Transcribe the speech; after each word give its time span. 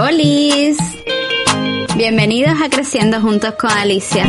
¡Holis! 0.00 0.76
Bienvenidos 1.96 2.62
a 2.62 2.68
Creciendo 2.70 3.20
Juntos 3.20 3.54
con 3.58 3.68
Alicia. 3.68 4.26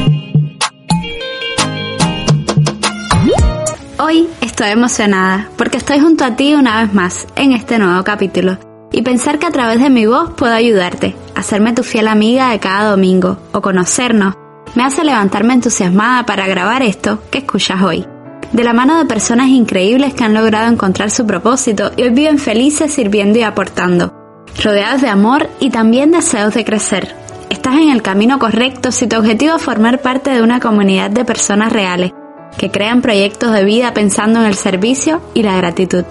Hoy 3.99 4.27
estoy 4.41 4.69
emocionada 4.69 5.51
porque 5.57 5.77
estoy 5.77 5.99
junto 5.99 6.25
a 6.25 6.35
ti 6.35 6.55
una 6.55 6.81
vez 6.81 6.93
más 6.95 7.27
en 7.35 7.51
este 7.51 7.77
nuevo 7.77 8.03
capítulo 8.03 8.57
y 8.91 9.03
pensar 9.03 9.37
que 9.37 9.45
a 9.45 9.51
través 9.51 9.79
de 9.79 9.91
mi 9.91 10.07
voz 10.07 10.31
puedo 10.31 10.53
ayudarte, 10.53 11.15
hacerme 11.35 11.73
tu 11.73 11.83
fiel 11.83 12.07
amiga 12.07 12.49
de 12.49 12.59
cada 12.59 12.89
domingo 12.89 13.37
o 13.51 13.61
conocernos, 13.61 14.33
me 14.73 14.83
hace 14.83 15.03
levantarme 15.03 15.53
entusiasmada 15.53 16.25
para 16.25 16.47
grabar 16.47 16.81
esto 16.81 17.21
que 17.29 17.39
escuchas 17.39 17.83
hoy. 17.83 18.07
De 18.53 18.63
la 18.63 18.73
mano 18.73 18.97
de 18.97 19.05
personas 19.05 19.49
increíbles 19.49 20.15
que 20.15 20.23
han 20.23 20.33
logrado 20.33 20.71
encontrar 20.71 21.11
su 21.11 21.27
propósito 21.27 21.91
y 21.95 22.01
hoy 22.01 22.09
viven 22.09 22.39
felices 22.39 22.91
sirviendo 22.91 23.37
y 23.37 23.43
aportando, 23.43 24.18
rodeados 24.63 25.01
de 25.01 25.09
amor 25.09 25.49
y 25.59 25.69
también 25.69 26.11
deseos 26.11 26.53
de 26.53 26.65
crecer, 26.65 27.15
Estás 27.49 27.75
en 27.75 27.89
el 27.89 28.01
camino 28.01 28.37
correcto 28.37 28.91
si 28.91 29.07
tu 29.07 29.17
objetivo 29.17 29.55
es 29.55 29.61
formar 29.61 30.01
parte 30.01 30.29
de 30.29 30.43
una 30.43 30.59
comunidad 30.59 31.09
de 31.09 31.25
personas 31.25 31.73
reales 31.73 32.11
que 32.57 32.71
crean 32.71 33.01
proyectos 33.01 33.51
de 33.51 33.63
vida 33.63 33.93
pensando 33.93 34.39
en 34.39 34.45
el 34.45 34.55
servicio 34.55 35.21
y 35.33 35.43
la 35.43 35.57
gratitud. 35.57 36.03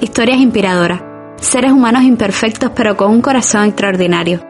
Historias 0.00 0.38
inspiradoras. 0.38 1.02
Seres 1.36 1.72
humanos 1.72 2.04
imperfectos 2.04 2.72
pero 2.74 2.96
con 2.96 3.10
un 3.10 3.20
corazón 3.20 3.64
extraordinario. 3.66 4.40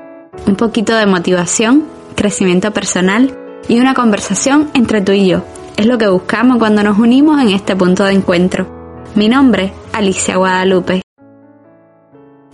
Un 0.47 0.57
poquito 0.57 0.95
de 0.95 1.07
motivación, 1.07 1.85
crecimiento 2.15 2.73
personal 2.73 3.37
y 3.69 3.81
una 3.81 3.95
conversación 3.95 4.71
entre 4.75 5.01
tú 5.01 5.13
y 5.13 5.29
yo. 5.29 5.45
Es 5.77 5.87
lo 5.87 5.99
que 5.99 6.09
buscamos 6.09 6.59
cuando 6.59 6.83
nos 6.83 6.99
unimos 6.99 7.41
en 7.41 7.51
este 7.51 7.77
punto 7.77 8.05
de 8.05 8.13
encuentro. 8.13 9.05
Mi 9.15 9.29
nombre, 9.29 9.73
Alicia 9.93 10.37
Guadalupe. 10.37 11.08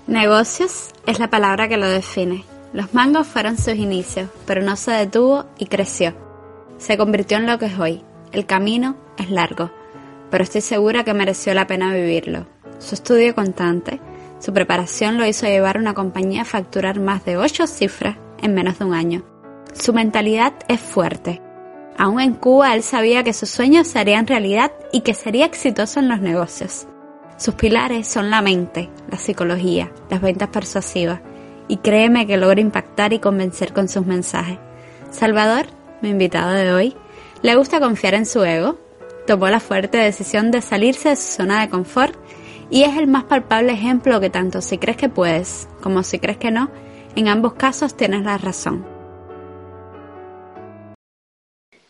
Negocios 0.07 0.91
es 1.07 1.19
la 1.19 1.31
palabra 1.31 1.67
que 1.67 1.79
lo 1.79 1.89
define. 1.89 2.45
Los 2.75 2.93
mangos 2.93 3.27
fueron 3.27 3.57
sus 3.57 3.75
inicios, 3.75 4.29
pero 4.47 4.61
no 4.61 4.77
se 4.77 4.91
detuvo 4.91 5.47
y 5.57 5.65
creció. 5.65 6.15
Se 6.77 6.99
convirtió 6.99 7.39
en 7.39 7.47
lo 7.47 7.59
que 7.59 7.67
es 7.67 7.79
hoy. 7.79 8.03
El 8.31 8.45
camino 8.45 8.97
es 9.17 9.31
largo, 9.31 9.71
pero 10.31 10.45
estoy 10.45 10.61
segura 10.61 11.05
que 11.05 11.15
mereció 11.15 11.55
la 11.55 11.67
pena 11.67 11.95
vivirlo. 11.95 12.47
Su 12.81 12.97
estudio 12.97 13.35
constante, 13.35 13.99
su 14.41 14.53
preparación 14.53 15.17
lo 15.17 15.25
hizo 15.25 15.47
llevar 15.47 15.79
a 15.79 15.81
una 15.81 15.95
compañía 15.95 16.43
a 16.43 16.45
facturar 16.45 17.01
más 17.01 17.25
de 17.25 17.39
ocho 17.39 17.67
cifras 17.67 18.19
en 18.43 18.53
menos 18.53 18.79
de 18.79 18.85
un 18.85 18.93
año. 18.93 19.23
Su 19.73 19.95
mentalidad 19.95 20.53
es 20.69 20.81
fuerte. 20.81 21.41
Aún 21.97 22.21
en 22.21 22.35
Cuba 22.35 22.75
él 22.75 22.83
sabía 22.83 23.25
que 23.25 23.33
sus 23.33 23.49
sueños 23.49 23.87
serían 23.87 24.27
realidad 24.27 24.71
y 24.93 25.01
que 25.01 25.15
sería 25.15 25.47
exitoso 25.47 26.01
en 26.01 26.09
los 26.09 26.21
negocios. 26.21 26.89
Sus 27.45 27.57
pilares 27.57 28.09
son 28.09 28.31
la 28.31 28.41
mente, 28.41 28.89
la 29.11 29.19
psicología, 29.19 29.93
las 30.09 30.23
ventas 30.23 30.49
persuasivas, 30.49 31.21
y 31.69 31.77
créeme 31.77 32.27
que 32.27 32.39
logra 32.39 32.59
impactar 32.59 33.13
y 33.13 33.19
convencer 33.19 33.75
con 33.75 33.87
sus 33.87 34.07
mensajes. 34.07 34.57
Salvador, 35.11 35.67
mi 36.01 36.09
invitado 36.09 36.53
de 36.53 36.73
hoy, 36.73 36.97
le 37.43 37.55
gusta 37.55 37.81
confiar 37.81 38.15
en 38.15 38.25
su 38.25 38.43
ego, 38.45 38.79
tomó 39.27 39.51
la 39.51 39.61
fuerte 39.61 39.99
decisión 39.99 40.51
de 40.51 40.63
salirse 40.63 41.11
de 41.11 41.17
su 41.17 41.35
zona 41.35 41.61
de 41.61 41.69
confort 41.69 42.17
y 42.71 42.85
es 42.85 42.97
el 42.97 43.09
más 43.09 43.25
palpable 43.25 43.73
ejemplo 43.73 44.23
que 44.23 44.31
tanto 44.31 44.63
si 44.63 44.79
crees 44.79 44.97
que 44.97 45.11
puedes 45.11 45.69
como 45.83 46.03
si 46.03 46.19
crees 46.19 46.39
que 46.39 46.51
no, 46.51 46.71
en 47.15 47.29
ambos 47.29 47.53
casos 47.53 47.95
tienes 47.95 48.23
la 48.23 48.39
razón. 48.39 48.87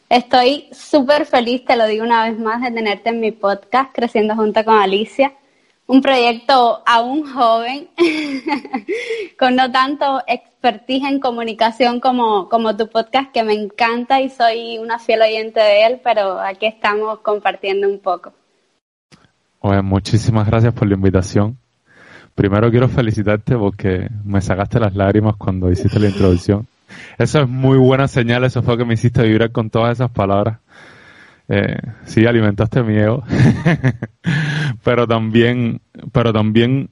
Estoy 0.08 0.68
súper 0.72 1.26
feliz, 1.26 1.64
te 1.64 1.76
lo 1.76 1.86
digo 1.86 2.04
una 2.04 2.28
vez 2.28 2.40
más, 2.40 2.60
de 2.60 2.72
tenerte 2.72 3.10
en 3.10 3.20
mi 3.20 3.30
podcast 3.30 3.94
Creciendo 3.94 4.34
Junto 4.34 4.64
con 4.64 4.74
Alicia 4.74 5.32
un 5.86 6.00
proyecto 6.00 6.82
aún 6.86 7.30
joven, 7.30 7.88
con 9.38 9.56
no 9.56 9.70
tanto 9.70 10.22
expertise 10.26 11.04
en 11.04 11.20
comunicación 11.20 12.00
como, 12.00 12.48
como 12.48 12.76
tu 12.76 12.88
podcast, 12.88 13.32
que 13.32 13.42
me 13.42 13.52
encanta 13.52 14.20
y 14.20 14.30
soy 14.30 14.78
una 14.78 14.98
fiel 14.98 15.22
oyente 15.22 15.60
de 15.60 15.86
él, 15.86 16.00
pero 16.02 16.40
aquí 16.40 16.66
estamos 16.66 17.20
compartiendo 17.20 17.88
un 17.88 17.98
poco. 17.98 18.32
Bueno, 19.60 19.82
muchísimas 19.82 20.46
gracias 20.46 20.72
por 20.74 20.88
la 20.88 20.94
invitación. 20.94 21.58
Primero 22.34 22.70
quiero 22.70 22.88
felicitarte 22.88 23.56
porque 23.56 24.08
me 24.24 24.40
sacaste 24.40 24.80
las 24.80 24.94
lágrimas 24.94 25.36
cuando 25.36 25.70
hiciste 25.70 26.00
la 26.00 26.08
introducción. 26.08 26.66
Eso 27.18 27.40
es 27.40 27.48
muy 27.48 27.78
buena 27.78 28.08
señal, 28.08 28.44
eso 28.44 28.62
fue 28.62 28.76
que 28.76 28.84
me 28.84 28.94
hiciste 28.94 29.22
vibrar 29.22 29.52
con 29.52 29.70
todas 29.70 29.92
esas 29.92 30.10
palabras. 30.10 30.58
Eh, 31.48 31.76
sí, 32.04 32.26
alimentaste 32.26 32.82
mi 32.82 32.96
ego. 32.96 33.22
pero 34.84 35.06
también, 35.06 35.80
pero 36.12 36.32
también 36.32 36.90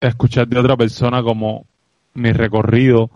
escuchar 0.00 0.48
de 0.48 0.58
otra 0.58 0.76
persona 0.76 1.22
como 1.22 1.66
mi 2.14 2.32
recorrido 2.32 3.10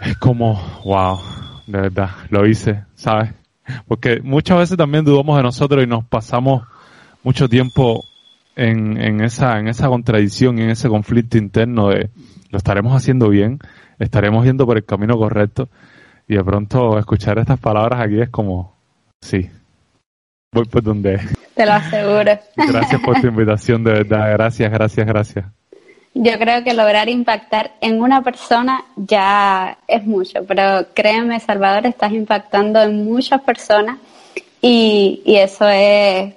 es 0.00 0.16
como, 0.18 0.60
wow, 0.84 1.18
de 1.66 1.80
verdad, 1.80 2.10
lo 2.30 2.46
hice, 2.46 2.84
¿sabes? 2.94 3.32
Porque 3.88 4.20
muchas 4.22 4.58
veces 4.58 4.76
también 4.76 5.04
dudamos 5.04 5.36
de 5.36 5.42
nosotros 5.42 5.82
y 5.82 5.86
nos 5.86 6.04
pasamos 6.04 6.64
mucho 7.22 7.48
tiempo 7.48 8.04
en, 8.56 9.00
en 9.00 9.22
esa, 9.22 9.58
en 9.58 9.68
esa 9.68 9.88
contradicción, 9.88 10.58
en 10.58 10.70
ese 10.70 10.88
conflicto 10.88 11.38
interno 11.38 11.88
de 11.88 12.10
lo 12.50 12.58
estaremos 12.58 12.94
haciendo 12.94 13.30
bien, 13.30 13.58
estaremos 13.98 14.44
yendo 14.44 14.66
por 14.66 14.76
el 14.76 14.84
camino 14.84 15.16
correcto 15.16 15.68
y 16.28 16.36
de 16.36 16.44
pronto 16.44 16.98
escuchar 16.98 17.38
estas 17.38 17.58
palabras 17.58 18.00
aquí 18.00 18.20
es 18.20 18.28
como, 18.28 18.73
Sí. 19.24 19.50
Voy 20.52 20.66
por 20.66 20.82
donde. 20.82 21.18
Te 21.54 21.64
lo 21.64 21.72
aseguro. 21.72 22.38
Gracias 22.56 23.00
por 23.00 23.20
tu 23.20 23.26
invitación, 23.26 23.82
de 23.82 23.92
verdad. 23.92 24.32
Gracias, 24.32 24.70
gracias, 24.70 25.06
gracias. 25.06 25.46
Yo 26.12 26.38
creo 26.38 26.62
que 26.62 26.74
lograr 26.74 27.08
impactar 27.08 27.72
en 27.80 28.02
una 28.02 28.22
persona 28.22 28.84
ya 28.96 29.78
es 29.88 30.04
mucho, 30.04 30.44
pero 30.46 30.86
créeme, 30.94 31.40
Salvador, 31.40 31.86
estás 31.86 32.12
impactando 32.12 32.82
en 32.82 33.04
muchas 33.04 33.40
personas 33.40 33.98
y, 34.60 35.22
eso 35.26 35.66
es 35.68 36.34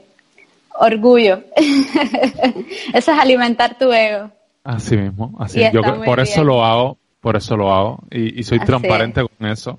orgullo. 0.80 1.44
eso 2.94 3.12
es 3.12 3.20
alimentar 3.20 3.78
tu 3.78 3.92
ego. 3.92 4.32
Así 4.64 4.96
mismo, 4.96 5.36
así. 5.40 5.62
Yo 5.72 5.82
por 6.06 6.22
eso 6.22 6.44
lo 6.44 6.64
hago, 6.64 6.98
por 7.20 7.36
eso 7.36 7.58
lo 7.58 7.72
hago 7.72 8.00
y, 8.10 8.42
soy 8.44 8.60
transparente 8.60 9.22
con 9.22 9.48
eso. 9.48 9.78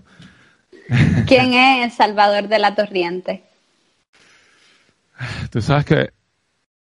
¿Quién 1.27 1.55
es 1.55 1.95
Salvador 1.95 2.49
de 2.49 2.59
la 2.59 2.75
Torriente? 2.75 3.45
Tú 5.51 5.61
sabes 5.61 5.85
que 5.85 6.13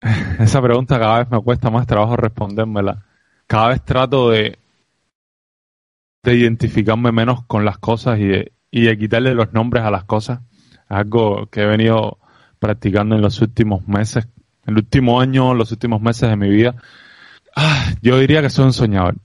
esa 0.39 0.62
pregunta 0.62 0.99
cada 0.99 1.21
vez 1.21 1.31
me 1.31 1.43
cuesta 1.43 1.71
más 1.71 1.87
trabajo 1.87 2.17
respondérmela. 2.17 3.05
Cada 3.47 3.69
vez 3.69 3.84
trato 3.84 4.31
de, 4.31 4.59
de 6.23 6.34
identificarme 6.34 7.11
menos 7.11 7.45
con 7.47 7.65
las 7.65 7.78
cosas 7.78 8.19
y 8.21 8.27
de, 8.27 8.53
y 8.71 8.83
de 8.83 8.97
quitarle 8.97 9.34
los 9.34 9.53
nombres 9.53 9.83
a 9.84 9.91
las 9.91 10.05
cosas. 10.05 10.41
Algo 10.89 11.47
que 11.47 11.62
he 11.62 11.67
venido 11.67 12.19
practicando 12.59 13.17
en 13.17 13.22
los 13.22 13.41
últimos 13.41 13.89
meses, 13.89 14.28
el 14.67 14.77
último 14.77 15.21
año, 15.21 15.55
los 15.55 15.72
últimos 15.72 16.01
meses 16.01 16.28
de 16.28 16.37
mi 16.37 16.49
vida. 16.49 16.77
Ah, 17.57 17.93
yo 18.03 18.19
diría 18.19 18.43
que 18.43 18.51
soy 18.51 18.67
un 18.67 18.72
soñador. 18.72 19.17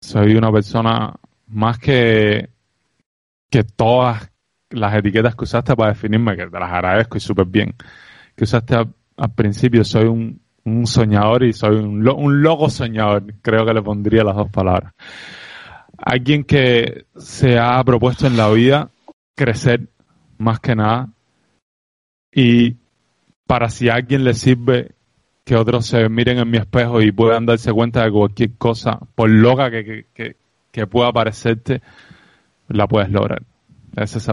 Soy 0.00 0.36
una 0.36 0.52
persona 0.52 1.14
más 1.48 1.78
que 1.78 2.50
que 3.50 3.64
todas 3.64 4.30
las 4.70 4.94
etiquetas 4.94 5.34
que 5.34 5.44
usaste 5.44 5.76
para 5.76 5.92
definirme, 5.92 6.36
que 6.36 6.46
te 6.46 6.58
las 6.58 6.72
agradezco 6.72 7.16
y 7.16 7.20
súper 7.20 7.46
bien, 7.46 7.74
que 8.34 8.44
usaste 8.44 8.74
al, 8.74 9.34
principio, 9.34 9.84
soy 9.84 10.06
un, 10.06 10.40
soñador 10.86 11.44
y 11.44 11.52
soy 11.52 11.76
un, 11.76 12.06
un 12.08 12.42
logo 12.42 12.68
soñador, 12.68 13.24
creo 13.40 13.64
que 13.64 13.72
le 13.72 13.82
pondría 13.82 14.24
las 14.24 14.36
dos 14.36 14.50
palabras. 14.50 14.92
Alguien 15.96 16.44
que 16.44 17.06
se 17.16 17.58
ha 17.58 17.82
propuesto 17.84 18.26
en 18.26 18.36
la 18.36 18.50
vida 18.50 18.90
crecer 19.36 19.88
más 20.38 20.60
que 20.60 20.74
nada 20.74 21.08
y 22.32 22.76
para 23.46 23.68
si 23.68 23.88
a 23.88 23.94
alguien 23.94 24.24
le 24.24 24.34
sirve 24.34 24.92
que 25.44 25.54
otros 25.54 25.86
se 25.86 26.08
miren 26.08 26.38
en 26.38 26.50
mi 26.50 26.58
espejo 26.58 27.00
y 27.00 27.12
puedan 27.12 27.46
darse 27.46 27.72
cuenta 27.72 28.04
de 28.04 28.10
cualquier 28.10 28.56
cosa, 28.58 28.98
por 29.14 29.30
loca 29.30 29.70
que, 29.70 30.06
que 30.72 30.86
pueda 30.88 31.12
parecerte, 31.12 31.80
la 32.68 32.86
puedes 32.86 33.10
lograr. 33.10 33.42
Ese 33.96 34.18
es 34.18 34.28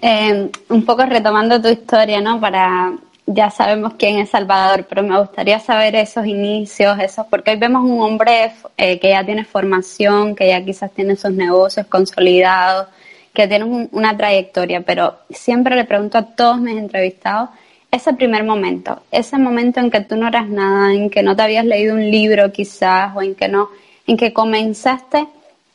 eh, 0.00 0.50
un 0.70 0.84
poco 0.84 1.04
retomando 1.04 1.60
tu 1.60 1.68
historia, 1.68 2.20
¿no? 2.20 2.40
Para 2.40 2.92
ya 3.26 3.50
sabemos 3.50 3.94
quién 3.98 4.18
es 4.18 4.30
Salvador, 4.30 4.86
pero 4.88 5.02
me 5.02 5.18
gustaría 5.18 5.58
saber 5.58 5.96
esos 5.96 6.26
inicios, 6.26 6.98
esos, 7.00 7.26
porque 7.26 7.50
hoy 7.50 7.56
vemos 7.56 7.84
un 7.84 8.00
hombre 8.00 8.52
eh, 8.76 8.98
que 9.00 9.10
ya 9.10 9.24
tiene 9.24 9.44
formación, 9.44 10.34
que 10.36 10.48
ya 10.48 10.64
quizás 10.64 10.92
tiene 10.92 11.16
sus 11.16 11.32
negocios 11.32 11.86
consolidados, 11.86 12.86
que 13.34 13.48
tiene 13.48 13.88
una 13.90 14.16
trayectoria, 14.16 14.80
pero 14.82 15.16
siempre 15.28 15.74
le 15.74 15.84
pregunto 15.84 16.18
a 16.18 16.22
todos 16.22 16.58
mis 16.58 16.78
entrevistados 16.78 17.50
ese 17.90 18.14
primer 18.14 18.44
momento, 18.44 19.02
ese 19.10 19.38
momento 19.38 19.80
en 19.80 19.90
que 19.90 20.00
tú 20.00 20.16
no 20.16 20.28
eras 20.28 20.48
nada, 20.48 20.92
en 20.92 21.10
que 21.10 21.22
no 21.22 21.34
te 21.34 21.42
habías 21.42 21.64
leído 21.64 21.94
un 21.94 22.10
libro 22.10 22.52
quizás, 22.52 23.14
o 23.16 23.22
en 23.22 23.34
que 23.34 23.48
no, 23.48 23.68
en 24.06 24.16
que 24.16 24.32
comenzaste 24.32 25.26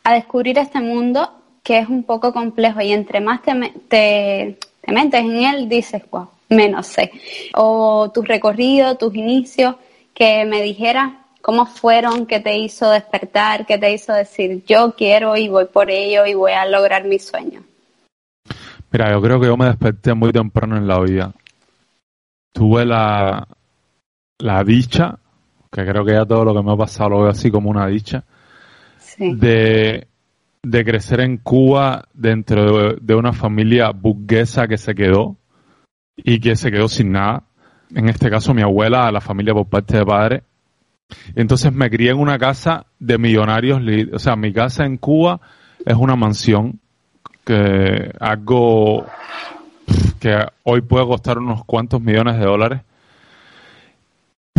a 0.03 0.13
descubrir 0.13 0.57
este 0.57 0.79
mundo 0.79 1.40
que 1.63 1.79
es 1.79 1.89
un 1.89 2.03
poco 2.03 2.33
complejo 2.33 2.81
y 2.81 2.91
entre 2.91 3.19
más 3.19 3.41
te, 3.41 3.53
te, 3.87 4.57
metes 4.91 5.21
en 5.21 5.43
él, 5.43 5.69
dices, 5.69 6.03
wow, 6.11 6.27
menos 6.49 6.87
sé. 6.87 7.11
O 7.55 8.11
tu 8.13 8.21
recorrido, 8.21 8.97
tus 8.97 9.15
inicios, 9.15 9.75
que 10.13 10.45
me 10.45 10.61
dijeras 10.61 11.11
¿Cómo 11.41 11.65
fueron? 11.65 12.27
¿Qué 12.27 12.39
te 12.39 12.57
hizo 12.57 12.89
despertar? 12.91 13.65
¿Qué 13.65 13.77
te 13.77 13.91
hizo 13.91 14.13
decir, 14.13 14.63
yo 14.65 14.93
quiero 14.95 15.35
y 15.35 15.49
voy 15.49 15.65
por 15.65 15.89
ello 15.89 16.25
y 16.25 16.35
voy 16.35 16.51
a 16.51 16.65
lograr 16.67 17.05
mi 17.05 17.17
sueño? 17.17 17.63
Mira, 18.91 19.11
yo 19.11 19.21
creo 19.21 19.39
que 19.39 19.47
yo 19.47 19.57
me 19.57 19.65
desperté 19.65 20.13
muy 20.13 20.31
temprano 20.31 20.77
en 20.77 20.87
la 20.87 20.99
vida. 20.99 21.33
Tuve 22.53 22.85
la, 22.85 23.47
la 24.37 24.63
dicha, 24.63 25.17
que 25.71 25.83
creo 25.83 26.05
que 26.05 26.13
ya 26.13 26.25
todo 26.25 26.45
lo 26.45 26.53
que 26.53 26.61
me 26.61 26.73
ha 26.73 26.77
pasado 26.77 27.09
lo 27.09 27.21
veo 27.21 27.29
así 27.29 27.49
como 27.49 27.69
una 27.69 27.87
dicha, 27.87 28.23
de, 29.17 30.07
de, 30.63 30.85
crecer 30.85 31.21
en 31.21 31.37
Cuba 31.37 32.07
dentro 32.13 32.95
de, 32.95 33.15
una 33.15 33.33
familia 33.33 33.91
burguesa 33.91 34.67
que 34.67 34.77
se 34.77 34.93
quedó 34.95 35.37
y 36.15 36.39
que 36.39 36.55
se 36.55 36.71
quedó 36.71 36.87
sin 36.87 37.11
nada. 37.11 37.43
En 37.93 38.07
este 38.09 38.29
caso, 38.29 38.53
mi 38.53 38.61
abuela, 38.61 39.11
la 39.11 39.21
familia 39.21 39.53
por 39.53 39.67
parte 39.67 39.97
de 39.97 40.05
padre. 40.05 40.43
Entonces 41.35 41.73
me 41.73 41.89
crié 41.89 42.11
en 42.11 42.19
una 42.19 42.37
casa 42.37 42.85
de 42.99 43.17
millonarios, 43.17 43.81
o 44.13 44.19
sea, 44.19 44.35
mi 44.35 44.53
casa 44.53 44.85
en 44.85 44.97
Cuba 44.97 45.41
es 45.85 45.95
una 45.95 46.15
mansión 46.15 46.79
que 47.43 48.11
algo 48.19 49.05
que 50.19 50.37
hoy 50.63 50.81
puede 50.81 51.05
costar 51.05 51.37
unos 51.39 51.65
cuantos 51.65 52.01
millones 52.01 52.37
de 52.37 52.45
dólares 52.45 52.81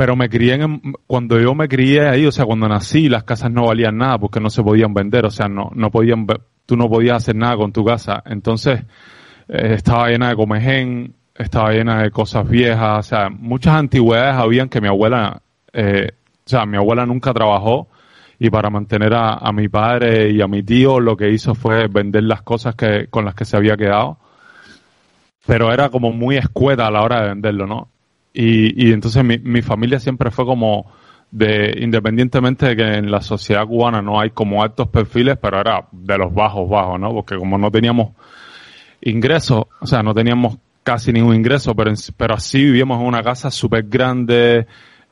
pero 0.02 0.16
me 0.16 0.28
crié 0.28 0.54
en, 0.54 0.94
cuando 1.06 1.38
yo 1.38 1.54
me 1.54 1.68
crié 1.68 2.08
ahí, 2.08 2.26
o 2.26 2.32
sea, 2.32 2.44
cuando 2.44 2.66
nací, 2.66 3.08
las 3.08 3.22
casas 3.22 3.52
no 3.52 3.66
valían 3.66 3.98
nada 3.98 4.18
porque 4.18 4.40
no 4.40 4.50
se 4.50 4.60
podían 4.60 4.92
vender, 4.92 5.24
o 5.24 5.30
sea, 5.30 5.46
no, 5.46 5.70
no 5.76 5.92
podían, 5.92 6.26
tú 6.66 6.76
no 6.76 6.90
podías 6.90 7.18
hacer 7.18 7.36
nada 7.36 7.56
con 7.56 7.72
tu 7.72 7.84
casa. 7.84 8.20
Entonces, 8.26 8.80
eh, 9.46 9.74
estaba 9.74 10.08
llena 10.08 10.30
de 10.30 10.34
comején, 10.34 11.14
estaba 11.36 11.70
llena 11.70 12.02
de 12.02 12.10
cosas 12.10 12.48
viejas, 12.48 12.98
o 12.98 13.02
sea, 13.04 13.30
muchas 13.30 13.74
antigüedades 13.74 14.34
habían 14.34 14.68
que 14.68 14.80
mi 14.80 14.88
abuela, 14.88 15.40
eh, 15.72 16.08
o 16.44 16.48
sea, 16.48 16.66
mi 16.66 16.78
abuela 16.78 17.06
nunca 17.06 17.32
trabajó 17.32 17.86
y 18.40 18.50
para 18.50 18.70
mantener 18.70 19.14
a, 19.14 19.34
a, 19.34 19.52
mi 19.52 19.68
padre 19.68 20.30
y 20.30 20.42
a 20.42 20.48
mi 20.48 20.64
tío 20.64 20.98
lo 20.98 21.16
que 21.16 21.30
hizo 21.30 21.54
fue 21.54 21.86
vender 21.86 22.24
las 22.24 22.42
cosas 22.42 22.74
que, 22.74 23.06
con 23.08 23.24
las 23.24 23.36
que 23.36 23.44
se 23.44 23.56
había 23.56 23.76
quedado. 23.76 24.18
Pero 25.46 25.72
era 25.72 25.90
como 25.90 26.10
muy 26.10 26.38
escueta 26.38 26.88
a 26.88 26.90
la 26.90 27.02
hora 27.02 27.20
de 27.22 27.28
venderlo, 27.28 27.68
¿no? 27.68 27.91
Y, 28.32 28.88
y 28.88 28.92
entonces 28.92 29.22
mi, 29.24 29.38
mi 29.38 29.62
familia 29.62 30.00
siempre 30.00 30.30
fue 30.30 30.44
como 30.44 30.90
de, 31.32 31.78
independientemente 31.80 32.66
de 32.66 32.76
que 32.76 32.82
en 32.82 33.10
la 33.10 33.22
sociedad 33.22 33.66
cubana 33.66 34.02
no 34.02 34.20
hay 34.20 34.30
como 34.30 34.62
altos 34.62 34.88
perfiles, 34.88 35.38
pero 35.40 35.60
era 35.60 35.88
de 35.90 36.18
los 36.18 36.32
bajos, 36.32 36.68
bajos, 36.68 37.00
¿no? 37.00 37.12
Porque 37.12 37.36
como 37.36 37.58
no 37.58 37.70
teníamos 37.70 38.10
ingresos, 39.00 39.64
o 39.80 39.86
sea, 39.86 40.02
no 40.02 40.14
teníamos 40.14 40.58
casi 40.82 41.12
ningún 41.12 41.34
ingreso, 41.34 41.74
pero, 41.74 41.92
pero 42.16 42.34
así 42.34 42.62
vivíamos 42.62 43.00
en 43.00 43.06
una 43.06 43.22
casa 43.22 43.50
súper 43.50 43.84
grande, 43.84 44.66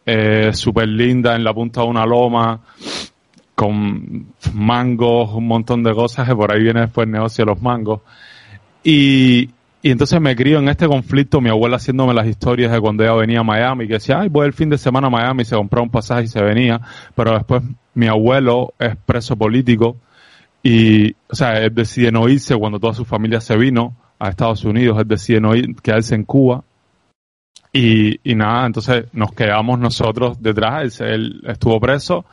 eh, 0.04 0.50
súper 0.52 0.88
linda, 0.88 1.34
en 1.34 1.42
la 1.42 1.54
punta 1.54 1.80
de 1.80 1.86
una 1.86 2.04
loma, 2.04 2.60
con 3.54 4.26
mangos, 4.52 5.32
un 5.32 5.46
montón 5.46 5.82
de 5.82 5.94
cosas, 5.94 6.28
que 6.28 6.36
por 6.36 6.52
ahí 6.52 6.62
viene 6.62 6.82
después 6.82 7.06
el 7.06 7.12
negocio 7.12 7.44
de 7.44 7.50
los 7.52 7.62
mangos. 7.62 8.00
Y, 8.84 9.48
y 9.82 9.90
entonces 9.90 10.20
me 10.20 10.36
crío 10.36 10.58
en 10.58 10.68
este 10.68 10.86
conflicto, 10.86 11.40
mi 11.40 11.48
abuela 11.48 11.76
haciéndome 11.76 12.12
las 12.12 12.26
historias 12.26 12.70
de 12.70 12.80
cuando 12.80 13.02
ella 13.02 13.14
venía 13.14 13.40
a 13.40 13.44
Miami, 13.44 13.86
que 13.86 13.94
decía, 13.94 14.20
ay, 14.20 14.28
voy 14.28 14.46
el 14.46 14.52
fin 14.52 14.68
de 14.68 14.76
semana 14.76 15.06
a 15.06 15.10
Miami, 15.10 15.44
se 15.44 15.56
compró 15.56 15.82
un 15.82 15.90
pasaje 15.90 16.24
y 16.24 16.28
se 16.28 16.42
venía, 16.42 16.80
pero 17.14 17.32
después 17.32 17.62
mi 17.94 18.06
abuelo 18.06 18.74
es 18.78 18.96
preso 18.96 19.36
político 19.36 19.96
y, 20.62 21.12
o 21.28 21.34
sea, 21.34 21.58
él 21.58 21.74
decide 21.74 22.12
no 22.12 22.28
irse 22.28 22.54
cuando 22.56 22.78
toda 22.78 22.92
su 22.92 23.06
familia 23.06 23.40
se 23.40 23.56
vino 23.56 23.96
a 24.18 24.28
Estados 24.28 24.64
Unidos, 24.64 24.98
él 24.98 25.08
decide 25.08 25.40
no 25.40 25.54
ir, 25.54 25.74
quedarse 25.76 26.14
en 26.14 26.24
Cuba. 26.24 26.62
Y, 27.72 28.20
y 28.28 28.34
nada, 28.34 28.66
entonces 28.66 29.04
nos 29.12 29.32
quedamos 29.32 29.78
nosotros 29.78 30.42
detrás, 30.42 31.00
él, 31.00 31.40
estuvo 31.46 31.78
preso, 31.80 32.26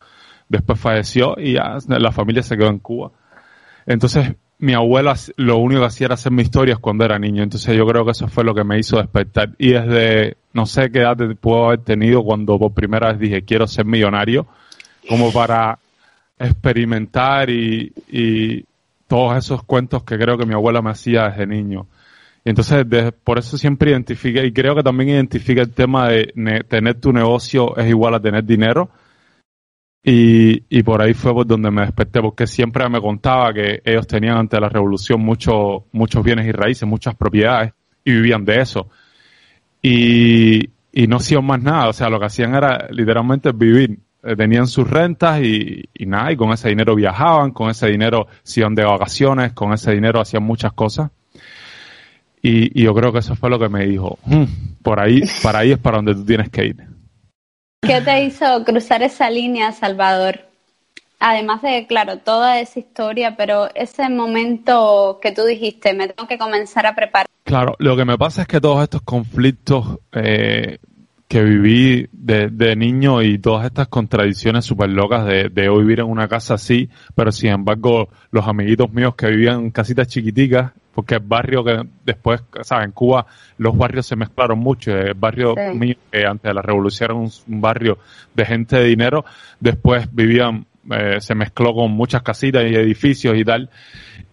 después 0.50 0.80
falleció 0.80 1.36
y 1.38 1.54
ya 1.54 1.78
la 1.88 2.12
familia 2.12 2.44
se 2.44 2.58
quedó 2.58 2.70
en 2.70 2.80
Cuba. 2.80 3.12
Entonces, 3.86 4.36
mi 4.60 4.74
abuela 4.74 5.16
lo 5.36 5.58
único 5.58 5.82
que 5.82 5.88
hacía 5.88 6.06
era 6.06 6.16
hacerme 6.16 6.42
historias 6.42 6.80
cuando 6.80 7.06
era 7.06 7.20
niño, 7.20 7.44
entonces 7.44 7.76
yo 7.76 7.86
creo 7.86 8.04
que 8.06 8.12
eso 8.12 8.28
fue 8.28 8.44
lo 8.44 8.56
que 8.56 8.64
me 8.64 8.80
hizo 8.80 8.98
despertar. 8.98 9.52
Y 9.58 9.72
desde, 9.72 10.38
no 10.54 10.66
sé 10.66 10.92
qué 10.92 11.00
edad 11.00 11.18
puedo 11.40 11.68
haber 11.68 11.80
tenido 11.80 12.24
cuando 12.24 12.58
por 12.58 12.74
primera 12.74 13.12
vez 13.12 13.20
dije 13.20 13.44
quiero 13.44 13.68
ser 13.68 13.86
millonario, 13.86 14.48
como 15.08 15.32
para 15.32 15.78
experimentar 16.40 17.50
y, 17.50 18.66
todos 19.08 19.38
esos 19.38 19.64
cuentos 19.64 20.04
que 20.04 20.18
creo 20.18 20.38
que 20.38 20.46
mi 20.46 20.54
abuela 20.54 20.82
me 20.82 20.90
hacía 20.90 21.30
desde 21.30 21.48
niño. 21.48 21.88
Y 22.44 22.50
entonces, 22.50 22.86
por 23.24 23.40
eso 23.40 23.58
siempre 23.58 23.92
identifique, 23.92 24.46
y 24.46 24.52
creo 24.52 24.76
que 24.76 24.84
también 24.84 25.12
identifica 25.12 25.62
el 25.62 25.72
tema 25.72 26.10
de 26.10 26.34
tener 26.68 27.00
tu 27.00 27.14
negocio 27.14 27.78
es 27.78 27.88
igual 27.88 28.16
a 28.16 28.20
tener 28.20 28.44
dinero, 28.44 28.90
y, 30.10 30.64
y, 30.70 30.84
por 30.84 31.02
ahí 31.02 31.14
fue 31.14 31.34
por 31.34 31.46
donde 31.46 31.70
me 31.70 31.82
desperté, 31.82 32.22
porque 32.22 32.48
siempre 32.48 32.88
me 32.88 33.02
contaba 33.02 33.52
que 33.52 33.82
ellos 33.84 34.08
tenían 34.08 34.38
ante 34.38 34.58
la 34.58 34.70
revolución 34.70 35.20
muchos 35.20 35.84
muchos 35.92 36.24
bienes 36.24 36.48
y 36.48 36.54
raíces, 36.54 36.88
muchas 36.88 37.14
propiedades, 37.14 37.74
y 38.06 38.14
vivían 38.14 38.46
de 38.46 38.62
eso. 38.62 38.88
Y, 39.82 40.70
y 40.94 41.08
no 41.08 41.18
hacían 41.18 41.46
más 41.46 41.62
nada, 41.62 41.90
o 41.90 41.94
sea, 41.94 42.08
lo 42.10 42.22
que 42.22 42.28
hacían 42.28 42.56
era 42.56 42.88
literalmente 42.90 43.52
vivir. 43.52 44.00
Eh, 44.24 44.38
tenían 44.38 44.68
sus 44.68 44.90
rentas 44.90 45.42
y, 45.42 45.84
y 45.94 46.06
nada, 46.06 46.32
y 46.32 46.38
con 46.38 46.54
ese 46.54 46.70
dinero 46.70 46.96
viajaban, 46.96 47.52
con 47.52 47.70
ese 47.70 47.88
dinero 47.88 48.28
se 48.44 48.62
iban 48.62 48.76
de 48.76 48.86
vacaciones, 48.86 49.52
con 49.52 49.74
ese 49.74 49.92
dinero 49.92 50.22
hacían 50.22 50.44
muchas 50.44 50.72
cosas. 50.72 51.12
Y, 52.42 52.80
y 52.80 52.86
yo 52.86 52.94
creo 52.94 53.12
que 53.12 53.20
eso 53.20 53.36
fue 53.36 53.50
lo 53.50 53.60
que 53.60 53.68
me 53.68 53.86
dijo, 53.86 54.20
hmm, 54.24 54.46
por 54.82 55.02
ahí, 55.02 55.22
para 55.44 55.60
ahí 55.60 55.74
es 55.74 55.80
para 55.80 55.98
donde 55.98 56.16
tú 56.16 56.24
tienes 56.24 56.50
que 56.50 56.68
ir. 56.68 56.87
¿Qué 57.82 58.02
te 58.02 58.24
hizo 58.24 58.64
cruzar 58.66 59.04
esa 59.04 59.30
línea, 59.30 59.72
Salvador? 59.72 60.42
Además 61.20 61.62
de, 61.62 61.88
claro, 61.88 62.18
toda 62.20 62.60
esa 62.60 62.80
historia, 62.80 63.36
pero 63.36 63.74
ese 63.74 64.08
momento 64.10 65.20
que 65.22 65.32
tú 65.32 65.44
dijiste, 65.46 65.94
me 65.94 66.08
tengo 66.08 66.28
que 66.28 66.38
comenzar 66.38 66.86
a 66.86 66.96
preparar. 66.96 67.26
Claro, 67.44 67.76
lo 67.80 67.96
que 67.96 68.06
me 68.06 68.18
pasa 68.18 68.44
es 68.44 68.48
que 68.48 68.62
todos 68.62 68.84
estos 68.84 69.02
conflictos 69.02 70.00
eh, 70.12 70.78
que 71.28 71.44
viví 71.44 72.08
de, 72.12 72.76
niño 72.76 73.22
y 73.22 73.40
todas 73.40 73.66
estas 73.66 73.88
contradicciones 73.88 74.66
súper 74.66 74.90
locas 74.90 75.26
de, 75.26 75.50
de 75.50 75.70
vivir 75.70 76.00
en 76.00 76.08
una 76.08 76.28
casa 76.28 76.56
así, 76.56 76.90
pero 77.16 77.32
sin 77.32 77.50
embargo 77.50 78.10
los 78.32 78.48
amiguitos 78.48 78.92
míos 78.92 79.16
que 79.16 79.28
vivían 79.28 79.60
en 79.60 79.72
casitas 79.72 80.08
chiquiticas, 80.08 80.74
porque 80.98 81.14
el 81.14 81.22
barrio 81.24 81.64
que 81.64 81.80
después, 82.04 82.42
¿sabes? 82.64 82.86
En 82.86 82.92
Cuba 82.92 83.28
los 83.60 83.78
barrios 83.78 84.08
se 84.08 84.16
mezclaron 84.16 84.58
mucho, 84.58 84.98
el 84.98 85.14
barrio 85.14 85.54
mío 85.76 85.94
que 86.12 86.26
antes 86.26 86.50
de 86.50 86.54
la 86.56 86.64
revolución 86.64 87.12
era 87.12 87.14
un, 87.14 87.62
barrio 87.62 88.00
de 88.34 88.46
gente 88.48 88.78
de 88.78 88.86
dinero, 88.86 89.24
después 89.60 90.10
vivían, 90.12 90.66
eh, 90.90 91.18
se 91.20 91.36
mezcló 91.36 91.76
con 91.76 91.92
muchas 91.92 92.24
casitas 92.24 92.64
y 92.64 92.74
edificios 92.74 93.38
y 93.38 93.46
tal, 93.46 93.70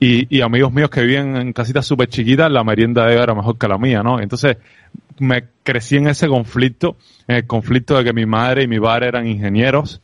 y, 0.00 0.34
y 0.34 0.40
amigos 0.40 0.72
míos 0.72 0.88
que 0.88 1.02
vivían 1.02 1.36
en 1.36 1.52
casitas 1.52 1.84
súper 1.84 2.08
chiquitas, 2.08 2.50
la 2.50 2.64
merienda 2.64 3.04
de 3.04 3.12
ellos 3.12 3.24
era 3.24 3.34
mejor 3.34 3.58
que 3.58 3.68
la 3.68 3.76
mía, 3.76 4.02
¿no? 4.02 4.18
Entonces, 4.18 4.56
me 5.18 5.44
crecí 5.64 5.98
en 5.98 6.06
ese 6.06 6.28
conflicto, 6.28 6.96
en 7.28 7.36
el 7.36 7.46
conflicto 7.46 7.98
de 7.98 8.04
que 8.04 8.14
mi 8.14 8.24
madre 8.24 8.62
y 8.62 8.68
mi 8.68 8.80
padre 8.80 9.08
eran 9.08 9.26
ingenieros 9.26 10.00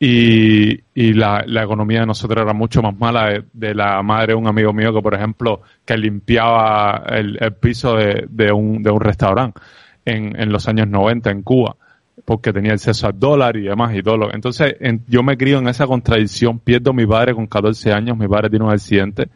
y, 0.00 0.80
y 0.94 1.12
la, 1.12 1.42
la, 1.46 1.64
economía 1.64 2.00
de 2.00 2.06
nosotros 2.06 2.42
era 2.42 2.52
mucho 2.52 2.82
más 2.82 2.96
mala 2.96 3.42
de, 3.52 3.74
la 3.74 4.00
madre 4.02 4.28
de 4.28 4.34
un 4.34 4.46
amigo 4.46 4.72
mío 4.72 4.92
que, 4.94 5.02
por 5.02 5.14
ejemplo, 5.14 5.62
que 5.84 5.96
limpiaba 5.96 7.02
el, 7.08 7.36
el 7.40 7.52
piso 7.54 7.96
de, 7.96 8.26
de, 8.28 8.52
un, 8.52 8.82
de 8.82 8.90
un 8.90 9.00
restaurante 9.00 9.60
en, 10.04 10.40
en 10.40 10.52
los 10.52 10.68
años 10.68 10.88
90 10.88 11.30
en 11.30 11.42
Cuba 11.42 11.76
porque 12.24 12.52
tenía 12.52 12.74
acceso 12.74 13.06
al 13.06 13.18
dólar 13.18 13.56
y 13.56 13.62
demás 13.62 13.94
y 13.94 14.02
todo. 14.02 14.30
Entonces, 14.32 14.76
yo 15.06 15.22
me 15.22 15.38
crío 15.38 15.58
en 15.60 15.68
esa 15.68 15.86
contradicción, 15.86 16.58
pierdo 16.58 16.90
a 16.90 16.92
mi 16.94 17.06
padre 17.06 17.34
con 17.34 17.46
14 17.46 17.90
años, 17.92 18.18
mi 18.18 18.28
padre 18.28 18.50
tiene 18.50 18.66
un 18.66 18.70
accidente 18.70 19.28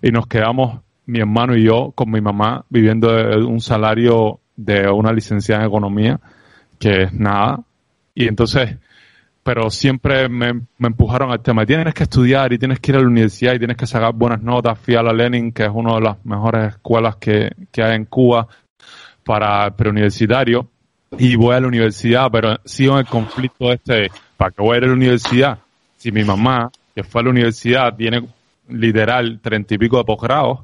y 0.00 0.10
nos 0.12 0.28
quedamos 0.28 0.80
mi 1.06 1.18
hermano 1.18 1.56
y 1.56 1.64
yo 1.64 1.90
con 1.94 2.10
mi 2.10 2.20
mamá 2.20 2.64
viviendo 2.68 3.12
de 3.12 3.44
un 3.44 3.60
salario 3.60 4.38
de 4.54 4.88
una 4.88 5.12
licenciada 5.12 5.62
en 5.62 5.68
economía, 5.68 6.20
que 6.78 7.02
es 7.02 7.12
nada. 7.12 7.60
Y 8.14 8.28
entonces, 8.28 8.76
pero 9.42 9.70
siempre 9.70 10.28
me, 10.28 10.52
me, 10.52 10.88
empujaron 10.88 11.32
al 11.32 11.40
tema, 11.40 11.66
tienes 11.66 11.94
que 11.94 12.04
estudiar 12.04 12.52
y 12.52 12.58
tienes 12.58 12.78
que 12.78 12.92
ir 12.92 12.96
a 12.96 13.00
la 13.00 13.08
universidad 13.08 13.54
y 13.54 13.58
tienes 13.58 13.76
que 13.76 13.86
sacar 13.86 14.12
buenas 14.14 14.42
notas. 14.42 14.78
Fui 14.78 14.94
a 14.94 15.02
la 15.02 15.12
Lenin, 15.12 15.52
que 15.52 15.64
es 15.64 15.70
una 15.72 15.94
de 15.94 16.00
las 16.00 16.24
mejores 16.24 16.74
escuelas 16.74 17.16
que, 17.16 17.50
que 17.70 17.82
hay 17.82 17.96
en 17.96 18.04
Cuba 18.04 18.46
para 19.24 19.70
preuniversitario. 19.74 20.68
Y 21.18 21.36
voy 21.36 21.54
a 21.54 21.60
la 21.60 21.66
universidad, 21.66 22.30
pero 22.30 22.58
sigo 22.64 22.94
en 22.94 23.00
el 23.00 23.06
conflicto 23.06 23.72
este, 23.72 24.10
¿para 24.36 24.50
qué 24.50 24.62
voy 24.62 24.76
a 24.76 24.78
ir 24.78 24.84
a 24.84 24.88
la 24.88 24.94
universidad? 24.94 25.58
Si 25.96 26.10
mi 26.10 26.24
mamá, 26.24 26.70
que 26.94 27.02
fue 27.02 27.20
a 27.20 27.24
la 27.24 27.30
universidad, 27.30 27.94
tiene 27.94 28.26
literal 28.68 29.40
treinta 29.42 29.74
y 29.74 29.78
pico 29.78 29.98
de 29.98 30.04
posgrados, 30.04 30.60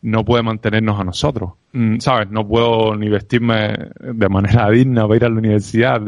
no 0.00 0.24
puede 0.24 0.42
mantenernos 0.42 0.98
a 0.98 1.04
nosotros. 1.04 1.52
Mm, 1.72 1.98
¿Sabes? 1.98 2.30
No 2.30 2.46
puedo 2.46 2.96
ni 2.96 3.08
vestirme 3.08 3.90
de 4.00 4.28
manera 4.28 4.70
digna 4.70 5.02
para 5.02 5.16
ir 5.16 5.24
a 5.24 5.28
la 5.28 5.36
universidad. 5.36 6.00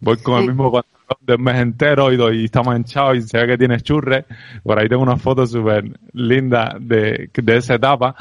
Voy 0.00 0.16
con 0.18 0.40
el 0.40 0.48
mismo 0.48 0.72
pantalón 0.72 0.97
del 1.20 1.38
mes 1.38 1.56
entero 1.56 2.12
y, 2.12 2.40
y 2.40 2.44
está 2.44 2.62
manchado 2.62 3.14
y 3.14 3.22
se 3.22 3.38
ve 3.38 3.46
que 3.46 3.58
tiene 3.58 3.80
churre. 3.80 4.26
Por 4.62 4.78
ahí 4.78 4.88
tengo 4.88 5.02
una 5.02 5.16
foto 5.16 5.46
súper 5.46 5.84
linda 6.12 6.76
de, 6.80 7.30
de 7.32 7.56
esa 7.56 7.74
etapa. 7.74 8.14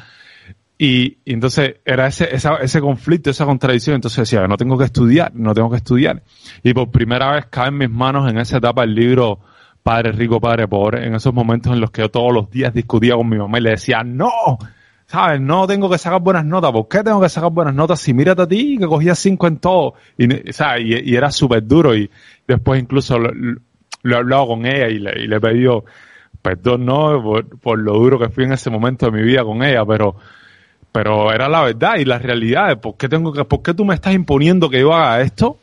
Y, 0.80 1.18
entonces 1.26 1.78
era 1.84 2.08
ese, 2.08 2.30
ese 2.34 2.82
conflicto, 2.82 3.30
esa 3.30 3.46
contradicción. 3.46 3.96
Entonces 3.96 4.30
decía, 4.30 4.48
no 4.48 4.58
tengo 4.58 4.78
que 4.78 4.86
estudiar, 4.86 5.34
no 5.34 5.54
tengo 5.54 5.70
que 5.70 5.78
estudiar. 5.78 6.22
Y 6.64 6.74
por 6.74 6.92
primera 6.92 7.32
vez 7.32 7.48
cae 7.48 7.70
en 7.70 7.78
mis 7.78 7.90
manos 7.90 8.30
en 8.30 8.38
esa 8.38 8.58
etapa 8.58 8.84
el 8.84 8.94
libro 8.94 9.40
Padre 9.82 10.12
Rico, 10.12 10.40
Padre 10.40 10.68
Pobre, 10.68 11.08
en 11.08 11.16
esos 11.16 11.34
momentos 11.34 11.74
en 11.74 11.80
los 11.80 11.92
que 11.92 12.02
yo 12.02 12.10
todos 12.10 12.34
los 12.34 12.50
días 12.52 12.74
discutía 12.74 13.16
con 13.16 13.28
mi 13.30 13.38
mamá 13.38 13.58
y 13.58 13.62
le 13.62 13.70
decía, 13.72 14.04
no, 14.04 14.58
¿sabes? 15.08 15.42
No 15.42 15.66
tengo 15.68 15.90
que 15.90 15.98
sacar 15.98 16.22
buenas 16.22 16.46
notas. 16.46 16.72
¿Por 16.72 16.88
qué 16.88 17.04
tengo 17.04 17.22
que 17.22 17.30
sacar 17.30 17.52
buenas 17.52 17.74
notas 17.74 18.00
si 18.00 18.14
mírate 18.14 18.42
a 18.44 18.48
ti 18.48 18.78
que 18.78 18.86
cogías 18.86 19.18
cinco 19.18 19.48
en 19.48 19.58
todo? 19.58 19.96
Y, 20.18 20.52
¿sabes? 20.54 20.84
y, 20.86 21.16
era 21.16 21.32
súper 21.32 21.66
duro 21.66 21.96
y 21.96 22.10
después 22.48 22.82
incluso 22.82 23.18
lo, 23.18 23.32
he 24.04 24.16
hablado 24.16 24.48
con 24.48 24.66
ella 24.66 24.88
y 24.90 25.00
le, 25.00 25.36
he 25.36 25.40
pedido 25.40 25.86
perdón, 26.42 26.86
no, 26.86 27.22
por, 27.22 27.60
por, 27.60 27.80
lo 27.80 27.94
duro 27.94 28.20
que 28.20 28.30
fui 28.30 28.44
en 28.46 28.54
ese 28.54 28.70
momento 28.70 29.08
de 29.08 29.12
mi 29.12 29.24
vida 29.24 29.44
con 29.44 29.64
ella, 29.64 29.86
pero 29.86 30.16
pero 30.92 31.32
era 31.32 31.50
la 31.50 31.64
verdad 31.64 31.98
y 31.98 32.06
la 32.06 32.18
realidad 32.18 32.80
por 32.80 32.96
qué 32.98 33.10
tengo 33.10 33.34
que, 33.34 33.44
por 33.46 33.62
qué 33.62 33.74
tú 33.74 33.86
me 33.86 33.96
estás 33.96 34.14
imponiendo 34.14 34.70
que 34.70 34.80
yo 34.80 34.94
haga 34.94 35.22
esto 35.22 35.58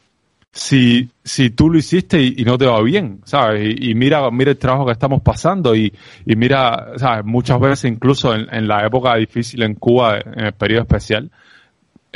si, 0.54 1.10
si 1.24 1.50
tú 1.50 1.68
lo 1.68 1.78
hiciste 1.78 2.22
y, 2.22 2.44
no 2.44 2.56
te 2.56 2.66
va 2.66 2.80
bien, 2.80 3.20
¿sabes? 3.24 3.74
Y, 3.76 3.92
mira, 3.96 4.30
mira 4.30 4.52
el 4.52 4.56
trabajo 4.56 4.86
que 4.86 4.92
estamos 4.92 5.20
pasando 5.20 5.74
y, 5.74 5.92
y 6.24 6.36
mira, 6.36 6.92
¿sabes? 6.96 7.24
Muchas 7.24 7.58
veces 7.58 7.90
incluso 7.90 8.32
en, 8.32 8.46
en, 8.54 8.68
la 8.68 8.86
época 8.86 9.16
difícil 9.16 9.62
en 9.64 9.74
Cuba, 9.74 10.20
en 10.20 10.44
el 10.44 10.52
periodo 10.52 10.82
especial, 10.82 11.28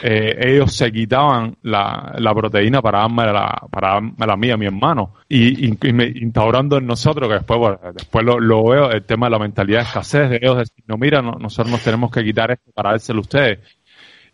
eh, 0.00 0.36
ellos 0.38 0.72
se 0.72 0.92
quitaban 0.92 1.56
la, 1.62 2.14
la 2.18 2.32
proteína 2.32 2.80
para 2.80 3.00
darme 3.00 3.24
la, 3.26 3.60
para 3.68 3.94
darme 3.94 4.26
la 4.26 4.36
mía, 4.36 4.54
a 4.54 4.56
mi 4.56 4.66
hermano, 4.66 5.14
y, 5.28 5.66
instaurando 5.66 6.78
en 6.78 6.86
nosotros, 6.86 7.28
que 7.28 7.34
después, 7.34 7.76
después 7.94 8.24
lo, 8.24 8.64
veo, 8.68 8.92
el 8.92 9.02
tema 9.02 9.26
de 9.26 9.30
la 9.32 9.38
mentalidad 9.40 9.80
de 9.80 9.86
escasez, 9.86 10.30
de 10.30 10.36
ellos 10.40 10.58
decir, 10.58 10.84
no, 10.86 10.96
mira, 10.96 11.20
nosotros 11.20 11.72
nos 11.72 11.82
tenemos 11.82 12.12
que 12.12 12.22
quitar 12.22 12.52
esto 12.52 12.70
para 12.72 12.90
dárselo 12.90 13.18
a 13.18 13.22
ustedes. 13.22 13.58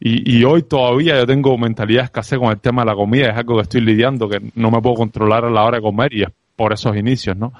Y, 0.00 0.44
hoy 0.44 0.62
todavía 0.62 1.16
yo 1.16 1.26
tengo 1.26 1.56
mentalidad 1.56 2.00
de 2.00 2.04
escasez 2.06 2.38
con 2.38 2.50
el 2.50 2.60
tema 2.60 2.82
de 2.82 2.86
la 2.86 2.94
comida, 2.94 3.30
es 3.30 3.36
algo 3.36 3.56
que 3.56 3.62
estoy 3.62 3.80
lidiando, 3.80 4.28
que 4.28 4.40
no 4.54 4.70
me 4.70 4.80
puedo 4.82 4.96
controlar 4.96 5.44
a 5.44 5.50
la 5.50 5.64
hora 5.64 5.78
de 5.78 5.82
comer 5.82 6.12
y 6.12 6.22
es 6.22 6.28
por 6.56 6.72
esos 6.72 6.96
inicios, 6.96 7.36
¿no? 7.36 7.52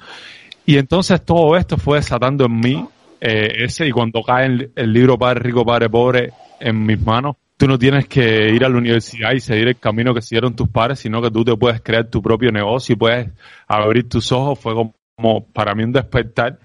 Y 0.65 0.77
entonces 0.77 1.23
todo 1.23 1.55
esto 1.55 1.77
fue 1.77 1.97
desatando 1.97 2.45
en 2.45 2.59
mí 2.59 2.85
eh, 3.21 3.63
ese, 3.63 3.87
y 3.87 3.91
cuando 3.91 4.21
cae 4.23 4.69
el, 4.75 4.93
libro 4.93 5.17
Padre 5.17 5.39
Rico, 5.39 5.65
Padre 5.65 5.89
Pobre 5.89 6.33
en 6.59 6.85
mis 6.85 6.99
manos, 7.01 7.37
tú 7.57 7.67
no 7.67 7.79
tienes 7.79 8.07
que 8.07 8.49
ir 8.49 8.63
a 8.65 8.69
la 8.69 8.77
universidad 8.77 9.33
y 9.33 9.39
seguir 9.39 9.69
el 9.69 9.77
camino 9.77 10.13
que 10.13 10.21
siguieron 10.21 10.55
tus 10.55 10.69
padres, 10.69 10.99
sino 10.99 11.21
que 11.21 11.31
tú 11.31 11.43
te 11.43 11.55
puedes 11.55 11.81
crear 11.81 12.09
tu 12.09 12.21
propio 12.21 12.51
negocio 12.51 12.93
y 12.93 12.95
puedes 12.97 13.29
abrir 13.67 14.09
tus 14.09 14.31
ojos. 14.31 14.59
Fue 14.59 14.73
como 14.73 15.45
para 15.53 15.73
mí 15.73 15.83
un 15.83 15.91
despertar. 15.91 16.59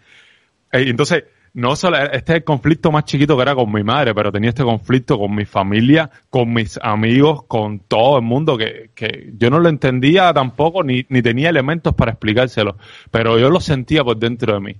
Y 0.72 0.90
entonces, 0.90 1.24
no 1.52 1.74
solo, 1.76 1.98
este 1.98 2.32
es 2.32 2.36
el 2.38 2.44
conflicto 2.44 2.92
más 2.92 3.04
chiquito 3.04 3.36
que 3.36 3.42
era 3.42 3.54
con 3.54 3.72
mi 3.72 3.82
madre, 3.82 4.14
pero 4.14 4.30
tenía 4.30 4.50
este 4.50 4.62
conflicto 4.62 5.18
con 5.18 5.34
mi 5.34 5.44
familia, 5.44 6.10
con 6.28 6.52
mis 6.52 6.78
amigos, 6.82 7.44
con 7.44 7.80
todo 7.80 8.18
el 8.18 8.24
mundo, 8.24 8.56
que, 8.56 8.90
que 8.94 9.32
yo 9.36 9.50
no 9.50 9.58
lo 9.58 9.68
entendía 9.68 10.32
tampoco, 10.32 10.84
ni, 10.84 11.04
ni 11.08 11.22
tenía 11.22 11.48
elementos 11.50 11.94
para 11.94 12.12
explicárselo, 12.12 12.76
pero 13.10 13.38
yo 13.38 13.50
lo 13.50 13.60
sentía 13.60 14.04
por 14.04 14.16
dentro 14.16 14.54
de 14.54 14.60
mí. 14.60 14.76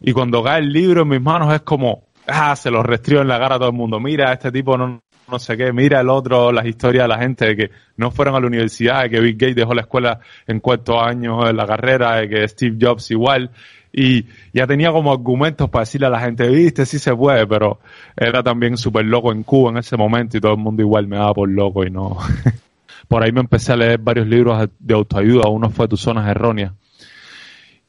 Y 0.00 0.12
cuando 0.12 0.42
cae 0.42 0.60
el 0.60 0.72
libro 0.72 1.02
en 1.02 1.08
mis 1.08 1.20
manos 1.20 1.52
es 1.54 1.62
como, 1.62 2.08
ah, 2.26 2.54
se 2.56 2.70
lo 2.70 2.82
restrío 2.82 3.22
en 3.22 3.28
la 3.28 3.38
cara 3.38 3.56
a 3.56 3.58
todo 3.58 3.68
el 3.68 3.74
mundo. 3.74 4.00
Mira, 4.00 4.32
este 4.32 4.52
tipo 4.52 4.76
no, 4.76 5.02
no 5.30 5.38
sé 5.38 5.56
qué, 5.56 5.72
mira 5.72 6.00
el 6.00 6.08
otro, 6.08 6.52
las 6.52 6.66
historias 6.66 7.04
de 7.04 7.08
la 7.08 7.18
gente 7.18 7.46
de 7.46 7.56
que 7.56 7.70
no 7.96 8.10
fueron 8.10 8.34
a 8.34 8.40
la 8.40 8.46
universidad, 8.46 9.04
de 9.04 9.10
que 9.10 9.20
Bill 9.20 9.36
Gates 9.36 9.56
dejó 9.56 9.74
la 9.74 9.82
escuela 9.82 10.20
en 10.46 10.60
cuarto 10.60 11.00
año 11.00 11.48
en 11.48 11.56
la 11.56 11.66
carrera, 11.66 12.16
de 12.16 12.28
que 12.28 12.48
Steve 12.48 12.76
Jobs 12.80 13.10
igual, 13.10 13.50
y 13.96 14.26
ya 14.52 14.66
tenía 14.66 14.90
como 14.90 15.12
argumentos 15.12 15.70
para 15.70 15.84
decirle 15.84 16.08
a 16.08 16.10
la 16.10 16.18
gente, 16.18 16.48
viste, 16.48 16.84
sí 16.84 16.98
se 16.98 17.14
puede, 17.14 17.46
pero 17.46 17.78
era 18.16 18.42
también 18.42 18.76
súper 18.76 19.04
loco 19.04 19.30
en 19.30 19.44
Cuba 19.44 19.70
en 19.70 19.76
ese 19.76 19.96
momento 19.96 20.36
y 20.36 20.40
todo 20.40 20.54
el 20.54 20.58
mundo 20.58 20.82
igual 20.82 21.06
me 21.06 21.16
daba 21.16 21.32
por 21.32 21.48
loco 21.48 21.84
y 21.84 21.90
no. 21.90 22.18
por 23.08 23.22
ahí 23.22 23.30
me 23.30 23.38
empecé 23.38 23.72
a 23.72 23.76
leer 23.76 24.00
varios 24.00 24.26
libros 24.26 24.68
de 24.80 24.94
autoayuda, 24.94 25.48
uno 25.48 25.70
fue 25.70 25.86
Tus 25.86 26.00
zonas 26.00 26.28
erróneas. 26.28 26.72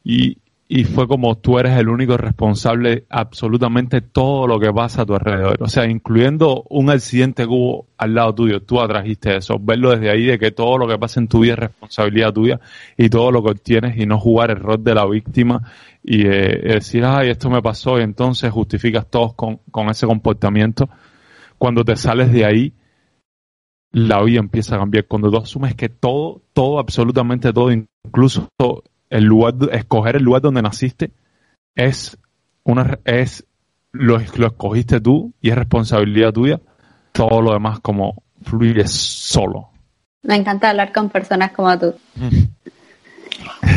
Y, 0.04 0.38
y 0.68 0.82
fue 0.84 1.06
como 1.06 1.36
tú 1.36 1.58
eres 1.60 1.78
el 1.78 1.88
único 1.88 2.16
responsable 2.16 3.04
absolutamente 3.08 4.00
todo 4.00 4.48
lo 4.48 4.58
que 4.58 4.72
pasa 4.72 5.02
a 5.02 5.06
tu 5.06 5.14
alrededor. 5.14 5.62
O 5.62 5.68
sea, 5.68 5.86
incluyendo 5.88 6.64
un 6.68 6.90
accidente 6.90 7.44
que 7.44 7.48
hubo 7.48 7.86
al 7.96 8.14
lado 8.14 8.34
tuyo, 8.34 8.62
tú 8.62 8.80
atrajiste 8.80 9.36
eso. 9.36 9.58
Verlo 9.60 9.90
desde 9.90 10.10
ahí 10.10 10.24
de 10.24 10.38
que 10.40 10.50
todo 10.50 10.76
lo 10.76 10.88
que 10.88 10.98
pasa 10.98 11.20
en 11.20 11.28
tu 11.28 11.40
vida 11.40 11.52
es 11.52 11.58
responsabilidad 11.60 12.32
tuya 12.32 12.60
y 12.96 13.08
todo 13.08 13.30
lo 13.30 13.44
que 13.44 13.50
obtienes 13.52 13.96
y 13.96 14.06
no 14.06 14.18
jugar 14.18 14.50
el 14.50 14.56
rol 14.56 14.82
de 14.82 14.94
la 14.94 15.06
víctima 15.06 15.62
y 16.02 16.26
eh, 16.26 16.60
decir, 16.74 17.04
ay, 17.04 17.30
esto 17.30 17.48
me 17.48 17.62
pasó 17.62 18.00
y 18.00 18.02
entonces 18.02 18.50
justificas 18.50 19.08
todos 19.08 19.34
con, 19.34 19.60
con 19.70 19.88
ese 19.88 20.06
comportamiento. 20.06 20.88
Cuando 21.58 21.84
te 21.84 21.94
sales 21.94 22.32
de 22.32 22.44
ahí, 22.44 22.72
la 23.92 24.20
vida 24.22 24.40
empieza 24.40 24.74
a 24.74 24.78
cambiar. 24.80 25.06
Cuando 25.06 25.30
tú 25.30 25.36
asumes 25.36 25.76
que 25.76 25.88
todo, 25.88 26.42
todo, 26.52 26.80
absolutamente 26.80 27.52
todo, 27.52 27.70
incluso 27.70 28.48
el 29.10 29.24
lugar, 29.24 29.54
escoger 29.72 30.16
el 30.16 30.22
lugar 30.22 30.42
donde 30.42 30.62
naciste 30.62 31.10
es 31.74 32.16
una, 32.64 32.98
es, 33.04 33.44
lo, 33.92 34.18
lo 34.36 34.46
escogiste 34.46 35.00
tú 35.00 35.32
y 35.40 35.50
es 35.50 35.56
responsabilidad 35.56 36.32
tuya. 36.32 36.60
Todo 37.12 37.40
lo 37.40 37.52
demás 37.52 37.80
como 37.80 38.22
fluye 38.42 38.86
solo. 38.86 39.70
Me 40.22 40.34
encanta 40.34 40.70
hablar 40.70 40.92
con 40.92 41.08
personas 41.08 41.52
como 41.52 41.78
tú. 41.78 41.94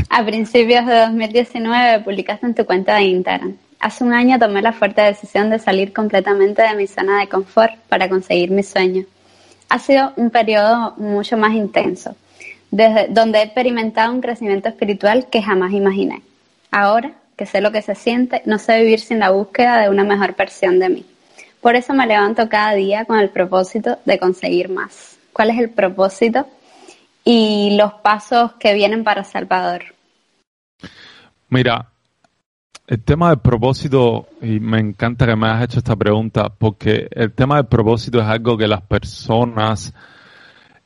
A 0.09 0.25
principios 0.25 0.85
de 0.85 0.99
2019 1.01 2.03
publicaste 2.03 2.45
en 2.47 2.55
tu 2.55 2.65
cuenta 2.65 2.95
de 2.95 3.03
Instagram. 3.03 3.57
Hace 3.79 4.03
un 4.03 4.13
año 4.13 4.39
tomé 4.39 4.61
la 4.61 4.73
fuerte 4.73 5.01
decisión 5.01 5.49
de 5.49 5.59
salir 5.59 5.93
completamente 5.93 6.61
de 6.63 6.75
mi 6.75 6.87
zona 6.87 7.19
de 7.19 7.29
confort 7.29 7.75
para 7.87 8.09
conseguir 8.09 8.51
mi 8.51 8.63
sueño. 8.63 9.05
Ha 9.69 9.79
sido 9.79 10.11
un 10.17 10.31
periodo 10.31 10.95
mucho 10.97 11.37
más 11.37 11.53
intenso 11.53 12.15
desde 12.71 13.07
donde 13.09 13.39
he 13.39 13.43
experimentado 13.43 14.13
un 14.13 14.21
crecimiento 14.21 14.69
espiritual 14.69 15.27
que 15.29 15.41
jamás 15.41 15.71
imaginé. 15.73 16.21
Ahora 16.71 17.13
que 17.35 17.45
sé 17.45 17.61
lo 17.61 17.71
que 17.71 17.81
se 17.81 17.95
siente, 17.95 18.41
no 18.45 18.59
sé 18.59 18.79
vivir 18.81 18.99
sin 18.99 19.19
la 19.19 19.29
búsqueda 19.29 19.81
de 19.81 19.89
una 19.89 20.03
mejor 20.03 20.35
versión 20.35 20.77
de 20.77 20.89
mí. 20.89 21.05
Por 21.61 21.75
eso 21.75 21.93
me 21.93 22.05
levanto 22.05 22.49
cada 22.49 22.73
día 22.73 23.05
con 23.05 23.17
el 23.17 23.29
propósito 23.29 23.97
de 24.05 24.19
conseguir 24.19 24.69
más. 24.69 25.17
¿Cuál 25.31 25.51
es 25.51 25.57
el 25.57 25.69
propósito 25.69 26.47
y 27.23 27.77
los 27.77 27.93
pasos 27.93 28.53
que 28.59 28.73
vienen 28.73 29.05
para 29.05 29.23
Salvador? 29.23 29.83
Mira, 31.47 31.87
el 32.87 33.03
tema 33.03 33.29
del 33.29 33.39
propósito, 33.39 34.27
y 34.41 34.59
me 34.59 34.79
encanta 34.79 35.25
que 35.25 35.35
me 35.35 35.47
hayas 35.47 35.63
hecho 35.65 35.77
esta 35.79 35.95
pregunta, 35.95 36.49
porque 36.49 37.07
el 37.11 37.31
tema 37.33 37.55
del 37.55 37.67
propósito 37.67 38.19
es 38.19 38.25
algo 38.25 38.57
que 38.57 38.67
las 38.67 38.81
personas 38.81 39.93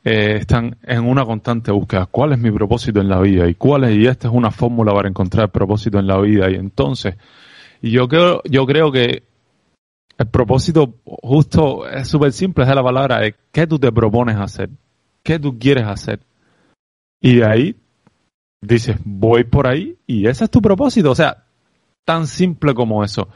eh, 0.04 0.38
están 0.40 0.78
en 0.84 1.06
una 1.06 1.26
constante 1.26 1.72
búsqueda. 1.72 2.08
¿Cuál 2.08 2.34
es 2.34 2.40
mi 2.40 2.52
propósito 2.52 3.00
en 3.00 3.08
la 3.08 3.20
vida? 3.22 3.48
¿Y 3.48 3.56
cuál 3.56 3.86
es? 3.86 3.96
Y 3.96 4.06
esta 4.06 4.28
es 4.28 4.34
una 4.34 4.52
fórmula 4.52 4.94
para 4.94 5.08
encontrar 5.08 5.46
el 5.46 5.52
propósito 5.52 6.00
en 6.00 6.08
la 6.08 6.20
vida. 6.20 6.52
Y 6.52 6.56
entonces, 6.56 7.16
yo 7.82 8.08
creo, 8.08 8.42
yo 8.44 8.66
creo 8.66 8.92
que 8.92 9.24
el 10.18 10.28
propósito 10.28 10.96
justo 11.06 11.88
es 11.88 12.08
súper 12.08 12.34
simple, 12.34 12.64
es 12.64 12.76
la 12.76 12.84
palabra 12.84 13.20
de 13.20 13.36
qué 13.52 13.66
tú 13.66 13.80
te 13.80 13.92
propones 13.92 14.38
hacer, 14.38 14.70
qué 15.24 15.40
tú 15.40 15.58
quieres 15.58 15.86
hacer. 15.86 16.20
Y 17.22 17.38
de 17.38 17.46
ahí 17.46 17.76
dices, 18.62 18.98
voy 19.04 19.46
por 19.46 19.68
ahí 19.68 19.98
y 20.06 20.28
ese 20.28 20.44
es 20.44 20.52
tu 20.52 20.62
propósito. 20.62 21.12
O 21.12 21.16
sea, 21.16 21.46
tan 22.06 22.28
simple 22.28 22.74
como 22.74 23.04
eso, 23.04 23.30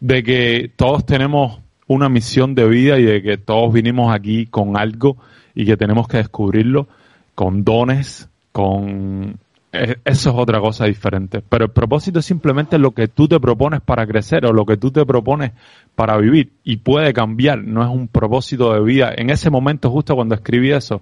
de 0.00 0.22
que 0.22 0.72
todos 0.74 1.06
tenemos 1.06 1.60
una 1.86 2.08
misión 2.08 2.54
de 2.54 2.68
vida 2.68 2.98
y 2.98 3.04
de 3.04 3.22
que 3.22 3.38
todos 3.38 3.72
vinimos 3.72 4.12
aquí 4.14 4.46
con 4.46 4.76
algo 4.76 5.16
y 5.58 5.66
que 5.66 5.76
tenemos 5.76 6.06
que 6.06 6.18
descubrirlo 6.18 6.86
con 7.34 7.64
dones, 7.64 8.28
con... 8.52 9.40
Eh, 9.72 9.96
eso 10.04 10.30
es 10.30 10.36
otra 10.36 10.60
cosa 10.60 10.84
diferente. 10.84 11.42
Pero 11.46 11.64
el 11.64 11.72
propósito 11.72 12.20
es 12.20 12.26
simplemente 12.26 12.78
lo 12.78 12.92
que 12.92 13.08
tú 13.08 13.26
te 13.26 13.40
propones 13.40 13.80
para 13.80 14.06
crecer 14.06 14.46
o 14.46 14.52
lo 14.52 14.64
que 14.64 14.76
tú 14.76 14.92
te 14.92 15.04
propones 15.04 15.50
para 15.96 16.16
vivir 16.16 16.52
y 16.62 16.76
puede 16.76 17.12
cambiar, 17.12 17.58
no 17.58 17.82
es 17.82 17.88
un 17.88 18.06
propósito 18.06 18.72
de 18.72 18.84
vida. 18.84 19.12
En 19.16 19.30
ese 19.30 19.50
momento, 19.50 19.90
justo 19.90 20.14
cuando 20.14 20.36
escribí 20.36 20.70
eso, 20.70 21.00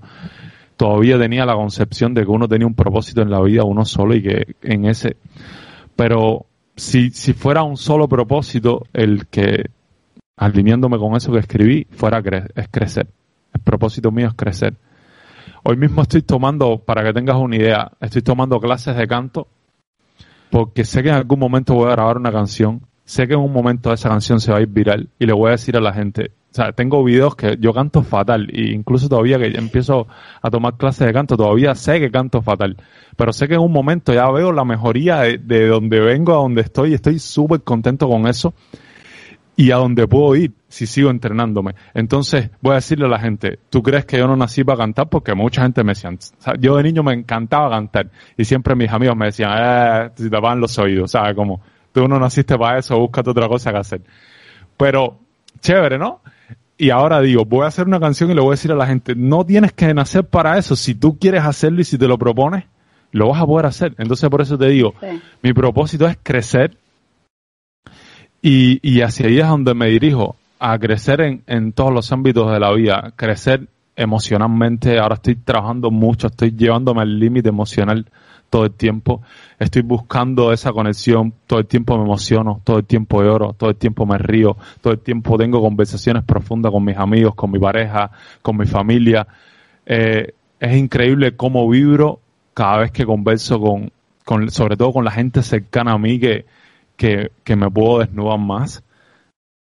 todavía 0.79 1.19
tenía 1.19 1.45
la 1.45 1.55
concepción 1.55 2.15
de 2.15 2.23
que 2.23 2.31
uno 2.31 2.49
tenía 2.49 2.67
un 2.67 2.75
propósito 2.75 3.21
en 3.21 3.31
la 3.31 3.43
vida, 3.43 3.63
uno 3.63 3.85
solo 3.85 4.15
y 4.15 4.23
que 4.23 4.57
en 4.63 4.87
ese... 4.87 5.19
Pero 5.97 6.47
si, 6.77 7.11
si 7.11 7.35
fuera 7.35 7.63
un 7.63 7.77
solo 7.77 8.09
propósito, 8.09 8.87
el 8.95 9.27
que, 9.27 9.67
alineándome 10.39 10.97
con 10.97 11.15
eso 11.15 11.31
que 11.31 11.41
escribí, 11.41 11.87
fuera 11.91 12.23
es 12.55 12.69
crecer. 12.71 13.07
El 13.57 13.63
propósito 13.63 14.13
mío 14.13 14.29
es 14.29 14.35
crecer. 14.35 14.75
Hoy 15.63 15.79
mismo 15.79 16.03
estoy 16.03 16.21
tomando, 16.21 16.79
para 16.79 17.03
que 17.03 17.15
tengas 17.15 17.37
una 17.37 17.57
idea, 17.57 17.91
estoy 18.03 18.21
tomando 18.21 18.61
clases 18.61 18.95
de 18.95 19.09
canto 19.09 19.49
porque 20.51 20.85
sé 20.85 21.03
que 21.03 21.09
en 21.09 21.15
algún 21.15 21.39
momento 21.39 21.75
voy 21.75 21.89
a 21.89 21.93
grabar 21.93 22.19
una 22.19 22.31
canción, 22.31 22.83
sé 23.05 23.27
que 23.27 23.33
en 23.33 23.41
un 23.41 23.53
momento 23.53 23.93
esa 23.95 24.11
canción 24.11 24.41
se 24.41 24.53
va 24.53 24.59
a 24.59 24.61
ir 24.61 24.69
viral 24.69 25.09
y 25.19 25.25
le 25.25 25.33
voy 25.33 25.49
a 25.49 25.53
decir 25.53 25.75
a 25.75 25.81
la 25.81 25.95
gente, 25.95 26.33
o 26.53 26.55
sea, 26.55 26.73
tengo 26.73 27.03
videos 27.03 27.35
que 27.35 27.57
yo 27.59 27.73
canto 27.73 28.03
fatal 28.03 28.47
e 28.53 28.73
incluso 28.73 29.09
todavía 29.09 29.39
que 29.39 29.47
empiezo 29.57 30.07
a 30.43 30.51
tomar 30.51 30.77
clases 30.77 31.07
de 31.07 31.15
canto, 31.15 31.39
todavía 31.39 31.75
sé 31.75 31.99
que 31.99 32.11
canto 32.11 32.43
fatal, 32.43 32.77
pero 33.17 33.33
sé 33.33 33.49
que 33.49 33.55
en 33.55 33.61
un 33.61 33.73
momento 33.73 34.13
ya 34.13 34.31
veo 34.31 34.53
la 34.53 34.67
mejoría 34.67 35.21
de, 35.21 35.39
de 35.39 35.67
donde 35.67 35.99
vengo 36.01 36.33
a 36.35 36.37
donde 36.37 36.61
estoy 36.61 36.91
y 36.91 36.95
estoy 36.95 37.19
súper 37.19 37.63
contento 37.63 38.07
con 38.07 38.29
eso 38.29 38.53
y 39.57 39.71
a 39.71 39.77
dónde 39.77 40.07
puedo 40.07 40.37
ir 40.37 40.53
si 40.69 40.87
sigo 40.87 41.11
entrenándome. 41.11 41.75
Entonces, 41.95 42.51
voy 42.61 42.73
a 42.73 42.75
decirle 42.77 43.07
a 43.07 43.09
la 43.09 43.19
gente, 43.19 43.59
¿tú 43.71 43.83
crees 43.83 44.05
que 44.05 44.19
yo 44.19 44.27
no 44.27 44.37
nací 44.37 44.63
para 44.63 44.79
cantar? 44.79 45.09
Porque 45.09 45.35
mucha 45.35 45.63
gente 45.63 45.83
me 45.83 45.93
decía, 45.93 46.11
yo 46.61 46.77
de 46.77 46.83
niño 46.83 47.03
me 47.03 47.15
encantaba 47.15 47.71
cantar 47.71 48.11
y 48.37 48.45
siempre 48.45 48.75
mis 48.77 48.91
amigos 48.91 49.17
me 49.17 49.27
decían, 49.27 49.51
eh, 49.57 50.11
si 50.15 50.29
te 50.29 50.41
van 50.41 50.61
los 50.61 50.79
oídos, 50.79 51.11
¿sabes? 51.13 51.35
Como, 51.35 51.63
tú 51.93 52.07
no 52.07 52.19
naciste 52.19 52.59
para 52.59 52.79
eso, 52.79 52.99
búscate 52.99 53.31
otra 53.31 53.49
cosa 53.49 53.73
que 53.73 53.79
hacer. 53.79 54.03
Pero, 54.77 55.19
chévere, 55.61 55.97
¿no? 55.97 56.21
Y 56.77 56.91
ahora 56.91 57.23
digo, 57.23 57.47
voy 57.47 57.65
a 57.65 57.69
hacer 57.69 57.87
una 57.87 57.99
canción 57.99 58.31
y 58.31 58.35
le 58.35 58.43
voy 58.43 58.51
a 58.51 58.53
decir 58.53 58.71
a 58.71 58.75
la 58.75 58.87
gente, 58.87 59.15
no 59.17 59.47
tienes 59.47 59.73
que 59.73 59.95
nacer 59.95 60.25
para 60.27 60.59
eso. 60.59 60.77
Si 60.77 60.95
tú 60.95 61.19
quieres 61.19 61.43
hacerlo 61.43 61.81
y 61.81 61.85
si 61.85 61.97
te 61.97 62.07
lo 62.07 62.19
propones, 62.19 62.65
lo 63.13 63.31
vas 63.31 63.41
a 63.41 63.47
poder 63.47 63.65
hacer. 63.65 63.95
Entonces, 63.97 64.29
por 64.29 64.43
eso 64.43 64.59
te 64.59 64.67
digo, 64.67 64.93
mi 65.43 65.55
propósito 65.55 66.07
es 66.07 66.19
crecer 66.23 66.77
y, 68.49 68.79
y 68.81 69.01
hacia 69.01 69.27
ahí 69.27 69.41
es 69.41 69.49
donde 69.49 69.75
me 69.75 69.89
dirijo, 69.89 70.37
a 70.61 70.79
crecer 70.79 71.21
en, 71.21 71.43
en 71.49 71.73
todos 71.73 71.93
los 71.93 72.13
ámbitos 72.13 72.53
de 72.53 72.61
la 72.61 72.73
vida, 72.73 73.13
crecer 73.17 73.67
emocionalmente. 73.97 75.01
Ahora 75.01 75.17
estoy 75.17 75.35
trabajando 75.35 75.91
mucho, 75.91 76.29
estoy 76.29 76.53
llevándome 76.53 77.03
al 77.03 77.19
límite 77.19 77.49
emocional 77.49 78.07
todo 78.49 78.67
el 78.67 78.71
tiempo. 78.71 79.21
Estoy 79.59 79.83
buscando 79.83 80.53
esa 80.53 80.71
conexión, 80.71 81.33
todo 81.49 81.59
el 81.59 81.67
tiempo 81.67 81.99
me 81.99 82.05
emociono, 82.05 82.61
todo 82.63 82.79
el 82.79 82.85
tiempo 82.85 83.21
lloro, 83.21 83.53
todo 83.53 83.71
el 83.71 83.77
tiempo 83.77 84.07
me 84.07 84.17
río, 84.17 84.57
todo 84.81 84.93
el 84.93 85.01
tiempo 85.01 85.37
tengo 85.37 85.61
conversaciones 85.61 86.23
profundas 86.23 86.71
con 86.71 86.85
mis 86.85 86.97
amigos, 86.97 87.35
con 87.35 87.51
mi 87.51 87.59
pareja, 87.59 88.13
con 88.43 88.57
mi 88.57 88.67
familia. 88.67 89.27
Eh, 89.85 90.35
es 90.61 90.77
increíble 90.77 91.35
cómo 91.35 91.69
vibro 91.69 92.21
cada 92.55 92.79
vez 92.79 92.93
que 92.93 93.05
converso 93.05 93.61
con, 93.61 93.91
con, 94.25 94.49
sobre 94.53 94.77
todo 94.77 94.93
con 94.93 95.05
la 95.05 95.11
gente 95.11 95.43
cercana 95.43 95.95
a 95.95 95.99
mí 95.99 96.21
que, 96.21 96.47
que, 96.97 97.31
que 97.45 97.57
me 97.57 97.71
puedo 97.71 98.01
desnudar 98.01 98.39
más. 98.39 98.83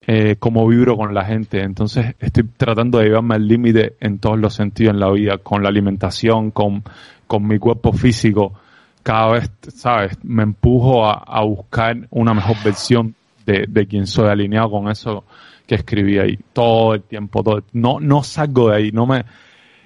Eh, 0.07 0.35
cómo 0.37 0.67
vibro 0.67 0.97
con 0.97 1.13
la 1.13 1.25
gente. 1.25 1.61
Entonces 1.61 2.15
estoy 2.19 2.43
tratando 2.57 2.99
de 2.99 3.05
llevarme 3.05 3.35
al 3.35 3.47
límite 3.47 3.95
en 3.99 4.19
todos 4.19 4.37
los 4.37 4.53
sentidos 4.53 4.93
en 4.93 4.99
la 4.99 5.09
vida, 5.11 5.39
con 5.39 5.63
la 5.63 5.69
alimentación, 5.69 6.51
con, 6.51 6.83
con 7.25 7.47
mi 7.47 7.57
cuerpo 7.57 7.91
físico, 7.91 8.53
cada 9.01 9.31
vez, 9.33 9.51
¿sabes? 9.73 10.17
Me 10.23 10.43
empujo 10.43 11.05
a, 11.07 11.43
buscar 11.43 12.07
una 12.11 12.33
mejor 12.35 12.55
versión 12.63 13.15
de, 13.45 13.65
de, 13.67 13.87
quien 13.87 14.05
soy, 14.05 14.29
alineado 14.29 14.69
con 14.69 14.89
eso 14.89 15.23
que 15.67 15.75
escribí 15.75 16.19
ahí 16.19 16.37
todo 16.53 16.93
el 16.93 17.03
tiempo. 17.03 17.43
Todo 17.43 17.63
no, 17.73 17.99
no 17.99 18.23
salgo 18.23 18.69
de 18.69 18.77
ahí, 18.77 18.91
no 18.91 19.05
me. 19.05 19.25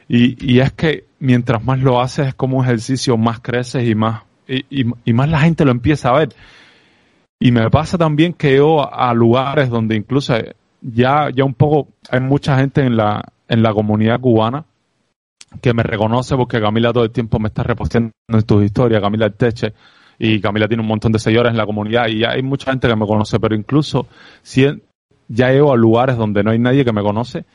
Y, 0.07 0.53
y 0.53 0.59
es 0.59 0.73
que 0.73 1.05
mientras 1.19 1.63
más 1.63 1.79
lo 1.79 2.01
haces, 2.01 2.27
es 2.27 2.35
como 2.35 2.57
un 2.57 2.65
ejercicio, 2.65 3.17
más 3.17 3.39
creces 3.39 3.87
y 3.87 3.95
más, 3.95 4.23
y, 4.47 4.85
y, 5.05 5.13
más 5.13 5.29
la 5.29 5.39
gente 5.39 5.65
lo 5.65 5.71
empieza 5.71 6.09
a 6.09 6.19
ver. 6.19 6.29
Y 7.39 7.51
me 7.51 7.69
pasa 7.69 7.97
también 7.97 8.33
que 8.33 8.57
yo 8.57 8.93
a 8.93 9.13
lugares 9.13 9.69
donde 9.69 9.95
incluso 9.95 10.35
ya, 10.81 11.29
ya 11.33 11.45
un 11.45 11.53
poco 11.53 11.87
hay 12.09 12.19
mucha 12.19 12.57
gente 12.57 12.81
en 12.81 12.97
la, 12.97 13.23
en 13.47 13.63
la 13.63 13.73
comunidad 13.73 14.19
cubana 14.19 14.65
que 15.61 15.73
me 15.73 15.83
reconoce 15.83 16.35
porque 16.35 16.59
Camila 16.59 16.93
todo 16.93 17.05
el 17.05 17.11
tiempo 17.11 17.39
me 17.39 17.47
está 17.47 17.63
reposteando 17.63 18.11
en 18.27 18.43
tus 18.43 18.63
historias, 18.63 19.01
Camila 19.01 19.29
Teche, 19.29 19.73
y 20.19 20.39
Camila 20.41 20.67
tiene 20.67 20.83
un 20.83 20.89
montón 20.89 21.11
de 21.11 21.19
seguidores 21.19 21.51
en 21.51 21.57
la 21.57 21.65
comunidad 21.65 22.07
y 22.07 22.23
hay 22.23 22.43
mucha 22.43 22.71
gente 22.71 22.87
que 22.87 22.95
me 22.95 23.07
conoce, 23.07 23.39
pero 23.39 23.55
incluso 23.55 24.07
si 24.43 24.67
ya 25.27 25.51
llego 25.51 25.73
a 25.73 25.77
lugares 25.77 26.17
donde 26.17 26.43
no 26.43 26.51
hay 26.51 26.59
nadie 26.59 26.83
que 26.83 26.91
me 26.91 27.01
conoce 27.01 27.45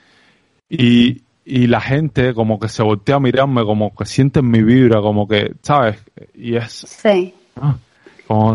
y, 0.69 1.23
y 1.45 1.67
la 1.67 1.81
gente 1.81 2.33
como 2.33 2.59
que 2.59 2.69
se 2.69 2.83
voltea 2.83 3.17
a 3.17 3.21
mirarme, 3.21 3.65
como 3.65 3.95
que 3.95 4.07
sienten 4.07 4.51
mi 4.51 4.63
vibra, 4.63 5.03
como 5.03 5.29
que, 5.29 5.53
¿sabes? 5.61 6.03
Y 6.35 6.57
es... 6.57 6.73
Sí. 6.73 7.35
Ah, 7.61 7.77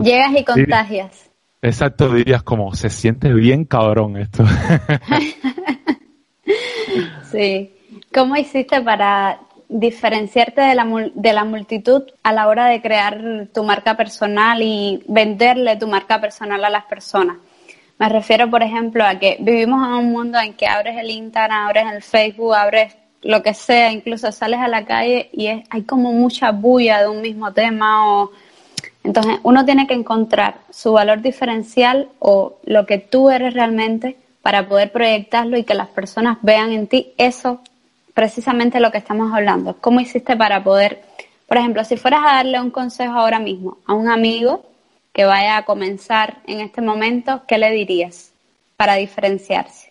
Llegas 0.03 0.31
y 0.38 0.43
contagias. 0.43 1.29
exacto, 1.61 2.13
dirías 2.13 2.43
como, 2.43 2.73
se 2.73 2.89
siente 2.89 3.33
bien 3.33 3.65
cabrón 3.65 4.17
esto. 4.17 4.43
sí. 7.31 7.73
¿Cómo 8.13 8.35
hiciste 8.35 8.81
para 8.81 9.39
diferenciarte 9.67 10.61
de 10.61 10.73
la, 10.73 11.11
de 11.13 11.33
la 11.33 11.43
multitud 11.43 12.03
a 12.23 12.33
la 12.33 12.47
hora 12.47 12.65
de 12.65 12.81
crear 12.81 13.47
tu 13.53 13.63
marca 13.63 13.95
personal 13.95 14.61
y 14.63 15.03
venderle 15.07 15.75
tu 15.75 15.88
marca 15.88 16.19
personal 16.19 16.63
a 16.65 16.69
las 16.69 16.85
personas? 16.85 17.38
Me 18.00 18.09
refiero, 18.09 18.50
por 18.50 18.63
ejemplo, 18.63 19.05
a 19.05 19.20
que 19.20 19.37
vivimos 19.39 19.85
en 19.85 19.94
un 19.94 20.11
mundo 20.11 20.39
en 20.39 20.53
que 20.53 20.65
abres 20.65 20.98
el 20.98 21.11
Instagram, 21.11 21.67
abres 21.67 21.85
el 21.94 22.01
Facebook, 22.01 22.55
abres 22.55 22.96
lo 23.22 23.44
que 23.44 23.53
sea, 23.53 23.91
incluso 23.91 24.31
sales 24.31 24.59
a 24.59 24.67
la 24.67 24.85
calle 24.85 25.29
y 25.33 25.48
hay 25.48 25.83
como 25.85 26.13
mucha 26.13 26.51
bulla 26.51 27.01
de 27.01 27.09
un 27.09 27.22
mismo 27.22 27.51
tema 27.51 28.22
o 28.22 28.31
entonces 29.03 29.40
uno 29.44 29.66
tiene 29.66 29.88
que 29.88 29.94
encontrar 29.94 30.59
su 30.70 30.94
valor 30.94 31.22
diferencial 31.22 32.09
o 32.20 32.57
lo 32.66 32.85
que 32.85 32.98
tú 32.98 33.29
eres 33.29 33.53
realmente 33.53 34.18
para 34.42 34.68
poder 34.68 34.92
proyectarlo 34.92 35.57
y 35.57 35.64
que 35.64 35.74
las 35.74 35.88
personas 35.90 36.38
vean 36.42 36.72
en 36.72 36.88
ti 36.88 37.14
eso 37.18 37.62
precisamente 38.14 38.79
lo 38.79 38.92
que 38.92 38.98
estamos 38.98 39.33
hablando. 39.33 39.77
¿Cómo 39.79 40.00
hiciste 40.01 40.35
para 40.35 40.64
poder, 40.64 41.01
por 41.48 41.57
ejemplo, 41.57 41.83
si 41.83 41.96
fueras 41.98 42.22
a 42.25 42.35
darle 42.35 42.59
un 42.59 42.72
consejo 42.72 43.14
ahora 43.14 43.40
mismo 43.40 43.77
a 43.85 43.94
un 43.94 44.09
amigo 44.09 44.66
que 45.14 45.25
vaya 45.25 45.57
a 45.57 45.66
comenzar 45.66 46.38
en 46.46 46.59
este 46.59 46.81
momento, 46.81 47.44
¿qué 47.48 47.57
le 47.57 47.72
dirías 47.72 48.31
para 48.75 48.96
diferenciarse? 48.96 49.90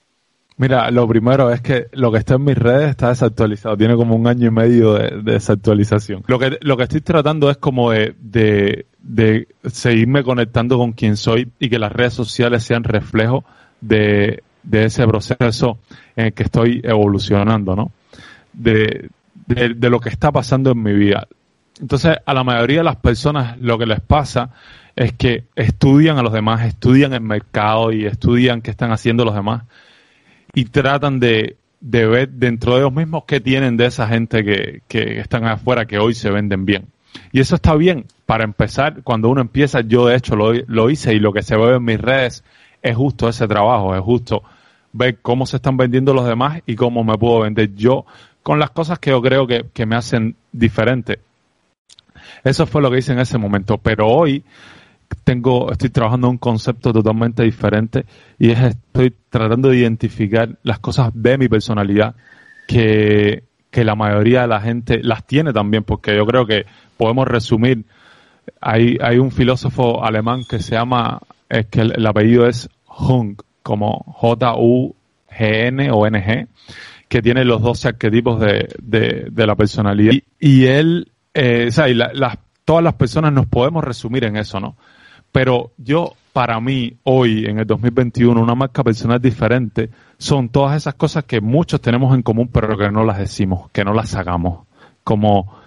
Mira, 0.58 0.90
lo 0.90 1.06
primero 1.06 1.52
es 1.52 1.60
que 1.60 1.86
lo 1.92 2.10
que 2.10 2.18
está 2.18 2.34
en 2.34 2.44
mis 2.44 2.58
redes 2.58 2.90
está 2.90 3.10
desactualizado, 3.10 3.76
tiene 3.76 3.94
como 3.94 4.16
un 4.16 4.26
año 4.26 4.48
y 4.48 4.50
medio 4.50 4.94
de, 4.94 5.22
desactualización. 5.22 6.24
Lo 6.26 6.38
que, 6.38 6.58
lo 6.60 6.76
que 6.76 6.82
estoy 6.82 7.00
tratando 7.00 7.48
es 7.48 7.58
como 7.58 7.92
de, 7.92 8.16
de, 8.18 8.86
de, 9.08 9.48
seguirme 9.64 10.22
conectando 10.22 10.78
con 10.78 10.92
quien 10.92 11.16
soy 11.16 11.50
y 11.58 11.68
que 11.68 11.78
las 11.78 11.90
redes 11.90 12.14
sociales 12.14 12.62
sean 12.62 12.84
reflejo 12.84 13.44
de, 13.80 14.42
de 14.62 14.84
ese 14.84 15.06
proceso 15.06 15.78
en 16.14 16.26
el 16.26 16.32
que 16.32 16.44
estoy 16.44 16.80
evolucionando, 16.84 17.74
¿no? 17.74 17.90
de, 18.52 19.10
de, 19.46 19.90
lo 19.90 20.00
que 20.00 20.08
está 20.08 20.30
pasando 20.30 20.72
en 20.72 20.82
mi 20.82 20.92
vida. 20.92 21.26
Entonces, 21.80 22.16
a 22.24 22.34
la 22.34 22.44
mayoría 22.44 22.78
de 22.78 22.84
las 22.84 22.96
personas 22.96 23.58
lo 23.60 23.78
que 23.78 23.86
les 23.86 24.00
pasa 24.00 24.50
es 24.96 25.12
que 25.12 25.44
estudian 25.54 26.18
a 26.18 26.22
los 26.22 26.32
demás, 26.32 26.66
estudian 26.66 27.12
el 27.12 27.20
mercado 27.20 27.92
y 27.92 28.04
estudian 28.04 28.62
qué 28.62 28.70
están 28.70 28.90
haciendo 28.90 29.24
los 29.24 29.34
demás 29.34 29.62
y 30.54 30.64
tratan 30.64 31.20
de, 31.20 31.56
de 31.80 32.06
ver 32.06 32.30
dentro 32.30 32.74
de 32.74 32.80
ellos 32.80 32.92
mismos 32.92 33.24
qué 33.26 33.40
tienen 33.40 33.76
de 33.76 33.86
esa 33.86 34.08
gente 34.08 34.44
que, 34.44 34.82
que 34.88 35.20
están 35.20 35.44
afuera 35.44 35.86
que 35.86 35.98
hoy 35.98 36.14
se 36.14 36.30
venden 36.30 36.66
bien. 36.66 36.86
Y 37.32 37.40
eso 37.40 37.54
está 37.54 37.74
bien. 37.76 38.06
Para 38.28 38.44
empezar, 38.44 39.02
cuando 39.04 39.30
uno 39.30 39.40
empieza, 39.40 39.80
yo 39.80 40.04
de 40.04 40.14
hecho 40.14 40.36
lo, 40.36 40.52
lo 40.52 40.90
hice 40.90 41.14
y 41.14 41.18
lo 41.18 41.32
que 41.32 41.40
se 41.40 41.56
ve 41.56 41.76
en 41.76 41.82
mis 41.82 41.98
redes 41.98 42.44
es 42.82 42.94
justo 42.94 43.26
ese 43.26 43.48
trabajo, 43.48 43.94
es 43.94 44.02
justo 44.02 44.42
ver 44.92 45.20
cómo 45.22 45.46
se 45.46 45.56
están 45.56 45.78
vendiendo 45.78 46.12
los 46.12 46.26
demás 46.26 46.60
y 46.66 46.76
cómo 46.76 47.04
me 47.04 47.16
puedo 47.16 47.40
vender 47.40 47.74
yo 47.74 48.04
con 48.42 48.58
las 48.58 48.68
cosas 48.68 48.98
que 48.98 49.12
yo 49.12 49.22
creo 49.22 49.46
que, 49.46 49.64
que 49.72 49.86
me 49.86 49.96
hacen 49.96 50.36
diferente. 50.52 51.20
Eso 52.44 52.66
fue 52.66 52.82
lo 52.82 52.90
que 52.90 52.98
hice 52.98 53.12
en 53.12 53.20
ese 53.20 53.38
momento, 53.38 53.78
pero 53.78 54.08
hoy 54.08 54.44
tengo, 55.24 55.72
estoy 55.72 55.88
trabajando 55.88 56.28
un 56.28 56.36
concepto 56.36 56.92
totalmente 56.92 57.44
diferente 57.44 58.04
y 58.38 58.50
es 58.50 58.60
estoy 58.60 59.14
tratando 59.30 59.70
de 59.70 59.78
identificar 59.78 60.58
las 60.64 60.80
cosas 60.80 61.12
de 61.14 61.38
mi 61.38 61.48
personalidad 61.48 62.14
que, 62.66 63.44
que 63.70 63.84
la 63.84 63.94
mayoría 63.94 64.42
de 64.42 64.48
la 64.48 64.60
gente 64.60 65.00
las 65.02 65.26
tiene 65.26 65.54
también, 65.54 65.84
porque 65.84 66.14
yo 66.14 66.26
creo 66.26 66.46
que 66.46 66.66
podemos 66.96 67.26
resumir, 67.26 67.84
hay, 68.60 68.98
hay 69.00 69.18
un 69.18 69.30
filósofo 69.30 70.04
alemán 70.04 70.44
que 70.48 70.58
se 70.60 70.74
llama, 70.74 71.20
es 71.48 71.66
que 71.66 71.80
el, 71.80 72.06
apellido 72.06 72.46
es 72.46 72.68
Jung, 72.84 73.40
como 73.62 74.04
J-U-G-N 74.16 75.90
o 75.90 76.06
N-G, 76.06 76.46
que 77.08 77.22
tiene 77.22 77.44
los 77.44 77.62
12 77.62 77.88
arquetipos 77.88 78.40
de, 78.40 78.68
de, 78.82 79.46
la 79.46 79.56
personalidad. 79.56 80.12
Y, 80.38 80.64
él, 80.66 81.10
eh, 81.34 81.66
o 81.68 81.70
sea, 81.70 81.88
y 81.88 81.94
las, 81.94 82.38
todas 82.64 82.84
las 82.84 82.94
personas 82.94 83.32
nos 83.32 83.46
podemos 83.46 83.82
resumir 83.82 84.24
en 84.24 84.36
eso, 84.36 84.60
¿no? 84.60 84.76
Pero 85.32 85.72
yo, 85.76 86.14
para 86.32 86.60
mí, 86.60 86.96
hoy, 87.04 87.46
en 87.46 87.58
el 87.58 87.66
2021, 87.66 88.40
una 88.40 88.54
marca 88.54 88.82
personal 88.82 89.20
diferente 89.20 89.90
son 90.18 90.48
todas 90.48 90.76
esas 90.76 90.94
cosas 90.94 91.24
que 91.24 91.40
muchos 91.40 91.80
tenemos 91.80 92.14
en 92.14 92.22
común, 92.22 92.48
pero 92.52 92.76
que 92.76 92.90
no 92.90 93.04
las 93.04 93.18
decimos, 93.18 93.70
que 93.70 93.84
no 93.84 93.92
las 93.92 94.10
sacamos, 94.10 94.66
como 95.04 95.57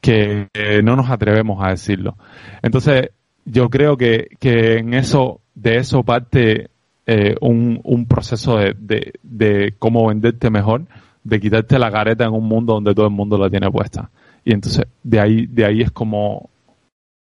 que 0.00 0.48
no 0.82 0.96
nos 0.96 1.10
atrevemos 1.10 1.64
a 1.64 1.70
decirlo. 1.70 2.16
Entonces, 2.62 3.10
yo 3.44 3.70
creo 3.70 3.96
que, 3.96 4.28
que 4.38 4.78
en 4.78 4.94
eso, 4.94 5.40
de 5.54 5.76
eso 5.76 6.02
parte 6.02 6.70
eh, 7.06 7.34
un, 7.40 7.80
un, 7.84 8.06
proceso 8.06 8.58
de, 8.58 8.74
de, 8.78 9.14
de, 9.22 9.74
cómo 9.78 10.06
venderte 10.06 10.50
mejor, 10.50 10.84
de 11.24 11.40
quitarte 11.40 11.78
la 11.78 11.90
careta 11.90 12.24
en 12.24 12.34
un 12.34 12.46
mundo 12.46 12.74
donde 12.74 12.94
todo 12.94 13.06
el 13.06 13.12
mundo 13.12 13.38
la 13.38 13.48
tiene 13.48 13.70
puesta. 13.70 14.10
Y 14.44 14.52
entonces 14.52 14.86
de 15.02 15.20
ahí, 15.20 15.46
de 15.46 15.64
ahí 15.64 15.80
es 15.80 15.90
como, 15.90 16.50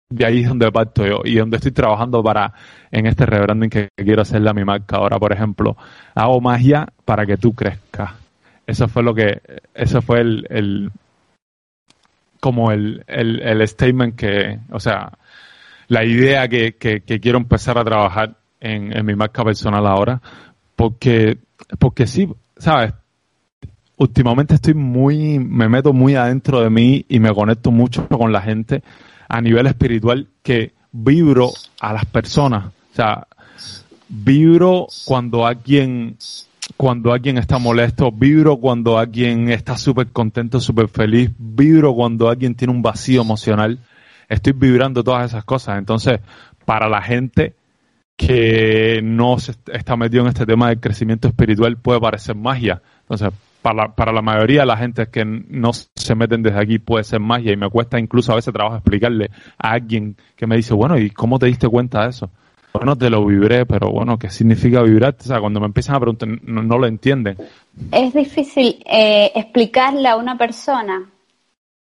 de 0.09 0.25
ahí 0.25 0.41
es 0.41 0.49
donde 0.49 0.71
parto 0.71 1.05
yo 1.05 1.21
y 1.23 1.35
donde 1.35 1.57
estoy 1.57 1.71
trabajando 1.71 2.23
para, 2.23 2.53
en 2.91 3.07
este 3.07 3.25
rebranding 3.25 3.69
que 3.69 3.89
quiero 3.95 4.21
hacerle 4.21 4.49
a 4.49 4.53
mi 4.53 4.63
marca 4.63 4.97
ahora, 4.97 5.17
por 5.17 5.33
ejemplo, 5.33 5.75
hago 6.13 6.39
magia 6.41 6.87
para 7.05 7.25
que 7.25 7.37
tú 7.37 7.53
crezcas. 7.53 8.11
Eso 8.67 8.87
fue 8.87 9.03
lo 9.03 9.15
que, 9.15 9.41
eso 9.73 10.01
fue 10.01 10.21
el, 10.21 10.47
el 10.49 10.91
como 12.41 12.71
el, 12.71 13.05
el, 13.07 13.39
el 13.41 13.65
statement 13.65 14.15
que, 14.15 14.59
o 14.71 14.79
sea, 14.81 15.13
la 15.87 16.03
idea 16.03 16.49
que, 16.49 16.75
que, 16.75 17.19
quiero 17.19 17.37
empezar 17.37 17.77
a 17.77 17.83
trabajar 17.83 18.35
en, 18.59 19.05
mi 19.05 19.15
marca 19.15 19.43
personal 19.43 19.85
ahora, 19.85 20.21
porque, 20.75 21.37
porque 21.79 22.07
sí, 22.07 22.27
¿sabes? 22.57 22.93
Últimamente 23.97 24.55
estoy 24.55 24.73
muy, 24.73 25.37
me 25.37 25.69
meto 25.69 25.93
muy 25.93 26.15
adentro 26.15 26.61
de 26.61 26.69
mí 26.69 27.05
y 27.07 27.19
me 27.19 27.31
conecto 27.33 27.71
mucho 27.71 28.07
con 28.07 28.31
la 28.31 28.41
gente 28.41 28.81
a 29.29 29.39
nivel 29.39 29.67
espiritual 29.67 30.27
que 30.41 30.73
vibro 30.91 31.51
a 31.79 31.93
las 31.93 32.05
personas. 32.05 32.65
O 32.65 32.95
sea, 32.95 33.27
vibro 34.09 34.87
cuando 35.05 35.45
alguien 35.45 36.17
cuando 36.77 37.13
alguien 37.13 37.37
está 37.37 37.57
molesto, 37.57 38.11
vibro 38.11 38.57
cuando 38.57 38.97
alguien 38.97 39.49
está 39.49 39.77
súper 39.77 40.07
contento, 40.07 40.59
súper 40.59 40.87
feliz, 40.87 41.31
vibro 41.37 41.93
cuando 41.93 42.29
alguien 42.29 42.55
tiene 42.55 42.73
un 42.73 42.81
vacío 42.81 43.21
emocional. 43.21 43.79
Estoy 44.29 44.53
vibrando 44.53 45.03
todas 45.03 45.25
esas 45.25 45.43
cosas. 45.43 45.77
Entonces, 45.77 46.19
para 46.65 46.87
la 46.87 47.01
gente 47.01 47.55
que 48.15 49.01
no 49.03 49.39
se 49.39 49.53
está 49.73 49.95
metido 49.97 50.23
en 50.23 50.29
este 50.29 50.45
tema 50.45 50.69
del 50.69 50.79
crecimiento 50.79 51.27
espiritual 51.27 51.77
puede 51.77 51.99
parecer 51.99 52.35
magia. 52.35 52.81
Entonces, 53.01 53.31
para, 53.61 53.95
para 53.95 54.11
la 54.11 54.21
mayoría 54.21 54.61
de 54.61 54.67
la 54.67 54.77
gente 54.77 55.07
que 55.07 55.25
no 55.25 55.71
se 55.73 56.15
meten 56.15 56.43
desde 56.43 56.59
aquí 56.59 56.79
puede 56.79 57.03
ser 57.03 57.19
magia 57.19 57.51
y 57.51 57.57
me 57.57 57.69
cuesta 57.69 57.99
incluso 57.99 58.31
a 58.31 58.35
veces 58.35 58.53
trabajo 58.53 58.77
explicarle 58.77 59.29
a 59.57 59.71
alguien 59.71 60.15
que 60.35 60.47
me 60.47 60.55
dice, 60.55 60.73
bueno, 60.73 60.97
¿y 60.97 61.09
cómo 61.09 61.39
te 61.39 61.47
diste 61.47 61.67
cuenta 61.67 62.03
de 62.03 62.09
eso? 62.09 62.29
Bueno, 62.73 62.95
te 62.97 63.09
lo 63.09 63.25
vibré, 63.25 63.65
pero 63.65 63.91
bueno, 63.91 64.17
¿qué 64.17 64.29
significa 64.29 64.81
vibrar? 64.81 65.15
O 65.19 65.23
sea, 65.23 65.39
cuando 65.39 65.59
me 65.59 65.65
empiezan 65.65 65.95
a 65.95 65.99
preguntar, 65.99 66.29
no, 66.43 66.77
lo 66.77 66.87
entienden. 66.87 67.37
Es 67.91 68.13
difícil 68.13 68.81
eh, 68.85 69.31
explicarle 69.35 70.07
a 70.07 70.15
una 70.15 70.37
persona. 70.37 71.09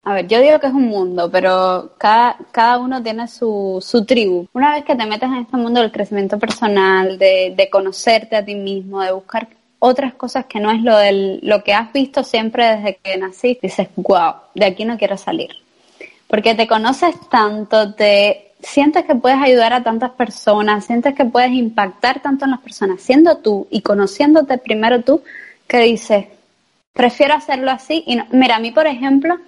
A 0.04 0.14
ver, 0.14 0.26
yo 0.26 0.40
digo 0.40 0.58
que 0.58 0.66
es 0.66 0.72
un 0.72 0.88
mundo, 0.88 1.30
pero 1.30 1.92
cada, 1.96 2.36
cada 2.50 2.78
uno 2.78 3.00
tiene 3.00 3.28
su, 3.28 3.78
su 3.80 4.04
tribu. 4.04 4.48
Una 4.52 4.74
vez 4.74 4.84
que 4.84 4.96
te 4.96 5.06
metes 5.06 5.28
en 5.28 5.36
este 5.36 5.56
mundo 5.56 5.80
del 5.80 5.92
crecimiento 5.92 6.38
personal, 6.40 7.16
de, 7.18 7.54
de 7.56 7.70
conocerte 7.70 8.34
a 8.34 8.44
ti 8.44 8.56
mismo, 8.56 9.00
de 9.00 9.12
buscar 9.12 9.48
otras 9.84 10.14
cosas 10.14 10.46
que 10.46 10.60
no 10.60 10.70
es 10.70 10.80
lo, 10.82 10.96
del, 10.96 11.40
lo 11.42 11.64
que 11.64 11.74
has 11.74 11.92
visto 11.92 12.22
siempre 12.22 12.76
desde 12.76 12.98
que 13.02 13.16
naciste, 13.16 13.66
dices, 13.66 13.88
wow, 13.96 14.34
de 14.54 14.66
aquí 14.66 14.84
no 14.84 14.96
quiero 14.96 15.16
salir. 15.16 15.50
Porque 16.28 16.54
te 16.54 16.68
conoces 16.68 17.14
tanto, 17.28 17.92
te 17.94 18.51
sientes 18.62 19.04
que 19.04 19.14
puedes 19.14 19.38
ayudar 19.38 19.72
a 19.72 19.82
tantas 19.82 20.12
personas, 20.12 20.84
sientes 20.84 21.14
que 21.14 21.24
puedes 21.24 21.50
impactar 21.52 22.20
tanto 22.20 22.44
en 22.44 22.52
las 22.52 22.60
personas, 22.60 23.02
siendo 23.02 23.38
tú 23.38 23.66
y 23.70 23.82
conociéndote 23.82 24.58
primero 24.58 25.02
tú, 25.02 25.22
que 25.66 25.78
dices, 25.78 26.26
prefiero 26.92 27.34
hacerlo 27.34 27.70
así. 27.70 28.04
Y 28.06 28.18
mira, 28.30 28.56
a 28.56 28.60
mí, 28.60 28.70
por 28.70 28.86
ejemplo, 28.86 29.38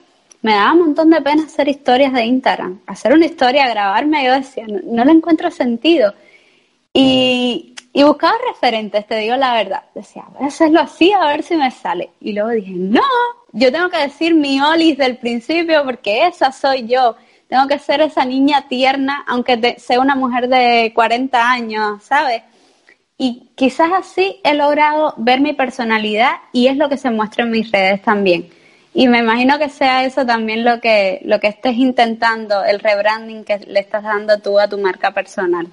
me 0.43 0.53
daba 0.55 0.73
un 0.73 0.81
montón 0.81 1.11
de 1.11 1.23
pena 1.23 1.45
hacer 1.45 1.69
historias 1.69 2.13
de 2.13 2.25
Instagram. 2.25 2.81
Hacer 2.87 3.13
una 3.13 3.27
historia, 3.27 3.69
grabarme, 3.69 4.25
yo 4.25 4.33
decía, 4.33 4.67
no, 4.67 5.05
le 5.05 5.13
encuentro 5.13 5.51
sentido. 5.51 6.13
Y, 6.93 7.75
y, 7.93 8.03
buscaba 8.03 8.35
referentes, 8.49 9.07
te 9.07 9.17
digo 9.19 9.37
la 9.37 9.55
verdad. 9.55 9.83
Decía, 9.95 10.25
voy 10.33 10.45
a 10.45 10.49
hacerlo 10.49 10.81
así 10.81 11.13
a 11.13 11.27
ver 11.27 11.43
si 11.43 11.57
me 11.57 11.71
sale. 11.71 12.11
Y 12.21 12.33
luego 12.33 12.51
dije, 12.51 12.73
no, 12.73 13.03
yo 13.53 13.71
tengo 13.73 13.89
que 13.89 13.99
decir 13.99 14.35
mi 14.35 14.61
Olis 14.61 14.99
del 14.99 15.17
principio 15.19 15.85
porque 15.85 16.27
esa 16.27 16.53
soy 16.53 16.87
yo 16.87 17.17
tengo 17.55 17.69
que 17.69 17.79
ser 17.79 18.01
esa 18.01 18.25
niña 18.25 18.67
tierna, 18.69 19.25
aunque 19.29 19.77
sea 19.79 20.01
una 20.01 20.17
mujer 20.17 20.49
de 20.49 20.91
40 20.93 21.53
años, 21.53 22.03
¿sabes? 22.03 22.43
Y 23.17 23.51
quizás 23.55 23.93
así 23.93 24.41
he 24.43 24.55
logrado 24.55 25.15
ver 25.19 25.41
mi 25.41 25.53
personalidad 25.53 26.33
y 26.53 26.67
es 26.67 26.77
lo 26.77 26.89
que 26.89 26.97
se 26.97 27.13
muestra 27.13 27.45
en 27.45 27.53
mis 27.53 27.71
redes 27.71 28.03
también. 28.03 28.49
Y 28.93 29.07
me 29.07 29.21
imagino 29.21 29.57
que 29.57 29.69
sea 29.69 30.05
eso 30.05 30.27
también 30.27 30.65
lo 30.65 30.81
que, 30.81 31.21
lo 31.27 31.39
que 31.39 31.47
estés 31.47 31.77
intentando, 31.77 32.65
el 32.65 32.81
rebranding 32.81 33.45
que 33.45 33.61
le 33.69 33.79
estás 33.79 34.03
dando 34.03 34.37
tú 34.41 34.59
a 34.59 34.67
tu 34.67 34.77
marca 34.77 35.13
personal. 35.13 35.69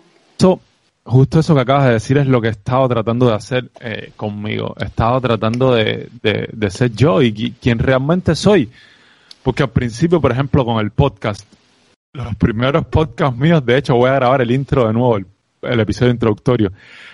justo 1.03 1.39
eso 1.39 1.55
que 1.55 1.61
acabas 1.61 1.85
de 1.85 1.93
decir 1.93 2.19
es 2.19 2.27
lo 2.27 2.39
que 2.41 2.49
he 2.49 2.51
estado 2.51 2.87
tratando 2.89 3.27
de 3.27 3.33
hacer 3.33 3.71
eh, 3.79 4.11
conmigo. 4.15 4.75
He 4.79 4.85
estado 4.85 5.19
tratando 5.19 5.73
de, 5.73 6.09
de 6.21 6.69
ser 6.69 6.91
yo 6.91 7.23
y 7.23 7.55
quien 7.59 7.79
realmente 7.79 8.35
soy. 8.35 8.69
Porque 9.41 9.63
al 9.63 9.71
principio, 9.71 10.21
por 10.21 10.31
ejemplo, 10.31 10.63
con 10.63 10.79
el 10.79 10.91
podcast, 10.91 11.43
los 12.13 12.35
primeros 12.35 12.85
podcasts 12.87 13.37
míos, 13.37 13.65
de 13.65 13.77
hecho 13.77 13.95
voy 13.95 14.09
a 14.09 14.15
grabar 14.15 14.41
el 14.41 14.51
intro 14.51 14.87
de 14.87 14.93
nuevo, 14.93 15.17
el, 15.17 15.79
episodio 15.79 16.11
introductorio. 16.11 16.71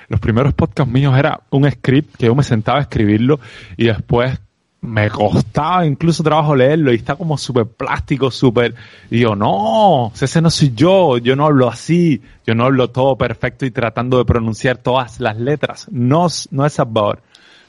Los 0.08 0.20
primeros 0.20 0.54
podcasts 0.54 0.92
míos 0.92 1.16
era 1.18 1.40
un 1.52 1.70
script 1.70 2.16
que 2.18 2.26
yo 2.26 2.36
me 2.36 2.44
sentaba 2.44 2.80
a 2.80 2.82
escribirlo 2.82 3.40
y 3.76 3.86
después 3.86 4.40
me 4.82 5.10
costaba 5.10 5.86
incluso 5.86 6.24
trabajo 6.24 6.56
leerlo 6.56 6.92
y 6.92 6.96
está 6.96 7.16
como 7.16 7.38
súper 7.38 7.66
plástico, 7.66 8.32
súper... 8.32 8.74
Y 9.12 9.20
yo, 9.20 9.36
no, 9.36 10.12
ese 10.20 10.42
no 10.42 10.50
soy 10.50 10.74
yo, 10.74 11.18
yo 11.18 11.36
no 11.36 11.46
hablo 11.46 11.68
así, 11.68 12.22
yo 12.46 12.56
no 12.56 12.66
hablo 12.66 12.90
todo 12.90 13.18
perfecto 13.18 13.66
y 13.66 13.72
tratando 13.72 14.18
de 14.18 14.26
pronunciar 14.26 14.78
todas 14.78 15.20
las 15.20 15.38
letras. 15.38 15.88
No, 15.92 16.28
no 16.52 16.66
es 16.66 16.74
Salvador. 16.74 17.22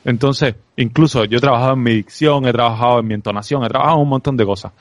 Entonces, 0.05 0.55
incluso 0.77 1.25
yo 1.25 1.39
he 1.39 1.41
trabajado 1.41 1.75
en 1.75 1.83
mi 1.83 1.95
dicción, 1.97 2.47
he 2.47 2.53
trabajado 2.53 3.01
en 3.01 3.07
mi 3.07 3.15
entonación, 3.15 3.65
he 3.65 3.69
trabajado 3.69 3.97
en 3.99 4.03
un 4.03 4.09
montón 4.09 4.37
de 4.37 4.47
cosas 4.47 4.73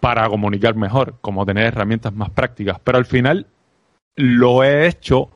para 0.00 0.28
comunicar 0.28 0.74
mejor, 0.74 1.14
como 1.20 1.44
tener 1.44 1.66
herramientas 1.66 2.14
más 2.14 2.30
prácticas. 2.30 2.78
Pero 2.82 2.98
al 2.98 3.04
final 3.04 3.46
lo 4.16 4.62
he 4.64 4.86
hecho 4.86 5.30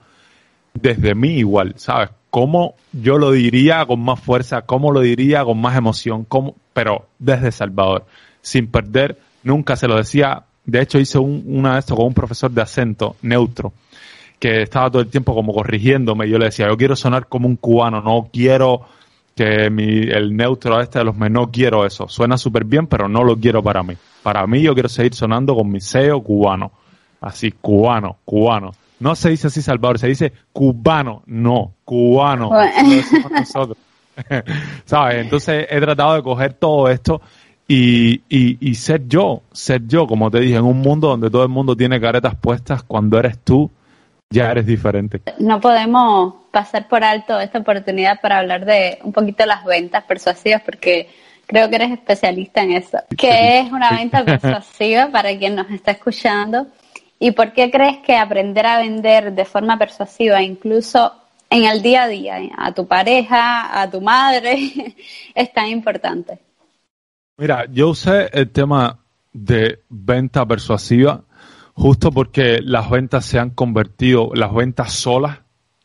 desde 0.74 1.14
mí 1.14 1.38
igual, 1.38 1.74
¿sabes? 1.76 2.10
¿Cómo 2.30 2.76
yo 2.92 3.18
lo 3.18 3.30
diría 3.30 3.84
con 3.84 4.00
más 4.00 4.20
fuerza? 4.20 4.62
¿Cómo 4.62 4.90
lo 4.90 5.00
diría 5.00 5.44
con 5.44 5.60
más 5.60 5.76
emoción? 5.76 6.24
¿Cómo? 6.24 6.56
Pero 6.72 7.08
desde 7.18 7.52
Salvador, 7.52 8.06
sin 8.40 8.68
perder, 8.68 9.18
nunca 9.42 9.76
se 9.76 9.86
lo 9.86 9.96
decía. 9.96 10.44
De 10.64 10.80
hecho, 10.80 10.98
hice 10.98 11.18
un, 11.18 11.44
una 11.46 11.74
de 11.74 11.80
esto 11.80 11.94
con 11.94 12.06
un 12.06 12.14
profesor 12.14 12.50
de 12.50 12.62
acento 12.62 13.16
neutro 13.22 13.72
que 14.38 14.62
estaba 14.62 14.90
todo 14.90 15.02
el 15.02 15.08
tiempo 15.08 15.34
como 15.34 15.52
corrigiéndome. 15.52 16.26
Y 16.26 16.30
yo 16.30 16.38
le 16.38 16.46
decía, 16.46 16.68
yo 16.68 16.76
quiero 16.76 16.96
sonar 16.96 17.28
como 17.28 17.46
un 17.46 17.56
cubano, 17.56 18.00
no 18.00 18.28
quiero 18.32 18.86
que 19.34 19.70
mi, 19.70 19.84
el 19.84 20.36
neutro 20.36 20.80
este 20.80 20.98
de 20.98 21.04
los 21.04 21.16
no 21.16 21.50
quiero 21.50 21.86
eso. 21.86 22.08
Suena 22.08 22.36
súper 22.36 22.64
bien, 22.64 22.86
pero 22.86 23.08
no 23.08 23.24
lo 23.24 23.36
quiero 23.36 23.62
para 23.62 23.82
mí. 23.82 23.94
Para 24.22 24.46
mí 24.46 24.62
yo 24.62 24.74
quiero 24.74 24.88
seguir 24.88 25.14
sonando 25.14 25.54
con 25.54 25.70
mi 25.70 25.80
SEO 25.80 26.22
cubano. 26.22 26.72
Así, 27.20 27.52
cubano, 27.52 28.18
cubano. 28.24 28.72
No 29.00 29.14
se 29.16 29.30
dice 29.30 29.48
así 29.48 29.62
Salvador, 29.62 29.98
se 29.98 30.08
dice 30.08 30.32
cubano, 30.52 31.22
no, 31.26 31.74
cubano. 31.84 32.50
nosotros. 33.30 33.76
¿Sabes? 34.84 35.22
Entonces 35.22 35.66
he 35.70 35.80
tratado 35.80 36.14
de 36.14 36.22
coger 36.22 36.52
todo 36.54 36.88
esto 36.88 37.22
y, 37.66 38.22
y, 38.28 38.58
y 38.60 38.74
ser 38.74 39.08
yo, 39.08 39.42
ser 39.52 39.86
yo, 39.86 40.06
como 40.06 40.30
te 40.30 40.40
dije, 40.40 40.56
en 40.56 40.64
un 40.64 40.78
mundo 40.78 41.08
donde 41.08 41.30
todo 41.30 41.42
el 41.42 41.48
mundo 41.48 41.74
tiene 41.74 42.00
caretas 42.00 42.34
puestas, 42.34 42.82
cuando 42.82 43.18
eres 43.18 43.38
tú, 43.38 43.70
ya 44.32 44.50
eres 44.50 44.66
diferente. 44.66 45.20
No 45.38 45.60
podemos 45.60 46.34
pasar 46.50 46.88
por 46.88 47.04
alto 47.04 47.38
esta 47.40 47.58
oportunidad 47.58 48.20
para 48.20 48.38
hablar 48.38 48.64
de 48.64 48.98
un 49.02 49.12
poquito 49.12 49.42
de 49.42 49.48
las 49.48 49.64
ventas 49.64 50.04
persuasivas 50.04 50.62
porque 50.62 51.08
creo 51.46 51.68
que 51.68 51.76
eres 51.76 51.92
especialista 51.92 52.62
en 52.62 52.72
eso. 52.72 52.98
¿Qué 53.16 53.60
es 53.60 53.70
una 53.70 53.90
venta 53.90 54.24
persuasiva 54.24 55.08
para 55.10 55.36
quien 55.36 55.54
nos 55.54 55.70
está 55.70 55.92
escuchando? 55.92 56.66
¿Y 57.18 57.30
por 57.32 57.52
qué 57.52 57.70
crees 57.70 57.98
que 57.98 58.16
aprender 58.16 58.66
a 58.66 58.78
vender 58.78 59.32
de 59.32 59.44
forma 59.44 59.78
persuasiva, 59.78 60.42
incluso 60.42 61.12
en 61.48 61.64
el 61.64 61.82
día 61.82 62.04
a 62.04 62.08
día, 62.08 62.38
a 62.56 62.72
tu 62.72 62.86
pareja, 62.86 63.80
a 63.80 63.88
tu 63.88 64.00
madre, 64.00 64.96
es 65.34 65.52
tan 65.52 65.68
importante? 65.68 66.38
Mira, 67.36 67.66
yo 67.70 67.90
usé 67.90 68.28
el 68.32 68.50
tema 68.50 68.98
de 69.32 69.80
venta 69.88 70.44
persuasiva 70.46 71.22
justo 71.74 72.10
porque 72.10 72.60
las 72.62 72.90
ventas 72.90 73.24
se 73.24 73.38
han 73.38 73.50
convertido, 73.50 74.30
las 74.34 74.52
ventas 74.54 74.92
solas 74.92 75.40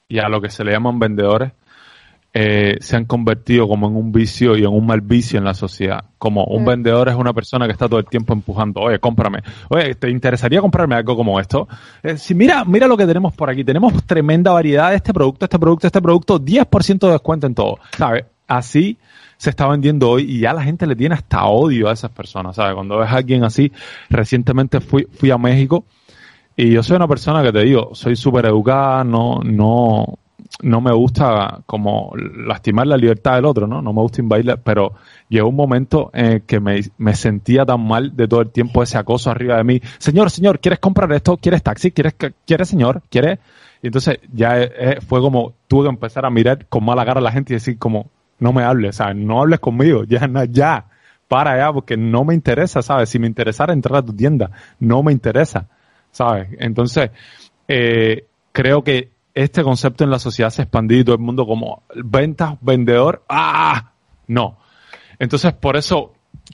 y 0.08 0.19
a 0.19 0.30
lo 0.30 0.41
que 0.41 0.50
se 0.50 0.63
le 0.63 0.71
llaman 0.71 1.00
vendedores, 1.00 1.52
eh, 2.34 2.78
se 2.82 2.95
han 2.95 3.06
convertido 3.06 3.67
como 3.67 3.88
en 3.88 3.95
un 3.95 4.12
vicio 4.12 4.56
y 4.56 4.62
en 4.62 4.67
un 4.67 4.86
mal 4.86 5.02
vicio 5.02 5.39
en 5.39 5.45
la 5.45 5.54
sociedad. 5.54 6.06
Como 6.19 6.43
un 6.43 6.65
vendedor 6.65 7.10
es 7.10 7.15
una 7.15 7.34
persona 7.34 7.65
que 7.65 7.71
está 7.71 7.88
todo 7.88 8.00
el 8.00 8.06
tiempo 8.06 8.34
empujando, 8.34 8.82
oye, 8.82 9.00
cómprame, 9.00 9.39
oye, 9.69 9.95
¿te 9.95 10.10
interesaría 10.10 10.62
comprarme 10.62 10.95
algo 10.95 11.15
como 11.15 11.39
esto? 11.39 11.67
Eh, 12.04 12.17
si 12.17 12.36
mira, 12.36 12.63
mira 12.63 12.88
lo 12.88 12.95
que 12.95 13.08
tenemos 13.08 13.34
por 13.34 13.50
aquí, 13.50 13.63
tenemos 13.63 14.04
tremenda 14.04 14.52
variedad 14.52 14.91
de 14.91 14.97
este 14.97 15.13
producto, 15.13 15.45
este 15.45 15.58
producto, 15.58 15.88
este 15.88 16.02
producto, 16.02 16.39
10% 16.39 17.00
de 17.00 17.12
descuento 17.12 17.47
en 17.47 17.56
todo, 17.56 17.80
¿sabes? 17.97 18.26
Así 18.47 18.97
se 19.38 19.50
está 19.50 19.67
vendiendo 19.67 20.10
hoy 20.10 20.23
y 20.23 20.39
ya 20.39 20.54
la 20.54 20.63
gente 20.63 20.88
le 20.88 20.95
tiene 20.95 21.15
hasta 21.15 21.45
odio 21.45 21.89
a 21.89 21.93
esas 21.93 22.12
personas, 22.12 22.56
¿sabes? 22.56 22.73
Cuando 22.73 22.97
ves 22.97 23.10
a 23.10 23.17
alguien 23.17 23.43
así, 23.43 23.71
recientemente 24.10 24.80
fui, 24.82 25.08
fui 25.12 25.32
a 25.32 25.38
México 25.38 25.86
y 26.56 26.71
yo 26.71 26.82
soy 26.82 26.95
una 26.95 27.08
persona 27.08 27.43
que 27.43 27.52
te 27.52 27.63
digo, 27.63 27.91
soy 27.93 28.15
súper 28.15 28.47
educada, 28.47 29.04
no, 29.04 29.41
no, 29.43 30.17
no 30.63 30.82
me 30.82 30.91
gusta 30.91 31.62
como 31.67 32.13
lastimar 32.15 32.88
la 32.88 32.97
libertad 32.97 33.36
del 33.36 33.45
otro, 33.45 33.67
¿no? 33.67 33.82
No 33.82 33.93
me 33.93 34.02
gusta 34.02 34.21
invadirla, 34.21 34.58
pero 34.58 34.93
llegó 35.30 35.50
un 35.50 35.56
momento 35.56 36.10
en 36.13 36.41
que 36.41 36.60
me, 36.60 36.82
me, 36.97 37.13
sentía 37.13 37.63
tan 37.63 37.86
mal 37.86 38.15
de 38.15 38.28
todo 38.28 38.41
el 38.41 38.50
tiempo 38.50 38.82
ese 38.82 38.97
acoso 38.97 39.30
arriba 39.30 39.58
de 39.58 39.63
mí. 39.63 39.82
Señor, 40.00 40.32
señor, 40.32 40.60
¿quieres 40.60 40.80
comprar 40.80 41.12
esto? 41.13 41.38
¿Quieres 41.38 41.62
taxi? 41.62 41.91
¿Quieres, 41.91 42.15
quieres 42.45 42.67
señor? 42.67 43.04
¿Quieres? 43.10 43.38
Y 43.84 43.88
entonces 43.88 44.19
ya 44.34 44.60
eh, 44.60 45.00
fue 45.08 45.21
como, 45.21 45.54
tuve 45.67 45.84
que 45.84 45.89
empezar 45.89 46.26
a 46.26 46.32
mirar 46.32 46.65
con 46.67 46.84
mala 46.84 47.06
cara 47.06 47.19
a 47.19 47.23
la 47.23 47.32
gente 47.32 47.54
y 47.54 47.58
decir 47.58 47.78
como, 47.78 48.10
no 48.39 48.54
me 48.54 48.63
hables, 48.63 48.97
sea, 48.97 49.13
no 49.13 49.41
hables 49.41 49.60
conmigo, 49.60 50.04
ya, 50.04 50.28
no, 50.28 50.43
ya, 50.45 50.86
para 51.28 51.58
ya, 51.58 51.73
porque 51.73 51.97
no 51.97 52.23
me 52.23 52.34
interesa, 52.34 52.82
¿sabes? 52.82 53.10
Si 53.10 53.19
me 53.19 53.28
interesara 53.28 53.73
entrar 53.73 53.97
a 53.97 54.06
tu 54.06 54.13
tienda, 54.13 54.52
no 54.80 55.04
me 55.04 55.12
interesa, 55.12 55.67
¿sabes? 56.12 56.50
Entonces, 56.60 57.12
eh, 57.67 58.26
creo 58.52 58.84
que 58.84 59.12
este 59.34 59.63
concepto 59.63 60.04
en 60.04 60.10
la 60.10 60.19
sociedad 60.19 60.50
se 60.50 60.62
ha 60.62 60.65
expandido 60.65 61.02
y 61.02 61.04
todo 61.04 61.15
el 61.15 61.21
mundo 61.21 61.45
como 61.45 61.84
ventas, 61.95 62.56
vendedor, 62.62 63.23
¡ah! 63.30 63.91
No. 64.28 64.58
Entonces, 65.19 65.54
por 65.54 65.78
eso 65.78 66.13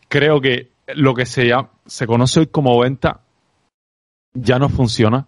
creo 0.10 0.41
que 0.41 0.72
lo 0.96 1.13
que 1.13 1.26
se, 1.26 1.48
llama, 1.48 1.69
se 1.86 2.08
conoce 2.08 2.41
hoy 2.41 2.48
como 2.48 2.78
venta 2.80 3.22
ya 4.34 4.60
no 4.60 4.69
funciona. 4.69 5.28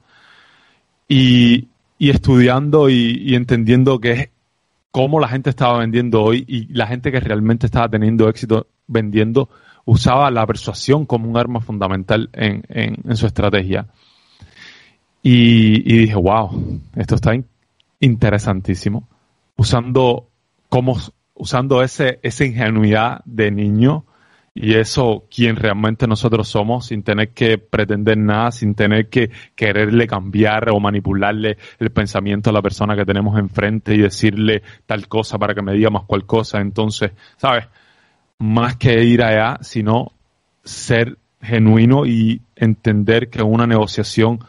Y, 1.08 1.70
y 1.98 2.10
estudiando 2.10 2.90
y, 2.90 3.22
y, 3.22 3.36
entendiendo 3.36 4.00
que 4.00 4.12
es 4.12 4.30
cómo 4.96 5.20
la 5.20 5.28
gente 5.28 5.50
estaba 5.50 5.80
vendiendo 5.80 6.24
hoy 6.24 6.46
y 6.48 6.74
la 6.74 6.88
gente 6.88 7.12
que 7.12 7.20
realmente 7.20 7.66
estaba 7.66 7.90
teniendo 7.90 8.30
éxito 8.30 8.68
vendiendo 8.88 9.50
usaba 9.84 10.32
la 10.32 10.48
persuasión 10.48 11.06
como 11.06 11.30
un 11.30 11.36
arma 11.36 11.60
fundamental 11.60 12.30
en, 12.32 12.64
en, 12.70 13.18
su 13.18 13.26
estrategia. 13.28 13.88
Y, 15.22 15.84
y, 15.94 15.98
dije, 15.98 16.16
wow, 16.16 16.80
esto 16.96 17.16
está 17.16 17.34
interesantísimo. 18.00 19.06
Usando, 19.58 20.30
como, 20.70 20.98
usando 21.34 21.84
ese, 21.84 22.20
esa 22.24 22.46
ingenuidad 22.46 23.20
de 23.26 23.52
niño 23.52 24.06
y 24.58 24.76
eso 24.76 25.26
quien 25.30 25.58
realmente 25.58 26.08
nosotros 26.08 26.48
somos 26.48 26.88
sin 26.88 27.04
tener 27.04 27.32
que 27.32 27.58
pretender 27.58 28.18
nada, 28.18 28.52
sin 28.52 28.74
tener 28.74 29.10
que 29.10 29.30
quererle 29.54 30.08
cambiar 30.08 30.70
o 30.70 30.80
manipularle 30.80 31.58
el 31.78 31.92
pensamiento 31.92 32.50
a 32.50 32.54
la 32.54 32.62
persona 32.62 32.96
que 32.96 33.04
tenemos 33.04 33.38
enfrente 33.38 33.94
y 33.94 33.98
decirle 33.98 34.64
tal 34.86 35.10
cosa 35.10 35.38
para 35.38 35.54
que 35.54 35.62
me 35.62 35.74
diga 35.74 35.90
más 35.90 36.06
cual 36.06 36.26
cosa. 36.26 36.62
Entonces, 36.62 37.12
¿sabes? 37.36 37.68
Más 38.40 38.78
que 38.78 39.04
ir 39.04 39.24
allá, 39.24 39.58
sino 39.60 40.14
ser 40.64 41.18
genuino 41.42 42.06
y 42.06 42.42
entender 42.56 43.30
que 43.30 43.44
una 43.44 43.68
negociación 43.68 44.40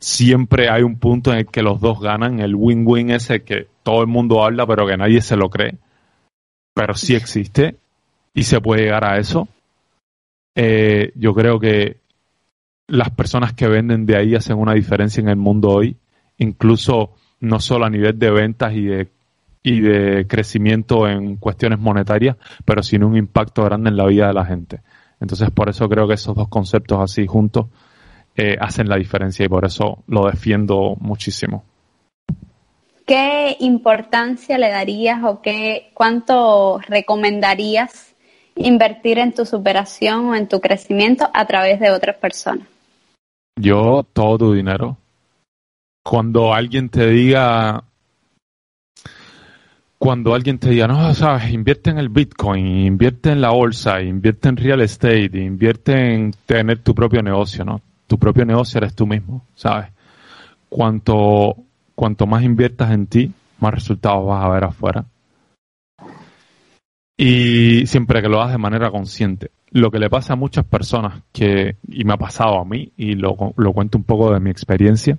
siempre 0.00 0.68
hay 0.68 0.82
un 0.82 0.98
punto 0.98 1.30
en 1.30 1.38
el 1.38 1.46
que 1.46 1.62
los 1.62 1.80
dos 1.80 2.00
ganan, 2.00 2.40
el 2.40 2.56
win-win 2.56 3.10
ese 3.10 3.44
que 3.44 3.68
todo 3.84 4.00
el 4.00 4.08
mundo 4.08 4.44
habla 4.44 4.66
pero 4.66 4.84
que 4.84 4.96
nadie 4.96 5.20
se 5.20 5.36
lo 5.36 5.48
cree, 5.48 5.76
pero 6.74 6.94
sí 6.94 7.14
existe 7.14 7.76
y 8.34 8.42
se 8.44 8.60
puede 8.60 8.82
llegar 8.82 9.04
a 9.04 9.18
eso. 9.18 9.48
Eh, 10.54 11.12
yo 11.14 11.34
creo 11.34 11.58
que 11.60 11.98
las 12.88 13.10
personas 13.10 13.52
que 13.52 13.68
venden 13.68 14.06
de 14.06 14.16
ahí 14.16 14.34
hacen 14.34 14.58
una 14.58 14.74
diferencia 14.74 15.20
en 15.20 15.28
el 15.28 15.36
mundo 15.36 15.68
hoy, 15.70 15.96
incluso 16.38 17.14
no 17.40 17.60
solo 17.60 17.84
a 17.84 17.90
nivel 17.90 18.18
de 18.18 18.30
ventas 18.30 18.72
y 18.72 18.84
de, 18.86 19.08
y 19.62 19.80
de 19.80 20.26
crecimiento 20.26 21.06
en 21.06 21.36
cuestiones 21.36 21.78
monetarias, 21.78 22.36
pero 22.64 22.82
sino 22.82 23.06
un 23.06 23.16
impacto 23.16 23.62
grande 23.64 23.90
en 23.90 23.96
la 23.96 24.06
vida 24.06 24.28
de 24.28 24.34
la 24.34 24.44
gente. 24.44 24.80
Entonces, 25.20 25.50
por 25.50 25.68
eso 25.68 25.88
creo 25.88 26.08
que 26.08 26.14
esos 26.14 26.34
dos 26.34 26.48
conceptos 26.48 26.98
así 27.00 27.26
juntos 27.26 27.66
eh, 28.36 28.56
hacen 28.60 28.88
la 28.88 28.96
diferencia 28.96 29.44
y 29.44 29.48
por 29.48 29.64
eso 29.64 30.02
lo 30.06 30.26
defiendo 30.26 30.96
muchísimo. 31.00 31.64
¿Qué 33.04 33.56
importancia 33.60 34.58
le 34.58 34.68
darías 34.68 35.24
o 35.24 35.40
qué 35.40 35.90
cuánto 35.94 36.78
recomendarías 36.86 38.07
invertir 38.58 39.18
en 39.18 39.32
tu 39.32 39.44
superación 39.44 40.26
o 40.26 40.34
en 40.34 40.48
tu 40.48 40.60
crecimiento 40.60 41.28
a 41.32 41.46
través 41.46 41.80
de 41.80 41.90
otras 41.90 42.16
personas? 42.16 42.66
Yo, 43.60 44.04
todo 44.12 44.38
tu 44.38 44.52
dinero. 44.52 44.96
Cuando 46.04 46.54
alguien 46.54 46.88
te 46.88 47.08
diga, 47.08 47.84
cuando 49.98 50.32
alguien 50.32 50.58
te 50.58 50.70
diga, 50.70 50.86
no, 50.86 51.12
sabes, 51.12 51.50
invierte 51.50 51.90
en 51.90 51.98
el 51.98 52.08
Bitcoin, 52.08 52.66
invierte 52.86 53.32
en 53.32 53.40
la 53.40 53.50
bolsa, 53.50 54.00
invierte 54.00 54.48
en 54.48 54.56
real 54.56 54.80
estate, 54.80 55.38
invierte 55.38 56.14
en 56.14 56.32
tener 56.46 56.78
tu 56.78 56.94
propio 56.94 57.20
negocio, 57.20 57.64
¿no? 57.64 57.80
Tu 58.06 58.16
propio 58.16 58.44
negocio 58.44 58.78
eres 58.78 58.94
tú 58.94 59.06
mismo, 59.06 59.44
¿sabes? 59.56 59.88
Cuanto, 60.68 61.56
cuanto 61.96 62.26
más 62.26 62.44
inviertas 62.44 62.92
en 62.92 63.06
ti, 63.08 63.32
más 63.58 63.74
resultados 63.74 64.24
vas 64.24 64.44
a 64.44 64.48
ver 64.48 64.64
afuera. 64.64 65.04
Y 67.20 67.84
siempre 67.88 68.22
que 68.22 68.28
lo 68.28 68.40
hagas 68.40 68.52
de 68.52 68.58
manera 68.58 68.92
consciente. 68.92 69.50
Lo 69.70 69.90
que 69.90 69.98
le 69.98 70.08
pasa 70.08 70.34
a 70.34 70.36
muchas 70.36 70.64
personas, 70.64 71.24
que, 71.32 71.76
y 71.88 72.04
me 72.04 72.14
ha 72.14 72.16
pasado 72.16 72.60
a 72.60 72.64
mí, 72.64 72.92
y 72.96 73.16
lo, 73.16 73.52
lo 73.56 73.72
cuento 73.72 73.98
un 73.98 74.04
poco 74.04 74.32
de 74.32 74.38
mi 74.38 74.50
experiencia, 74.50 75.18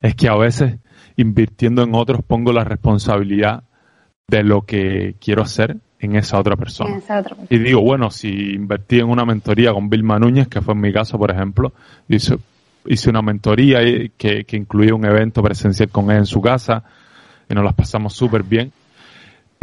es 0.00 0.14
que 0.14 0.28
a 0.28 0.34
veces 0.34 0.78
invirtiendo 1.16 1.82
en 1.82 1.94
otros 1.94 2.22
pongo 2.24 2.52
la 2.52 2.64
responsabilidad 2.64 3.64
de 4.28 4.42
lo 4.42 4.62
que 4.62 5.14
quiero 5.20 5.42
hacer 5.42 5.76
en 6.00 6.16
esa 6.16 6.40
otra 6.40 6.56
persona. 6.56 6.96
Esa 6.96 7.20
otra 7.20 7.36
persona. 7.36 7.48
Y 7.50 7.58
digo, 7.58 7.82
bueno, 7.82 8.10
si 8.10 8.54
invertí 8.54 8.98
en 8.98 9.08
una 9.10 9.26
mentoría 9.26 9.74
con 9.74 9.90
Vilma 9.90 10.18
Núñez, 10.18 10.48
que 10.48 10.62
fue 10.62 10.72
en 10.72 10.80
mi 10.80 10.92
caso, 10.92 11.18
por 11.18 11.30
ejemplo, 11.30 11.74
hice, 12.08 12.38
hice 12.86 13.10
una 13.10 13.20
mentoría 13.20 13.80
que, 14.16 14.44
que 14.44 14.56
incluía 14.56 14.94
un 14.94 15.04
evento 15.04 15.42
presencial 15.42 15.90
con 15.90 16.10
él 16.10 16.16
en 16.16 16.26
su 16.26 16.40
casa, 16.40 16.82
y 17.48 17.54
nos 17.54 17.62
las 17.62 17.74
pasamos 17.74 18.14
súper 18.14 18.42
bien 18.42 18.72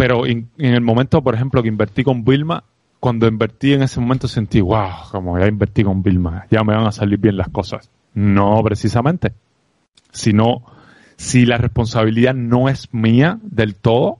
pero 0.02 0.26
en, 0.26 0.50
el 0.58 0.82
momento, 0.82 1.22
por 1.22 1.36
ejemplo, 1.36 1.62
que 1.62 1.70
invertí 1.70 2.04
con 2.04 2.26
Vilma, 2.26 2.64
cuando 3.00 3.28
invertí 3.28 3.74
en 3.74 3.84
ese 3.84 4.00
momento 4.00 4.28
sentí, 4.28 4.60
wow, 4.60 4.90
como 5.12 5.38
ya 5.38 5.46
invertí 5.46 5.84
con 5.84 6.02
Vilma, 6.02 6.48
ya 6.50 6.64
me 6.64 6.74
van 6.74 6.88
a 6.88 6.92
salir 6.92 7.20
bien 7.20 7.38
las 7.38 7.50
cosas. 7.50 7.92
No 8.16 8.60
precisamente, 8.64 9.34
sino 10.12 10.64
si 11.18 11.46
la 11.46 11.58
responsabilidad 11.58 12.34
no 12.34 12.68
es 12.68 12.92
mía 12.92 13.38
del 13.44 13.76
todo, 13.76 14.18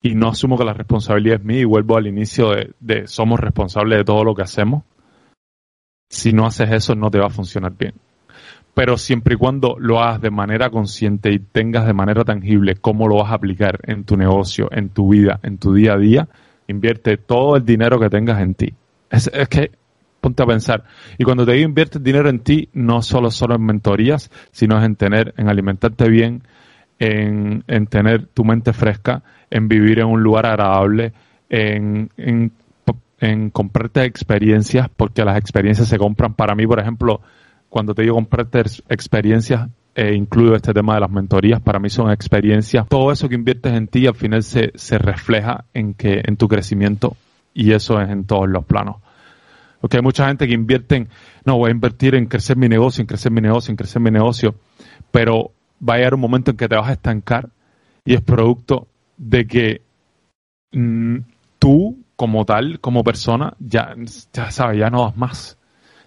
y 0.00 0.14
no 0.14 0.30
asumo 0.30 0.56
que 0.56 0.64
la 0.64 0.72
responsabilidad 0.72 1.40
es 1.40 1.44
mía 1.44 1.60
y 1.60 1.64
vuelvo 1.64 1.98
al 1.98 2.06
inicio 2.06 2.52
de, 2.52 2.72
de 2.80 3.06
somos 3.08 3.38
responsables 3.38 3.98
de 3.98 4.04
todo 4.06 4.24
lo 4.24 4.34
que 4.34 4.40
hacemos, 4.40 4.84
si 6.08 6.32
no 6.32 6.46
haces 6.46 6.72
eso 6.72 6.94
no 6.94 7.10
te 7.10 7.18
va 7.18 7.26
a 7.26 7.30
funcionar 7.30 7.76
bien 7.76 7.92
pero 8.78 8.96
siempre 8.96 9.34
y 9.34 9.36
cuando 9.36 9.74
lo 9.80 10.00
hagas 10.00 10.20
de 10.20 10.30
manera 10.30 10.70
consciente 10.70 11.32
y 11.32 11.40
tengas 11.40 11.84
de 11.84 11.94
manera 11.94 12.22
tangible 12.22 12.76
cómo 12.76 13.08
lo 13.08 13.16
vas 13.16 13.32
a 13.32 13.34
aplicar 13.34 13.80
en 13.82 14.04
tu 14.04 14.16
negocio, 14.16 14.68
en 14.70 14.90
tu 14.90 15.08
vida, 15.08 15.40
en 15.42 15.58
tu 15.58 15.74
día 15.74 15.94
a 15.94 15.98
día, 15.98 16.28
invierte 16.68 17.16
todo 17.16 17.56
el 17.56 17.64
dinero 17.64 17.98
que 17.98 18.08
tengas 18.08 18.40
en 18.40 18.54
ti. 18.54 18.72
Es, 19.10 19.28
que, 19.48 19.72
ponte 20.20 20.44
a 20.44 20.46
pensar, 20.46 20.84
y 21.18 21.24
cuando 21.24 21.44
te 21.44 21.54
digo 21.54 21.68
invierte 21.68 21.98
dinero 21.98 22.28
en 22.28 22.38
ti, 22.38 22.68
no 22.72 23.02
solo, 23.02 23.32
solo 23.32 23.56
en 23.56 23.66
mentorías, 23.66 24.30
sino 24.52 24.80
en 24.80 24.94
tener, 24.94 25.34
en 25.36 25.48
alimentarte 25.48 26.08
bien, 26.08 26.44
en, 27.00 27.64
en 27.66 27.86
tener 27.88 28.26
tu 28.26 28.44
mente 28.44 28.72
fresca, 28.72 29.24
en 29.50 29.66
vivir 29.66 29.98
en 29.98 30.06
un 30.06 30.22
lugar 30.22 30.46
agradable, 30.46 31.14
en, 31.50 32.10
en, 32.16 32.52
en 33.18 33.50
comprarte 33.50 34.04
experiencias, 34.04 34.88
porque 34.88 35.24
las 35.24 35.36
experiencias 35.36 35.88
se 35.88 35.98
compran. 35.98 36.34
Para 36.34 36.54
mí, 36.54 36.64
por 36.64 36.78
ejemplo, 36.78 37.22
cuando 37.68 37.94
te 37.94 38.02
digo 38.02 38.14
comprarte 38.14 38.60
experiencias, 38.88 39.68
eh, 39.94 40.14
incluyo 40.14 40.54
este 40.54 40.72
tema 40.72 40.94
de 40.94 41.00
las 41.00 41.10
mentorías, 41.10 41.60
para 41.60 41.78
mí 41.78 41.90
son 41.90 42.10
experiencias. 42.10 42.86
Todo 42.88 43.10
eso 43.10 43.28
que 43.28 43.34
inviertes 43.34 43.72
en 43.74 43.88
ti 43.88 44.06
al 44.06 44.14
final 44.14 44.42
se, 44.42 44.70
refleja 44.98 45.64
en 45.74 45.94
que 45.94 46.22
en 46.24 46.36
tu 46.36 46.48
crecimiento 46.48 47.16
y 47.52 47.72
eso 47.72 48.00
es 48.00 48.08
en 48.08 48.24
todos 48.24 48.48
los 48.48 48.64
planos. 48.64 48.96
Porque 49.80 49.96
hay 49.96 50.02
mucha 50.02 50.26
gente 50.28 50.46
que 50.46 50.54
invierte 50.54 50.96
en, 50.96 51.08
no, 51.44 51.58
voy 51.58 51.70
a 51.70 51.72
invertir 51.72 52.14
en 52.14 52.26
crecer 52.26 52.56
mi 52.56 52.68
negocio, 52.68 53.02
en 53.02 53.06
crecer 53.06 53.32
mi 53.32 53.40
negocio, 53.40 53.70
en 53.70 53.76
crecer 53.76 54.00
mi 54.00 54.10
negocio, 54.10 54.54
pero 55.10 55.50
va 55.86 55.94
a 55.94 55.96
llegar 55.98 56.14
un 56.14 56.20
momento 56.20 56.52
en 56.52 56.56
que 56.56 56.68
te 56.68 56.76
vas 56.76 56.88
a 56.88 56.92
estancar 56.92 57.48
y 58.04 58.14
es 58.14 58.20
producto 58.20 58.88
de 59.16 59.46
que 59.46 59.82
mm, 60.72 61.18
tú 61.58 61.98
como 62.16 62.44
tal, 62.44 62.80
como 62.80 63.04
persona, 63.04 63.54
ya, 63.58 63.94
ya 64.32 64.50
sabes, 64.50 64.78
ya 64.78 64.90
no 64.90 65.04
das 65.04 65.16
más 65.16 65.57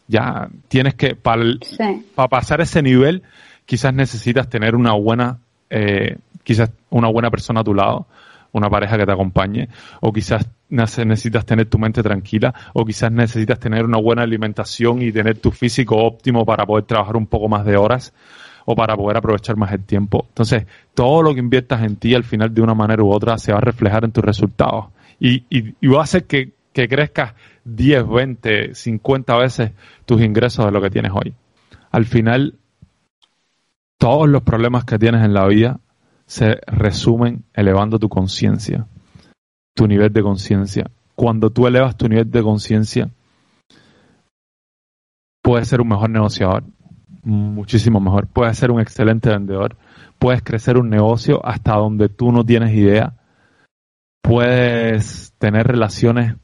ya 0.08 0.50
tienes 0.68 0.96
que, 0.96 1.16
para 1.16 2.28
pasar 2.30 2.62
ese 2.62 2.82
nivel, 2.82 3.24
quizás 3.66 3.94
necesitas 3.94 4.50
tener 4.50 4.76
una 4.76 4.94
buena, 4.94 5.40
eh, 5.70 6.18
quizás 6.44 6.72
una 6.90 7.10
buena 7.10 7.30
persona 7.30 7.62
a 7.62 7.64
tu 7.64 7.74
lado, 7.74 8.08
una 8.54 8.70
pareja 8.70 8.98
que 8.98 9.06
te 9.06 9.12
acompañe, 9.12 9.70
o 10.02 10.12
quizás 10.12 10.50
necesitas 10.70 11.46
tener 11.46 11.68
tu 11.68 11.78
mente 11.78 12.04
tranquila, 12.04 12.54
o 12.74 12.86
quizás 12.86 13.12
necesitas 13.12 13.60
tener 13.60 13.86
una 13.86 13.98
buena 13.98 14.24
alimentación 14.24 15.02
y 15.02 15.12
tener 15.12 15.38
tu 15.38 15.52
físico 15.52 15.96
óptimo 15.96 16.46
para 16.46 16.66
poder 16.66 16.86
trabajar 16.86 17.16
un 17.16 17.28
poco 17.28 17.48
más 17.48 17.66
de 17.66 17.78
horas 17.78 18.14
o 18.66 18.76
para 18.76 18.96
poder 18.96 19.18
aprovechar 19.18 19.56
más 19.58 19.72
el 19.72 19.84
tiempo. 19.84 20.26
Entonces, 20.30 20.66
todo 20.94 21.22
lo 21.24 21.34
que 21.34 21.40
inviertas 21.40 21.82
en 21.84 21.96
ti 21.96 22.14
al 22.14 22.24
final 22.24 22.54
de 22.54 22.62
una 22.62 22.74
manera 22.74 23.04
u 23.04 23.12
otra 23.12 23.38
se 23.38 23.52
va 23.52 23.58
a 23.58 23.62
reflejar 23.62 24.04
en 24.04 24.12
tus 24.12 24.24
resultados 24.24 24.88
y, 25.20 25.44
y, 25.50 25.76
y 25.80 25.88
va 25.88 26.02
a 26.02 26.04
hacer 26.04 26.26
que, 26.26 26.52
que 26.74 26.88
crezcas 26.88 27.34
10, 27.66 28.08
20, 28.08 28.76
50 28.76 29.38
veces 29.38 29.72
tus 30.06 30.22
ingresos 30.22 30.66
de 30.66 30.72
lo 30.72 30.82
que 30.82 30.90
tienes 30.90 31.12
hoy. 31.14 31.34
Al 31.92 32.06
final, 32.06 32.56
todos 33.98 34.28
los 34.28 34.44
problemas 34.44 34.86
que 34.86 34.98
tienes 34.98 35.24
en 35.24 35.34
la 35.34 35.46
vida 35.48 35.80
se 36.26 36.60
resumen 36.66 37.44
elevando 37.54 38.00
tu 38.00 38.10
conciencia, 38.10 38.88
tu 39.76 39.88
nivel 39.88 40.14
de 40.14 40.24
conciencia. 40.24 40.90
Cuando 41.16 41.50
tú 41.50 41.68
elevas 41.68 41.98
tu 41.98 42.08
nivel 42.08 42.32
de 42.32 42.42
conciencia, 42.42 43.10
puedes 45.42 45.68
ser 45.68 45.82
un 45.82 45.90
mejor 45.90 46.10
negociador, 46.10 46.64
muchísimo 47.24 48.00
mejor. 48.00 48.28
Puedes 48.28 48.58
ser 48.58 48.72
un 48.72 48.80
excelente 48.80 49.30
vendedor. 49.30 49.76
Puedes 50.20 50.42
crecer 50.42 50.78
un 50.78 50.90
negocio 50.90 51.46
hasta 51.46 51.74
donde 51.74 52.10
tú 52.10 52.32
no 52.32 52.46
tienes 52.46 52.74
idea. 52.74 53.16
Puedes 54.22 55.34
tener 55.38 55.68
relaciones 55.68 56.36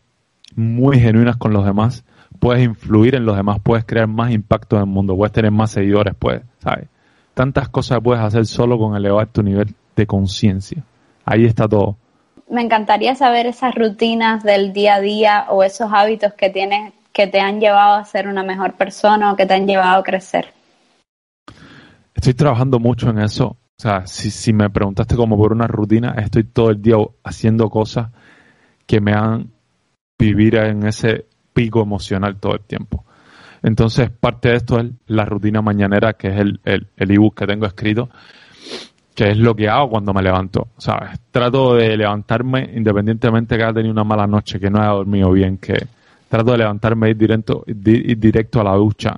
muy 0.57 0.99
genuinas 0.99 1.37
con 1.37 1.53
los 1.53 1.63
demás, 1.63 2.03
puedes 2.39 2.65
influir 2.65 3.15
en 3.15 3.25
los 3.25 3.37
demás, 3.37 3.59
puedes 3.63 3.85
crear 3.85 4.07
más 4.07 4.31
impacto 4.31 4.75
en 4.75 4.81
el 4.81 4.87
mundo, 4.87 5.15
puedes 5.15 5.31
tener 5.31 5.51
más 5.51 5.71
seguidores, 5.71 6.13
puedes, 6.19 6.41
¿sabes? 6.59 6.89
tantas 7.37 7.69
cosas 7.69 7.99
puedes 8.03 8.23
hacer 8.23 8.47
solo 8.47 8.79
con 8.79 8.95
elevar 8.95 9.27
tu 9.27 9.43
nivel 9.43 9.73
de 9.95 10.07
conciencia. 10.07 10.83
Ahí 11.23 11.45
está 11.45 11.67
todo. 11.67 11.95
Me 12.49 12.61
encantaría 12.61 13.13
saber 13.13 13.45
esas 13.45 13.75
rutinas 13.75 14.43
del 14.43 14.73
día 14.73 14.95
a 14.95 15.01
día 15.01 15.45
o 15.49 15.63
esos 15.63 15.91
hábitos 15.93 16.33
que 16.33 16.49
tienes 16.49 16.93
que 17.13 17.27
te 17.27 17.39
han 17.39 17.59
llevado 17.59 17.95
a 17.95 18.05
ser 18.05 18.27
una 18.27 18.43
mejor 18.43 18.73
persona 18.73 19.31
o 19.31 19.35
que 19.35 19.45
te 19.45 19.53
han 19.53 19.67
llevado 19.67 19.99
a 19.99 20.03
crecer. 20.03 20.47
Estoy 22.15 22.33
trabajando 22.33 22.79
mucho 22.79 23.09
en 23.11 23.19
eso. 23.19 23.49
O 23.49 23.81
sea, 23.81 24.07
si, 24.07 24.31
si 24.31 24.51
me 24.51 24.71
preguntaste 24.71 25.15
como 25.15 25.37
por 25.37 25.53
una 25.53 25.67
rutina, 25.67 26.15
estoy 26.17 26.43
todo 26.43 26.71
el 26.71 26.81
día 26.81 26.95
haciendo 27.23 27.69
cosas 27.69 28.09
que 28.87 28.99
me 28.99 29.13
han 29.13 29.51
vivir 30.17 30.55
en 30.55 30.85
ese 30.85 31.25
pico 31.53 31.81
emocional 31.81 32.37
todo 32.39 32.53
el 32.53 32.61
tiempo. 32.61 33.05
Entonces, 33.63 34.09
parte 34.09 34.49
de 34.49 34.55
esto 34.55 34.79
es 34.79 34.87
la 35.07 35.25
rutina 35.25 35.61
mañanera, 35.61 36.13
que 36.13 36.27
es 36.29 36.39
el, 36.39 36.59
el, 36.63 36.87
el 36.95 37.31
que 37.35 37.47
tengo 37.47 37.65
escrito, 37.65 38.09
que 39.15 39.31
es 39.31 39.37
lo 39.37 39.55
que 39.55 39.67
hago 39.67 39.89
cuando 39.89 40.13
me 40.13 40.21
levanto. 40.21 40.67
¿Sabes? 40.77 41.19
Trato 41.31 41.75
de 41.75 41.97
levantarme 41.97 42.69
independientemente 42.75 43.57
que 43.57 43.63
haya 43.63 43.73
tenido 43.73 43.91
una 43.91 44.03
mala 44.03 44.27
noche, 44.27 44.59
que 44.59 44.69
no 44.69 44.79
haya 44.79 44.91
dormido 44.91 45.31
bien, 45.31 45.57
que 45.57 45.73
trato 46.29 46.51
de 46.51 46.59
levantarme 46.59 47.07
y 47.07 47.11
ir 47.11 47.17
directo, 47.17 47.63
ir 47.67 48.19
directo 48.19 48.61
a 48.61 48.63
la 48.63 48.75
ducha. 48.75 49.17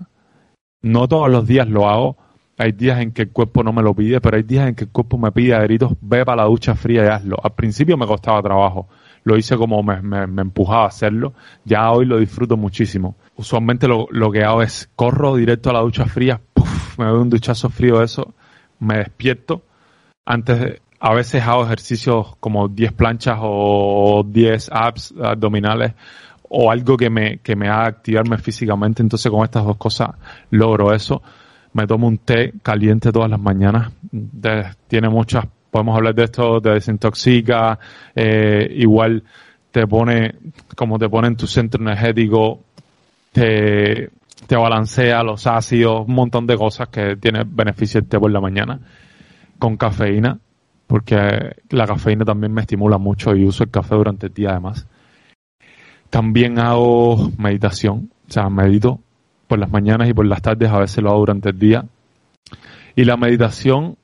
No 0.81 1.07
todos 1.07 1.29
los 1.29 1.45
días 1.45 1.67
lo 1.67 1.89
hago. 1.89 2.17
Hay 2.57 2.73
días 2.73 2.99
en 2.99 3.13
que 3.13 3.21
el 3.23 3.31
cuerpo 3.31 3.63
no 3.63 3.71
me 3.71 3.81
lo 3.81 3.93
pide, 3.93 4.19
pero 4.19 4.35
hay 4.35 4.43
días 4.43 4.67
en 4.67 4.75
que 4.75 4.83
el 4.85 4.89
cuerpo 4.89 5.17
me 5.17 5.31
pide 5.31 5.55
a 5.55 5.61
gritos, 5.61 5.93
ve 6.01 6.25
para 6.25 6.43
la 6.43 6.49
ducha 6.49 6.75
fría 6.75 7.05
y 7.05 7.07
hazlo. 7.07 7.37
Al 7.41 7.53
principio 7.53 7.95
me 7.97 8.05
costaba 8.05 8.41
trabajo. 8.41 8.89
Lo 9.23 9.37
hice 9.37 9.57
como 9.57 9.83
me, 9.83 10.01
me, 10.01 10.41
empujaba 10.41 10.83
a 10.83 10.87
hacerlo. 10.87 11.33
Ya 11.65 11.91
hoy 11.91 12.05
lo 12.05 12.17
disfruto 12.17 12.57
muchísimo. 12.57 13.15
Usualmente 13.35 13.87
lo, 13.87 14.07
lo 14.11 14.31
que 14.31 14.43
hago 14.43 14.61
es 14.61 14.89
corro 14.95 15.35
directo 15.35 15.69
a 15.69 15.73
la 15.73 15.81
ducha 15.81 16.05
fría, 16.05 16.41
me 16.97 17.05
doy 17.05 17.21
un 17.21 17.29
duchazo 17.29 17.69
frío 17.69 17.99
de 17.99 18.05
eso, 18.05 18.33
me 18.79 18.97
despierto 18.97 19.63
antes 20.29 20.79
a 20.99 21.13
veces 21.15 21.41
hago 21.43 21.63
ejercicios 21.63 22.35
como 22.39 22.67
10 22.67 22.93
planchas 22.93 23.39
o 23.41 24.23
10 24.23 24.69
abs 24.71 25.13
abdominales 25.19 25.93
o 26.49 26.71
algo 26.71 26.97
que 26.97 27.09
me, 27.09 27.39
que 27.39 27.55
me 27.55 27.67
haga 27.67 27.87
activarme 27.87 28.37
físicamente. 28.37 29.01
Entonces 29.01 29.31
con 29.31 29.43
estas 29.43 29.65
dos 29.65 29.77
cosas 29.77 30.09
logro 30.51 30.93
eso. 30.93 31.23
Me 31.73 31.87
tomo 31.87 32.07
un 32.07 32.19
té 32.19 32.53
caliente 32.61 33.11
todas 33.11 33.29
las 33.29 33.39
mañanas. 33.39 33.91
tiene 34.87 35.09
muchas, 35.09 35.45
podemos 35.71 35.95
hablar 35.95 36.15
de 36.15 36.23
esto, 36.23 36.61
te 36.61 36.69
desintoxica, 36.69 37.79
eh, 38.15 38.67
igual 38.75 39.23
te 39.71 39.85
pone, 39.87 40.35
como 40.75 40.97
te 40.97 41.09
pone 41.09 41.27
en 41.27 41.35
tu 41.35 41.47
centro 41.47 41.81
energético, 41.81 42.61
te, 43.31 44.09
te 44.47 44.55
balancea 44.55 45.23
los 45.23 45.45
ácidos, 45.47 46.07
un 46.07 46.15
montón 46.15 46.47
de 46.47 46.57
cosas 46.57 46.89
que 46.89 47.15
tiene 47.17 47.43
beneficio 47.45 47.99
el 47.99 48.07
té 48.07 48.19
por 48.19 48.31
la 48.31 48.41
mañana 48.41 48.79
con 49.59 49.77
cafeína, 49.77 50.39
porque 50.87 51.17
la 51.69 51.85
cafeína 51.85 52.25
también 52.25 52.53
me 52.53 52.61
estimula 52.61 52.97
mucho 52.97 53.35
y 53.35 53.45
uso 53.45 53.63
el 53.63 53.69
café 53.69 53.95
durante 53.95 54.27
el 54.27 54.33
día 54.33 54.51
además. 54.51 54.87
También 56.09 56.57
hago 56.57 57.31
meditación, 57.37 58.09
o 58.27 58.31
sea, 58.31 58.49
medito 58.49 58.99
por 59.47 59.59
las 59.59 59.71
mañanas 59.71 60.09
y 60.09 60.13
por 60.13 60.25
las 60.25 60.41
tardes, 60.41 60.69
a 60.69 60.79
veces 60.79 61.03
lo 61.03 61.09
hago 61.09 61.19
durante 61.19 61.49
el 61.49 61.59
día. 61.59 61.85
Y 62.95 63.03
la 63.03 63.17
meditación 63.17 63.97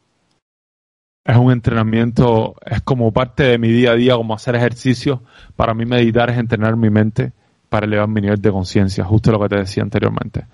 es 1.26 1.36
un 1.36 1.52
entrenamiento, 1.52 2.56
es 2.66 2.82
como 2.82 3.12
parte 3.12 3.44
de 3.44 3.58
mi 3.58 3.70
día 3.70 3.92
a 3.92 3.96
día, 3.96 4.16
como 4.16 4.36
hacer 4.36 4.56
ejercicio. 4.56 5.24
Para 5.56 5.74
mí 5.74 5.86
meditar 5.86 6.30
es 6.30 6.38
entrenar 6.38 6.78
mi 6.78 6.92
mente 6.92 7.34
para 7.68 7.88
elevar 7.88 8.08
mi 8.08 8.22
nivel 8.22 8.40
de 8.40 8.52
conciencia, 8.52 9.04
justo 9.04 9.32
lo 9.32 9.40
que 9.40 9.50
te 9.50 9.58
decía 9.58 9.82
anteriormente. 9.84 10.46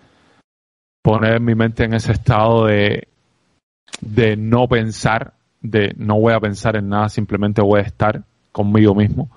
Poner 1.03 1.41
mi 1.41 1.55
mente 1.55 1.83
en 1.83 1.93
ese 1.93 2.13
estado 2.13 2.65
de 2.67 3.09
de 3.99 4.37
no 4.37 4.67
pensar, 4.67 5.33
de 5.61 5.93
no 5.97 6.19
voy 6.19 6.33
a 6.33 6.39
pensar 6.39 6.77
en 6.77 6.89
nada, 6.89 7.09
simplemente 7.09 7.61
voy 7.61 7.79
a 7.79 7.83
estar 7.83 8.23
conmigo 8.51 8.95
mismo 8.95 9.29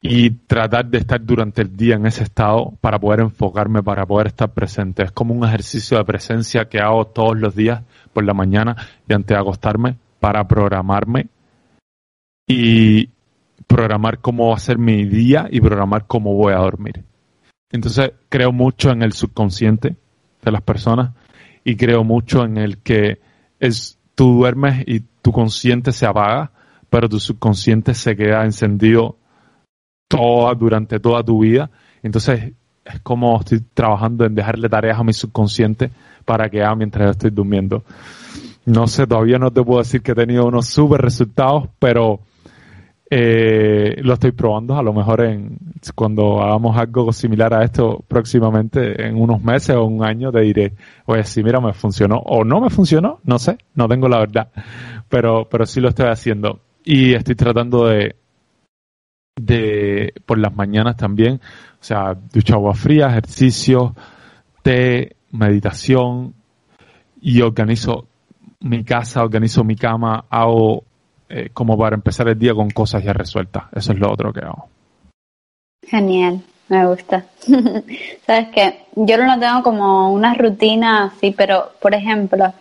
y 0.00 0.30
tratar 0.30 0.86
de 0.86 0.98
estar 0.98 1.24
durante 1.24 1.62
el 1.62 1.76
día 1.76 1.96
en 1.96 2.06
ese 2.06 2.22
estado 2.22 2.74
para 2.80 3.00
poder 3.00 3.20
enfocarme, 3.20 3.82
para 3.82 4.06
poder 4.06 4.28
estar 4.28 4.52
presente. 4.52 5.02
Es 5.02 5.10
como 5.10 5.34
un 5.34 5.44
ejercicio 5.44 5.98
de 5.98 6.04
presencia 6.04 6.68
que 6.68 6.78
hago 6.78 7.06
todos 7.06 7.36
los 7.36 7.54
días 7.54 7.82
por 8.18 8.24
la 8.24 8.34
mañana 8.34 8.74
y 9.08 9.12
antes 9.12 9.28
de 9.28 9.40
acostarme 9.40 9.96
para 10.18 10.48
programarme 10.48 11.28
y 12.48 13.10
programar 13.68 14.18
cómo 14.18 14.48
va 14.48 14.56
a 14.56 14.58
ser 14.58 14.76
mi 14.76 15.04
día 15.04 15.46
y 15.48 15.60
programar 15.60 16.08
cómo 16.08 16.34
voy 16.34 16.52
a 16.52 16.56
dormir. 16.56 17.04
Entonces 17.70 18.10
creo 18.28 18.50
mucho 18.50 18.90
en 18.90 19.02
el 19.02 19.12
subconsciente 19.12 19.94
de 20.42 20.50
las 20.50 20.62
personas 20.62 21.14
y 21.62 21.76
creo 21.76 22.02
mucho 22.02 22.44
en 22.44 22.56
el 22.56 22.78
que 22.78 23.20
es 23.60 24.00
tú 24.16 24.38
duermes 24.38 24.82
y 24.88 25.04
tu 25.22 25.30
consciente 25.30 25.92
se 25.92 26.04
apaga, 26.04 26.50
pero 26.90 27.08
tu 27.08 27.20
subconsciente 27.20 27.94
se 27.94 28.16
queda 28.16 28.44
encendido 28.44 29.16
toda 30.08 30.54
durante 30.54 30.98
toda 30.98 31.22
tu 31.22 31.38
vida. 31.38 31.70
Entonces 32.02 32.52
es 32.92 33.00
como 33.00 33.38
estoy 33.38 33.60
trabajando 33.74 34.24
en 34.24 34.34
dejarle 34.34 34.68
tareas 34.68 34.98
a 34.98 35.04
mi 35.04 35.12
subconsciente 35.12 35.90
para 36.24 36.48
que 36.48 36.62
haga 36.62 36.74
mientras 36.74 37.10
estoy 37.12 37.30
durmiendo. 37.30 37.84
No 38.66 38.86
sé, 38.86 39.06
todavía 39.06 39.38
no 39.38 39.50
te 39.50 39.62
puedo 39.62 39.78
decir 39.78 40.02
que 40.02 40.12
he 40.12 40.14
tenido 40.14 40.46
unos 40.46 40.66
super 40.66 41.00
resultados, 41.00 41.68
pero 41.78 42.20
eh, 43.10 43.96
lo 44.02 44.14
estoy 44.14 44.32
probando. 44.32 44.76
A 44.76 44.82
lo 44.82 44.92
mejor 44.92 45.22
en, 45.22 45.56
cuando 45.94 46.42
hagamos 46.42 46.76
algo 46.76 47.12
similar 47.12 47.54
a 47.54 47.64
esto 47.64 48.04
próximamente, 48.06 49.06
en 49.06 49.16
unos 49.20 49.42
meses 49.42 49.76
o 49.76 49.84
un 49.84 50.04
año, 50.04 50.30
te 50.30 50.40
diré, 50.40 50.74
oye, 51.06 51.24
si 51.24 51.42
mira, 51.42 51.60
me 51.60 51.72
funcionó 51.72 52.16
o 52.16 52.44
no 52.44 52.60
me 52.60 52.68
funcionó, 52.68 53.20
no 53.24 53.38
sé, 53.38 53.56
no 53.74 53.88
tengo 53.88 54.08
la 54.08 54.18
verdad, 54.18 54.48
pero, 55.08 55.48
pero 55.48 55.64
sí 55.64 55.80
lo 55.80 55.88
estoy 55.88 56.08
haciendo. 56.08 56.60
Y 56.84 57.14
estoy 57.14 57.34
tratando 57.34 57.86
de, 57.86 58.16
de, 59.36 59.77
por 60.26 60.38
las 60.38 60.54
mañanas 60.54 60.96
también, 60.96 61.40
o 61.80 61.84
sea, 61.84 62.14
ducha 62.32 62.54
agua 62.54 62.74
fría, 62.74 63.06
ejercicio, 63.06 63.94
té, 64.62 65.16
meditación, 65.32 66.34
y 67.20 67.40
organizo 67.40 68.06
mi 68.60 68.84
casa, 68.84 69.22
organizo 69.22 69.64
mi 69.64 69.76
cama, 69.76 70.24
hago 70.28 70.84
eh, 71.28 71.50
como 71.52 71.76
para 71.76 71.96
empezar 71.96 72.28
el 72.28 72.38
día 72.38 72.54
con 72.54 72.70
cosas 72.70 73.04
ya 73.04 73.12
resueltas. 73.12 73.64
Eso 73.72 73.92
es 73.92 73.98
lo 73.98 74.10
otro 74.10 74.32
que 74.32 74.40
hago. 74.40 74.68
Genial, 75.86 76.42
me 76.68 76.86
gusta. 76.86 77.26
Sabes 78.26 78.48
que 78.54 78.86
yo 78.96 79.16
no 79.18 79.38
tengo 79.38 79.62
como 79.62 80.12
una 80.12 80.34
rutina 80.34 81.04
así, 81.04 81.34
pero 81.36 81.72
por 81.80 81.94
ejemplo, 81.94 82.52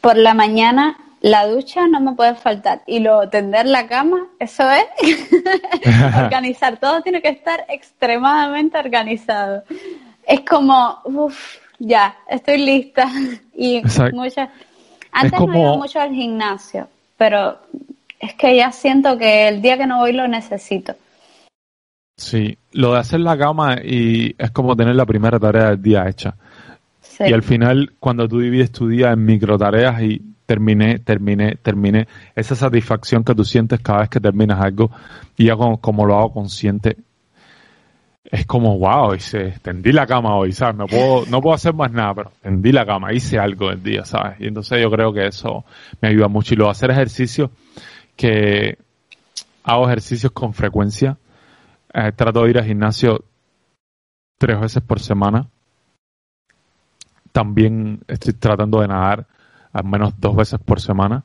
por 0.00 0.16
la 0.16 0.34
mañana 0.34 0.96
la 1.24 1.46
ducha 1.46 1.88
no 1.88 2.00
me 2.00 2.12
puede 2.12 2.34
faltar 2.34 2.82
y 2.86 2.98
luego 2.98 3.30
tender 3.30 3.64
la 3.64 3.86
cama, 3.86 4.26
eso 4.38 4.62
es 4.70 4.84
organizar, 6.22 6.76
todo 6.76 7.00
tiene 7.00 7.22
que 7.22 7.30
estar 7.30 7.64
extremadamente 7.70 8.76
organizado. 8.76 9.64
Es 10.26 10.40
como, 10.40 10.98
uff, 11.04 11.56
ya, 11.78 12.14
estoy 12.28 12.58
lista 12.58 13.10
y 13.56 13.80
muchas... 14.12 14.50
Antes 15.12 15.40
no 15.40 15.58
iba 15.58 15.76
mucho 15.78 15.98
al 15.98 16.12
gimnasio, 16.12 16.88
pero 17.16 17.58
es 18.20 18.34
que 18.34 18.56
ya 18.56 18.70
siento 18.70 19.16
que 19.16 19.48
el 19.48 19.62
día 19.62 19.78
que 19.78 19.86
no 19.86 20.00
voy 20.00 20.12
lo 20.12 20.28
necesito. 20.28 20.94
Sí, 22.18 22.58
lo 22.72 22.92
de 22.92 22.98
hacer 22.98 23.20
la 23.20 23.38
cama 23.38 23.78
y 23.82 24.34
es 24.36 24.50
como 24.50 24.76
tener 24.76 24.94
la 24.94 25.06
primera 25.06 25.40
tarea 25.40 25.70
del 25.70 25.80
día 25.80 26.06
hecha. 26.06 26.36
Y 27.18 27.32
al 27.32 27.42
final, 27.42 27.94
cuando 27.98 28.28
tú 28.28 28.40
divides 28.40 28.72
tu 28.72 28.88
día 28.88 29.12
en 29.12 29.24
micro 29.24 29.56
tareas 29.56 30.02
y 30.02 30.33
terminé, 30.46 30.98
terminé, 30.98 31.56
terminé, 31.56 32.06
esa 32.34 32.54
satisfacción 32.54 33.24
que 33.24 33.34
tú 33.34 33.44
sientes 33.44 33.80
cada 33.80 34.00
vez 34.00 34.08
que 34.08 34.20
terminas 34.20 34.60
algo, 34.60 34.90
y 35.36 35.46
ya 35.46 35.56
como, 35.56 36.06
lo 36.06 36.16
hago 36.16 36.32
consciente, 36.32 36.96
es 38.24 38.46
como, 38.46 38.78
wow, 38.78 39.14
hice, 39.14 39.54
tendí 39.62 39.92
la 39.92 40.06
cama 40.06 40.36
hoy, 40.36 40.52
¿sabes? 40.52 40.76
No 40.76 40.86
puedo, 40.86 41.26
no 41.26 41.40
puedo 41.40 41.54
hacer 41.54 41.74
más 41.74 41.92
nada, 41.92 42.14
pero 42.14 42.32
tendí 42.42 42.72
la 42.72 42.86
cama, 42.86 43.12
hice 43.12 43.38
algo 43.38 43.70
el 43.70 43.82
día, 43.82 44.04
¿sabes? 44.04 44.40
Y 44.40 44.46
entonces 44.46 44.80
yo 44.80 44.90
creo 44.90 45.12
que 45.12 45.26
eso 45.26 45.64
me 46.00 46.08
ayuda 46.08 46.28
mucho. 46.28 46.54
Y 46.54 46.56
luego 46.56 46.70
hacer 46.70 46.90
ejercicio, 46.90 47.50
que 48.16 48.78
hago 49.62 49.86
ejercicios 49.86 50.32
con 50.32 50.54
frecuencia. 50.54 51.18
Eh, 51.92 52.12
trato 52.12 52.42
de 52.42 52.50
ir 52.50 52.58
al 52.58 52.64
gimnasio 52.64 53.24
tres 54.38 54.58
veces 54.58 54.82
por 54.82 55.00
semana. 55.00 55.48
También 57.32 58.00
estoy 58.08 58.32
tratando 58.34 58.80
de 58.80 58.88
nadar 58.88 59.26
al 59.74 59.84
menos 59.84 60.14
dos 60.18 60.34
veces 60.34 60.58
por 60.64 60.80
semana. 60.80 61.24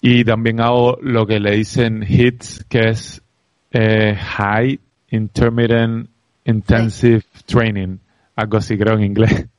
Y 0.00 0.24
también 0.24 0.60
hago 0.60 0.98
lo 1.02 1.26
que 1.26 1.40
le 1.40 1.56
dicen 1.56 2.02
HITS, 2.02 2.64
que 2.68 2.88
es 2.90 3.22
eh, 3.72 4.14
High 4.14 4.80
Intermittent 5.10 6.08
Intensive 6.44 7.22
Training, 7.46 7.98
algo 8.36 8.58
así 8.58 8.78
creo 8.78 8.94
en 8.94 9.04
inglés. 9.04 9.46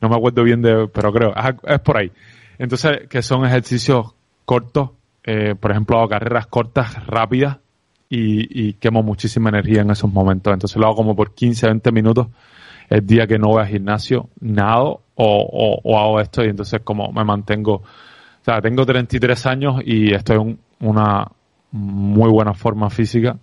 No 0.00 0.08
me 0.08 0.14
acuerdo 0.14 0.44
bien 0.44 0.62
de, 0.62 0.86
pero 0.86 1.12
creo, 1.12 1.34
es 1.64 1.80
por 1.80 1.96
ahí. 1.96 2.12
Entonces, 2.58 3.08
que 3.08 3.22
son 3.22 3.44
ejercicios 3.44 4.14
cortos, 4.44 4.90
eh, 5.24 5.56
por 5.58 5.72
ejemplo, 5.72 5.98
hago 5.98 6.08
carreras 6.08 6.46
cortas, 6.46 7.04
rápidas, 7.08 7.58
y, 8.08 8.68
y, 8.68 8.74
quemo 8.74 9.02
muchísima 9.02 9.48
energía 9.48 9.80
en 9.80 9.90
esos 9.90 10.12
momentos. 10.12 10.52
Entonces 10.52 10.76
lo 10.76 10.86
hago 10.86 10.94
como 10.94 11.16
por 11.16 11.34
15, 11.34 11.66
20 11.66 11.90
minutos 11.90 12.28
el 12.88 13.04
día 13.04 13.26
que 13.26 13.38
no 13.38 13.48
voy 13.48 13.62
al 13.62 13.68
gimnasio, 13.68 14.28
nado 14.38 15.00
o, 15.16 15.98
hago 15.98 16.20
esto 16.20 16.44
y 16.44 16.48
entonces 16.48 16.80
como 16.82 17.12
me 17.12 17.24
mantengo. 17.24 17.74
O 17.74 18.44
sea, 18.44 18.60
tengo 18.60 18.84
33 18.84 19.46
años 19.46 19.76
y 19.84 20.14
estoy 20.14 20.36
en 20.36 20.58
una 20.80 21.26
muy 21.70 22.30
buena 22.30 22.54
forma 22.54 22.90
física. 22.90 23.36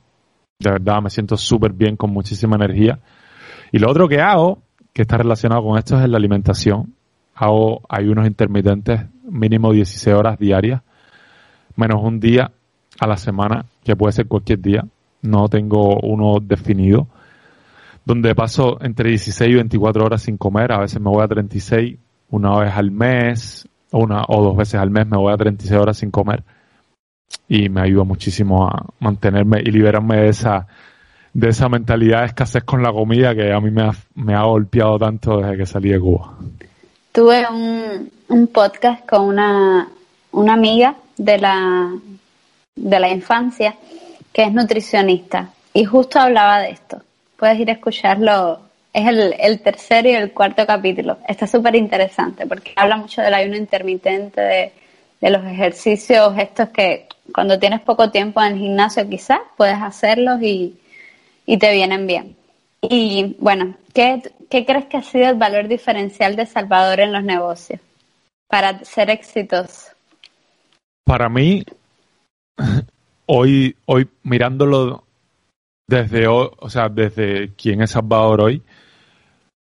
De 0.60 0.72
verdad, 0.72 1.02
me 1.02 1.10
siento 1.10 1.38
súper 1.38 1.74
bien, 1.74 1.98
con 1.98 2.12
muchísima 2.12 2.56
energía. 2.56 3.00
Y 3.72 3.80
lo 3.80 3.90
otro 3.90 4.08
que 4.08 4.22
hago, 4.22 4.60
que 4.94 5.02
está 5.02 5.18
relacionado 5.18 5.64
con 5.64 5.78
esto, 5.78 6.00
es 6.00 6.08
la 6.08 6.18
alimentación. 6.18 6.94
Hago 7.34 7.82
ayunos 7.90 8.28
intermitentes, 8.28 9.02
mínimo 9.24 9.72
16 9.72 10.16
horas 10.16 10.38
diarias, 10.38 10.82
menos 11.76 12.02
un 12.04 12.20
día 12.20 12.52
a 13.00 13.08
la 13.08 13.18
semana, 13.18 13.66
que 13.84 13.96
puede 13.96 14.12
ser 14.12 14.28
cualquier 14.28 14.60
día. 14.60 14.86
No 15.24 15.50
tengo 15.50 16.00
uno 16.02 16.40
definido 16.40 17.08
donde 18.06 18.36
paso 18.36 18.78
entre 18.82 19.10
16 19.10 19.52
y 19.52 19.56
24 19.56 20.06
horas 20.06 20.24
sin 20.24 20.38
comer, 20.38 20.72
a 20.72 20.80
veces 20.80 21.00
me 21.00 21.10
voy 21.10 21.24
a 21.24 21.28
36 21.28 21.98
una 22.30 22.60
vez 22.60 22.74
al 22.74 22.92
mes, 22.92 23.68
una 23.92 24.24
o 24.28 24.44
dos 24.44 24.58
veces 24.58 24.76
al 24.76 24.90
mes 24.90 25.06
me 25.06 25.18
voy 25.18 25.34
a 25.34 25.38
36 25.38 25.80
horas 25.80 25.98
sin 25.98 26.12
comer. 26.12 26.44
Y 27.48 27.70
me 27.70 27.82
ayuda 27.82 28.04
muchísimo 28.04 28.66
a 28.66 28.86
mantenerme 29.00 29.60
y 29.62 29.72
liberarme 29.72 30.18
de 30.18 30.30
esa 30.30 30.68
de 31.34 31.48
esa 31.48 31.70
mentalidad 31.70 32.22
de 32.22 32.26
escasez 32.26 32.64
con 32.64 32.84
la 32.84 32.92
comida 32.92 33.34
que 33.34 33.54
a 33.54 33.60
mí 33.62 33.72
me 33.72 33.84
ha, 33.84 33.92
me 34.16 34.34
ha 34.34 34.44
golpeado 34.44 35.00
tanto 35.00 35.38
desde 35.38 35.58
que 35.58 35.66
salí 35.66 35.90
de 35.90 36.00
Cuba. 36.00 36.34
Tuve 37.14 37.46
un, 37.50 38.12
un 38.28 38.48
podcast 38.48 39.08
con 39.08 39.22
una, 39.22 39.88
una 40.32 40.54
amiga 40.54 40.96
de 41.18 41.38
la, 41.38 41.90
de 42.76 43.00
la 43.00 43.10
infancia 43.10 43.76
que 44.34 44.44
es 44.44 44.52
nutricionista 44.52 45.50
y 45.74 45.86
justo 45.86 46.20
hablaba 46.20 46.60
de 46.60 46.72
esto 46.72 47.02
puedes 47.42 47.60
ir 47.60 47.72
a 47.72 47.74
escucharlo. 47.74 48.60
Es 48.94 49.08
el, 49.08 49.36
el 49.40 49.62
tercero 49.62 50.08
y 50.08 50.14
el 50.14 50.32
cuarto 50.32 50.64
capítulo. 50.68 51.18
Está 51.28 51.48
súper 51.48 51.76
interesante 51.76 52.46
porque 52.46 52.72
habla 52.76 52.98
mucho 52.98 53.22
del 53.24 53.34
ayuno 53.34 53.58
intermitente, 53.58 54.40
de, 54.40 54.72
de 55.20 55.30
los 55.32 55.44
ejercicios 55.46 56.36
estos 56.38 56.70
que 56.70 57.08
cuando 57.34 57.58
tienes 57.58 57.82
poco 57.82 58.12
tiempo 58.12 58.44
en 58.44 58.54
el 58.54 58.60
gimnasio 58.60 59.10
quizás 59.10 59.40
puedes 59.58 59.82
hacerlos 59.82 60.40
y, 60.44 60.78
y 61.48 61.58
te 61.58 61.74
vienen 61.74 62.06
bien. 62.06 62.36
Y 62.80 63.36
bueno, 63.40 63.76
¿qué, 63.92 64.22
¿qué 64.48 64.64
crees 64.64 64.86
que 64.86 64.98
ha 64.98 65.04
sido 65.04 65.28
el 65.28 65.36
valor 65.36 65.68
diferencial 65.68 66.36
de 66.36 66.46
Salvador 66.46 67.00
en 67.00 67.12
los 67.12 67.24
negocios 67.24 67.80
para 68.48 68.84
ser 68.84 69.10
exitoso? 69.10 69.94
Para 71.06 71.28
mí, 71.28 71.64
hoy, 73.26 73.76
hoy 73.88 74.08
mirándolo 74.22 75.06
desde, 75.92 76.26
o 76.28 76.70
sea, 76.70 76.88
desde 76.88 77.54
quien 77.56 77.82
es 77.82 77.92
Salvador 77.92 78.42
hoy, 78.42 78.64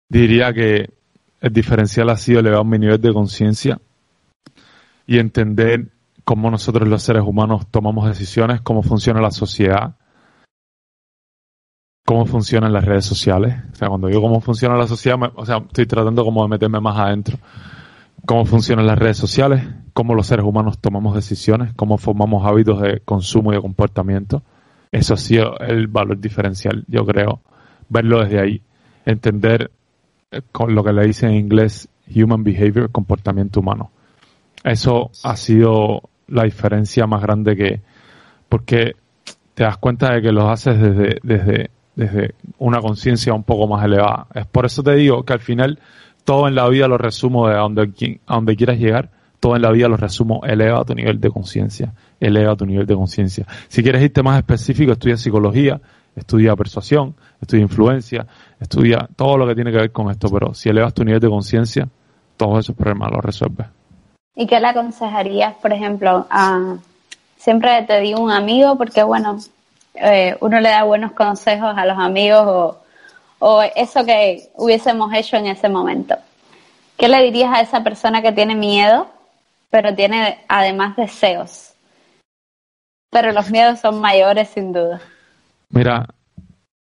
diría 0.10 0.52
que 0.54 0.90
el 1.40 1.54
diferencial 1.54 2.10
ha 2.10 2.18
sido 2.18 2.40
elevar 2.40 2.66
mi 2.66 2.80
nivel 2.80 3.00
de 3.00 3.14
conciencia 3.14 3.80
y 5.06 5.20
entender 5.20 5.92
cómo 6.24 6.50
nosotros 6.50 6.90
los 6.90 7.04
seres 7.04 7.22
humanos 7.22 7.68
tomamos 7.70 8.08
decisiones, 8.08 8.62
cómo 8.62 8.82
funciona 8.82 9.22
la 9.22 9.30
sociedad, 9.30 9.98
cómo 12.04 12.26
funcionan 12.26 12.74
las 12.74 12.86
redes 12.86 13.06
sociales. 13.06 13.58
O 13.74 13.76
sea, 13.76 13.90
cuando 13.90 14.08
digo 14.08 14.22
cómo 14.22 14.42
funciona 14.42 14.76
la 14.76 14.88
sociedad, 14.88 15.20
o 15.36 15.46
sea, 15.46 15.58
estoy 15.58 15.86
tratando 15.86 16.26
como 16.26 16.42
de 16.42 16.50
meterme 16.50 16.80
más 16.80 16.98
adentro. 16.98 17.38
Cómo 18.26 18.46
funcionan 18.46 18.88
las 18.88 18.98
redes 18.98 19.18
sociales, 19.18 19.64
cómo 19.94 20.16
los 20.16 20.26
seres 20.26 20.44
humanos 20.44 20.80
tomamos 20.80 21.14
decisiones, 21.14 21.76
cómo 21.76 22.00
formamos 22.00 22.44
hábitos 22.48 22.82
de 22.82 23.02
consumo 23.02 23.52
y 23.54 23.58
de 23.58 23.62
comportamiento 23.62 24.42
eso 24.96 25.16
ha 25.16 25.18
sido 25.18 25.60
el 25.60 25.88
valor 25.88 26.20
diferencial, 26.20 26.86
yo 26.88 27.06
creo. 27.06 27.42
Verlo 27.90 28.24
desde 28.24 28.40
ahí. 28.40 28.62
Entender 29.06 29.70
eh, 30.32 30.42
con 30.54 30.74
lo 30.74 30.86
que 30.86 30.94
le 30.94 31.06
dice 31.06 31.28
en 31.28 31.34
inglés 31.34 31.90
human 32.16 32.46
behavior, 32.46 32.90
comportamiento 32.92 33.60
humano. 33.60 33.92
Eso 34.64 35.12
ha 35.24 35.36
sido 35.36 36.02
la 36.28 36.44
diferencia 36.46 37.06
más 37.08 37.22
grande 37.22 37.58
que, 37.58 37.82
porque 38.48 38.96
te 39.54 39.64
das 39.64 39.78
cuenta 39.78 40.14
de 40.14 40.22
que 40.22 40.32
lo 40.32 40.50
haces 40.50 40.80
desde, 40.80 41.20
desde, 41.24 41.72
desde 41.96 42.36
una 42.58 42.80
conciencia 42.80 43.34
un 43.34 43.44
poco 43.44 43.68
más 43.68 43.84
elevada. 43.84 44.28
Es 44.34 44.46
por 44.46 44.66
eso 44.66 44.82
te 44.82 44.96
digo 44.96 45.24
que 45.24 45.34
al 45.34 45.42
final 45.42 45.78
todo 46.24 46.48
en 46.48 46.56
la 46.56 46.70
vida 46.70 46.88
lo 46.88 46.98
resumo 46.98 47.50
de 47.50 47.56
a 47.56 47.60
donde, 47.60 48.20
a 48.26 48.36
donde 48.36 48.56
quieras 48.56 48.80
llegar, 48.80 49.10
todo 49.46 49.56
en 49.56 49.62
la 49.62 49.70
vida 49.70 49.88
lo 49.88 49.96
resumo, 49.96 50.42
eleva 50.44 50.84
tu 50.84 50.96
nivel 50.96 51.22
de 51.22 51.30
conciencia 51.30 51.94
eleva 52.20 52.56
tu 52.56 52.66
nivel 52.66 52.88
de 52.88 52.96
conciencia. 52.96 53.46
Si 53.68 53.84
quieres 53.84 54.02
irte 54.02 54.24
más 54.24 54.38
específico, 54.38 54.92
estudia 54.94 55.18
psicología, 55.18 55.80
estudia 56.16 56.56
persuasión, 56.56 57.16
estudia 57.40 57.62
influencia, 57.62 58.26
estudia 58.60 59.08
todo 59.16 59.38
lo 59.38 59.46
que 59.46 59.54
tiene 59.54 59.72
que 59.72 59.78
ver 59.78 59.92
con 59.92 60.10
esto, 60.10 60.30
pero 60.30 60.56
si 60.56 60.70
elevas 60.70 60.96
tu 60.96 61.04
nivel 61.04 61.20
de 61.20 61.30
conciencia, 61.30 61.88
todos 62.38 62.60
esos 62.60 62.76
problemas 62.76 63.12
los 63.12 63.24
resuelves. 63.24 63.68
¿Y 64.36 64.48
qué 64.48 64.60
le 64.60 64.68
aconsejarías, 64.68 65.54
por 65.56 65.72
ejemplo, 65.72 66.26
a... 66.30 66.78
Siempre 67.38 67.84
te 67.84 68.00
digo 68.00 68.20
un 68.22 68.32
amigo 68.32 68.76
porque, 68.76 69.04
bueno, 69.04 69.38
eh, 69.94 70.36
uno 70.42 70.60
le 70.60 70.70
da 70.70 70.84
buenos 70.84 71.12
consejos 71.12 71.78
a 71.78 71.86
los 71.86 72.00
amigos 72.00 72.42
o, 72.44 72.78
o 73.38 73.62
eso 73.76 74.04
que 74.04 74.50
hubiésemos 74.56 75.14
hecho 75.14 75.38
en 75.38 75.46
ese 75.46 75.70
momento. 75.70 76.16
¿Qué 76.98 77.08
le 77.08 77.22
dirías 77.22 77.54
a 77.54 77.62
esa 77.62 77.84
persona 77.84 78.24
que 78.24 78.32
tiene 78.32 78.56
miedo, 78.56 79.08
pero 79.70 79.96
tiene 79.96 80.40
además 80.48 80.96
deseos? 80.96 81.74
Pero 83.12 83.32
los 83.32 83.50
miedos 83.50 83.80
son 83.80 84.02
mayores 84.02 84.50
sin 84.50 84.74
duda. 84.74 85.00
Mira, 85.70 86.08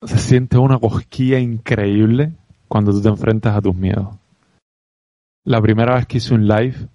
se 0.03 0.19
siente 0.19 0.59
una 0.59 0.79
cosquilla 0.79 1.39
increíble 1.39 2.33
cuando 2.69 2.93
tú 2.93 3.03
te 3.03 3.09
enfrentas 3.09 3.57
a 3.57 3.63
tus 3.63 3.75
miedos. 3.75 4.17
La 5.45 5.61
primera 5.61 5.95
vez 5.95 6.07
que 6.07 6.19
hice 6.19 6.35
un 6.35 6.47
live, 6.47 6.89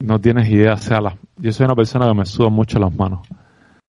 no 0.00 0.20
tienes 0.20 0.48
idea, 0.48 0.74
o 0.74 0.78
sea, 0.78 1.00
yo 1.36 1.52
soy 1.52 1.64
una 1.64 1.76
persona 1.76 2.06
que 2.06 2.14
me 2.14 2.26
suda 2.26 2.48
mucho 2.48 2.78
las 2.78 2.94
manos, 2.94 3.26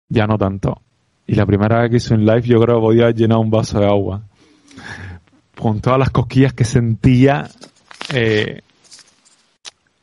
ya 0.09 0.25
no 0.25 0.37
tanto. 0.37 0.81
Y 1.25 1.35
la 1.35 1.45
primera 1.45 1.81
vez 1.81 1.89
que 1.89 1.97
hice 1.97 2.13
un 2.13 2.25
live, 2.25 2.41
yo 2.41 2.59
creo 2.59 2.75
que 2.75 2.81
podía 2.81 3.11
llenar 3.11 3.37
un 3.39 3.49
vaso 3.49 3.79
de 3.79 3.85
agua. 3.85 4.21
Con 5.57 5.81
todas 5.81 5.99
las 5.99 6.09
cosquillas 6.09 6.53
que 6.53 6.65
sentía 6.65 7.49
eh, 8.13 8.61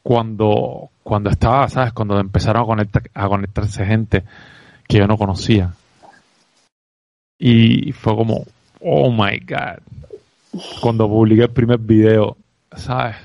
cuando, 0.02 0.90
cuando 1.02 1.30
estaba, 1.30 1.68
¿sabes? 1.68 1.92
Cuando 1.92 2.18
empezaron 2.18 2.62
a, 2.62 2.66
conectar, 2.66 3.02
a 3.14 3.28
conectarse 3.28 3.84
gente 3.84 4.24
que 4.86 4.98
yo 4.98 5.06
no 5.06 5.16
conocía. 5.16 5.74
Y 7.38 7.92
fue 7.92 8.14
como, 8.16 8.44
oh 8.80 9.10
my 9.10 9.38
God. 9.40 9.78
Cuando 10.80 11.08
publiqué 11.08 11.42
el 11.42 11.50
primer 11.50 11.78
video, 11.78 12.36
¿sabes? 12.76 13.16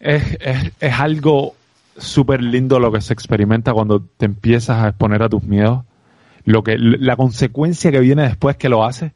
Es, 0.00 0.36
es, 0.40 0.72
es 0.80 1.00
algo 1.00 1.54
súper 1.96 2.42
lindo 2.42 2.80
lo 2.80 2.90
que 2.90 3.00
se 3.00 3.12
experimenta 3.12 3.72
cuando 3.72 4.00
te 4.00 4.26
empiezas 4.26 4.82
a 4.82 4.88
exponer 4.88 5.22
a 5.22 5.28
tus 5.28 5.42
miedos. 5.44 5.84
Lo 6.44 6.64
que, 6.64 6.76
la 6.76 7.16
consecuencia 7.16 7.92
que 7.92 8.00
viene 8.00 8.22
después 8.22 8.56
que 8.56 8.68
lo 8.68 8.84
haces 8.84 9.12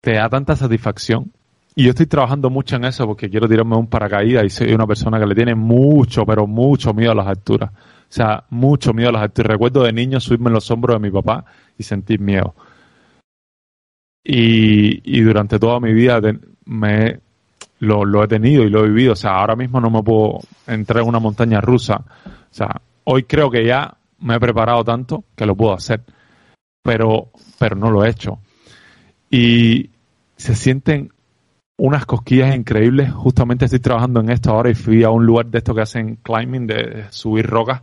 te 0.00 0.12
da 0.12 0.28
tanta 0.28 0.54
satisfacción 0.54 1.32
y 1.78 1.84
yo 1.84 1.90
estoy 1.90 2.06
trabajando 2.06 2.50
mucho 2.50 2.74
en 2.74 2.86
eso 2.86 3.06
porque 3.06 3.30
quiero 3.30 3.48
tirarme 3.48 3.76
un 3.76 3.86
paracaídas 3.86 4.44
y 4.44 4.50
soy 4.50 4.72
una 4.72 4.84
persona 4.84 5.20
que 5.20 5.26
le 5.26 5.34
tiene 5.36 5.54
mucho, 5.54 6.26
pero 6.26 6.44
mucho 6.44 6.92
miedo 6.92 7.12
a 7.12 7.14
las 7.14 7.28
alturas. 7.28 7.70
O 7.70 8.06
sea, 8.08 8.42
mucho 8.50 8.92
miedo 8.92 9.10
a 9.10 9.12
las 9.12 9.22
alturas. 9.22 9.52
Recuerdo 9.52 9.84
de 9.84 9.92
niño 9.92 10.18
subirme 10.18 10.48
en 10.48 10.54
los 10.54 10.68
hombros 10.72 10.96
de 10.96 11.08
mi 11.08 11.12
papá 11.12 11.44
y 11.78 11.84
sentir 11.84 12.18
miedo. 12.18 12.52
Y, 14.24 15.20
durante 15.20 15.60
toda 15.60 15.78
mi 15.78 15.92
vida 15.92 16.20
me 16.64 17.20
lo, 17.78 18.04
lo, 18.04 18.24
he 18.24 18.26
tenido 18.26 18.64
y 18.64 18.70
lo 18.70 18.84
he 18.84 18.88
vivido. 18.88 19.12
O 19.12 19.16
sea, 19.16 19.36
ahora 19.36 19.54
mismo 19.54 19.80
no 19.80 19.88
me 19.88 20.02
puedo 20.02 20.40
entrar 20.66 21.04
en 21.04 21.08
una 21.08 21.20
montaña 21.20 21.60
rusa. 21.60 22.02
O 22.26 22.54
sea, 22.54 22.80
hoy 23.04 23.22
creo 23.22 23.52
que 23.52 23.64
ya 23.64 23.96
me 24.18 24.34
he 24.34 24.40
preparado 24.40 24.82
tanto 24.82 25.22
que 25.36 25.46
lo 25.46 25.54
puedo 25.54 25.74
hacer. 25.74 26.02
Pero, 26.82 27.28
pero 27.56 27.76
no 27.76 27.88
lo 27.88 28.04
he 28.04 28.10
hecho. 28.10 28.40
Y 29.30 29.90
se 30.36 30.56
sienten 30.56 31.12
unas 31.78 32.04
cosquillas 32.04 32.54
increíbles. 32.54 33.10
Justamente 33.12 33.64
estoy 33.64 33.80
trabajando 33.80 34.20
en 34.20 34.30
esto 34.30 34.50
ahora 34.50 34.70
y 34.70 34.74
fui 34.74 35.04
a 35.04 35.10
un 35.10 35.24
lugar 35.24 35.46
de 35.46 35.58
esto 35.58 35.74
que 35.74 35.80
hacen 35.80 36.16
climbing, 36.16 36.66
de 36.66 37.06
subir 37.10 37.46
rocas. 37.46 37.82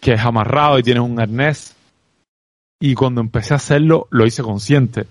Que 0.00 0.12
es 0.12 0.20
amarrado 0.20 0.78
y 0.78 0.82
tienes 0.82 1.02
un 1.02 1.18
arnés. 1.18 1.74
Y 2.78 2.94
cuando 2.94 3.22
empecé 3.22 3.54
a 3.54 3.56
hacerlo, 3.56 4.06
lo 4.10 4.26
hice 4.26 4.42
consciente. 4.42 5.06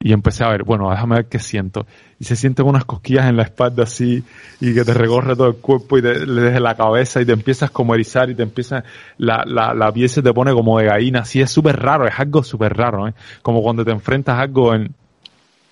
Y 0.00 0.12
empecé 0.12 0.44
a 0.44 0.48
ver, 0.48 0.64
bueno, 0.64 0.90
déjame 0.90 1.16
ver 1.16 1.26
qué 1.26 1.38
siento. 1.38 1.86
Y 2.18 2.24
se 2.24 2.34
sienten 2.34 2.66
unas 2.66 2.84
cosquillas 2.84 3.26
en 3.28 3.36
la 3.36 3.44
espalda 3.44 3.84
así, 3.84 4.24
y 4.60 4.74
que 4.74 4.84
te 4.84 4.94
recorre 4.94 5.36
todo 5.36 5.46
el 5.46 5.56
cuerpo 5.56 5.96
y 5.96 6.00
desde 6.00 6.58
la 6.58 6.74
cabeza, 6.74 7.20
y 7.20 7.26
te 7.26 7.32
empiezas 7.32 7.70
como 7.70 7.92
a 7.92 7.96
erizar, 7.96 8.28
y 8.28 8.34
te 8.34 8.42
empieza, 8.42 8.82
la, 9.18 9.44
la, 9.46 9.74
la 9.74 9.92
piel 9.92 10.08
se 10.08 10.20
te 10.20 10.32
pone 10.32 10.52
como 10.52 10.78
de 10.78 10.86
gallina, 10.86 11.20
así 11.20 11.40
es 11.40 11.52
súper 11.52 11.78
raro, 11.78 12.08
es 12.08 12.18
algo 12.18 12.42
súper 12.42 12.76
raro, 12.76 13.06
¿eh? 13.06 13.14
Como 13.42 13.62
cuando 13.62 13.84
te 13.84 13.92
enfrentas 13.92 14.38
a 14.38 14.40
algo 14.40 14.74
en, 14.74 14.92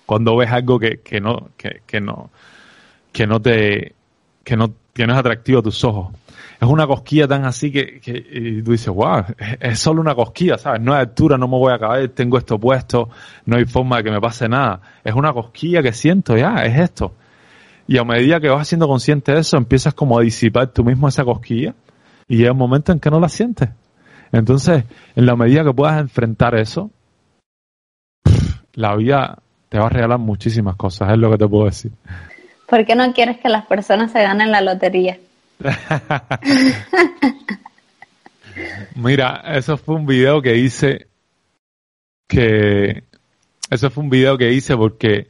cuando 0.05 0.35
ves 0.35 0.51
algo 0.51 0.79
que, 0.79 0.99
que 0.99 1.21
no, 1.21 1.49
que, 1.57 1.81
que 1.85 2.01
no, 2.01 2.29
que 3.11 3.27
no 3.27 3.41
te, 3.41 3.95
que 4.43 4.57
no, 4.57 4.73
tienes 4.93 5.17
atractivo 5.17 5.59
a 5.59 5.63
tus 5.63 5.83
ojos. 5.83 6.13
Es 6.59 6.67
una 6.67 6.85
cosquilla 6.85 7.27
tan 7.27 7.45
así 7.45 7.71
que, 7.71 7.99
que 7.99 8.61
tú 8.63 8.71
dices, 8.71 8.89
wow, 8.89 9.25
es, 9.37 9.57
es, 9.59 9.79
solo 9.79 10.01
una 10.01 10.13
cosquilla, 10.13 10.57
¿sabes? 10.57 10.81
No 10.81 10.93
hay 10.93 11.01
altura, 11.01 11.37
no 11.37 11.47
me 11.47 11.57
voy 11.57 11.73
a 11.73 11.79
caer, 11.79 12.09
tengo 12.09 12.37
esto 12.37 12.59
puesto, 12.59 13.09
no 13.45 13.57
hay 13.57 13.65
forma 13.65 13.97
de 13.97 14.03
que 14.03 14.11
me 14.11 14.21
pase 14.21 14.47
nada. 14.47 14.81
Es 15.03 15.15
una 15.15 15.33
cosquilla 15.33 15.81
que 15.81 15.91
siento, 15.91 16.37
ya, 16.37 16.63
es 16.63 16.77
esto. 16.79 17.13
Y 17.87 17.97
a 17.97 18.03
medida 18.03 18.39
que 18.39 18.49
vas 18.49 18.67
siendo 18.67 18.87
consciente 18.87 19.31
de 19.31 19.39
eso, 19.39 19.57
empiezas 19.57 19.93
como 19.93 20.19
a 20.19 20.21
disipar 20.21 20.67
tú 20.67 20.83
mismo 20.83 21.07
esa 21.07 21.25
cosquilla 21.25 21.73
y 22.27 22.37
llega 22.37 22.51
un 22.51 22.57
momento 22.57 22.91
en 22.91 22.99
que 22.99 23.09
no 23.09 23.19
la 23.19 23.27
sientes. 23.27 23.69
Entonces, 24.31 24.85
en 25.15 25.25
la 25.25 25.35
medida 25.35 25.63
que 25.63 25.73
puedas 25.73 25.99
enfrentar 25.99 26.55
eso, 26.55 26.91
la 28.73 28.95
vida 28.95 29.39
te 29.71 29.79
va 29.79 29.85
a 29.85 29.89
regalar 29.89 30.19
muchísimas 30.19 30.75
cosas, 30.75 31.13
es 31.13 31.17
lo 31.17 31.31
que 31.31 31.37
te 31.37 31.47
puedo 31.47 31.63
decir. 31.63 31.93
¿Por 32.67 32.85
qué 32.85 32.93
no 32.93 33.13
quieres 33.13 33.39
que 33.39 33.47
las 33.47 33.65
personas 33.67 34.11
se 34.11 34.21
ganen 34.21 34.51
la 34.51 34.59
lotería? 34.59 35.17
Mira, 38.95 39.41
eso 39.45 39.77
fue 39.77 39.95
un 39.95 40.05
video 40.05 40.41
que 40.41 40.57
hice 40.57 41.07
que 42.27 43.05
eso 43.69 43.89
fue 43.89 44.03
un 44.03 44.09
video 44.09 44.37
que 44.37 44.51
hice 44.51 44.75
porque 44.75 45.29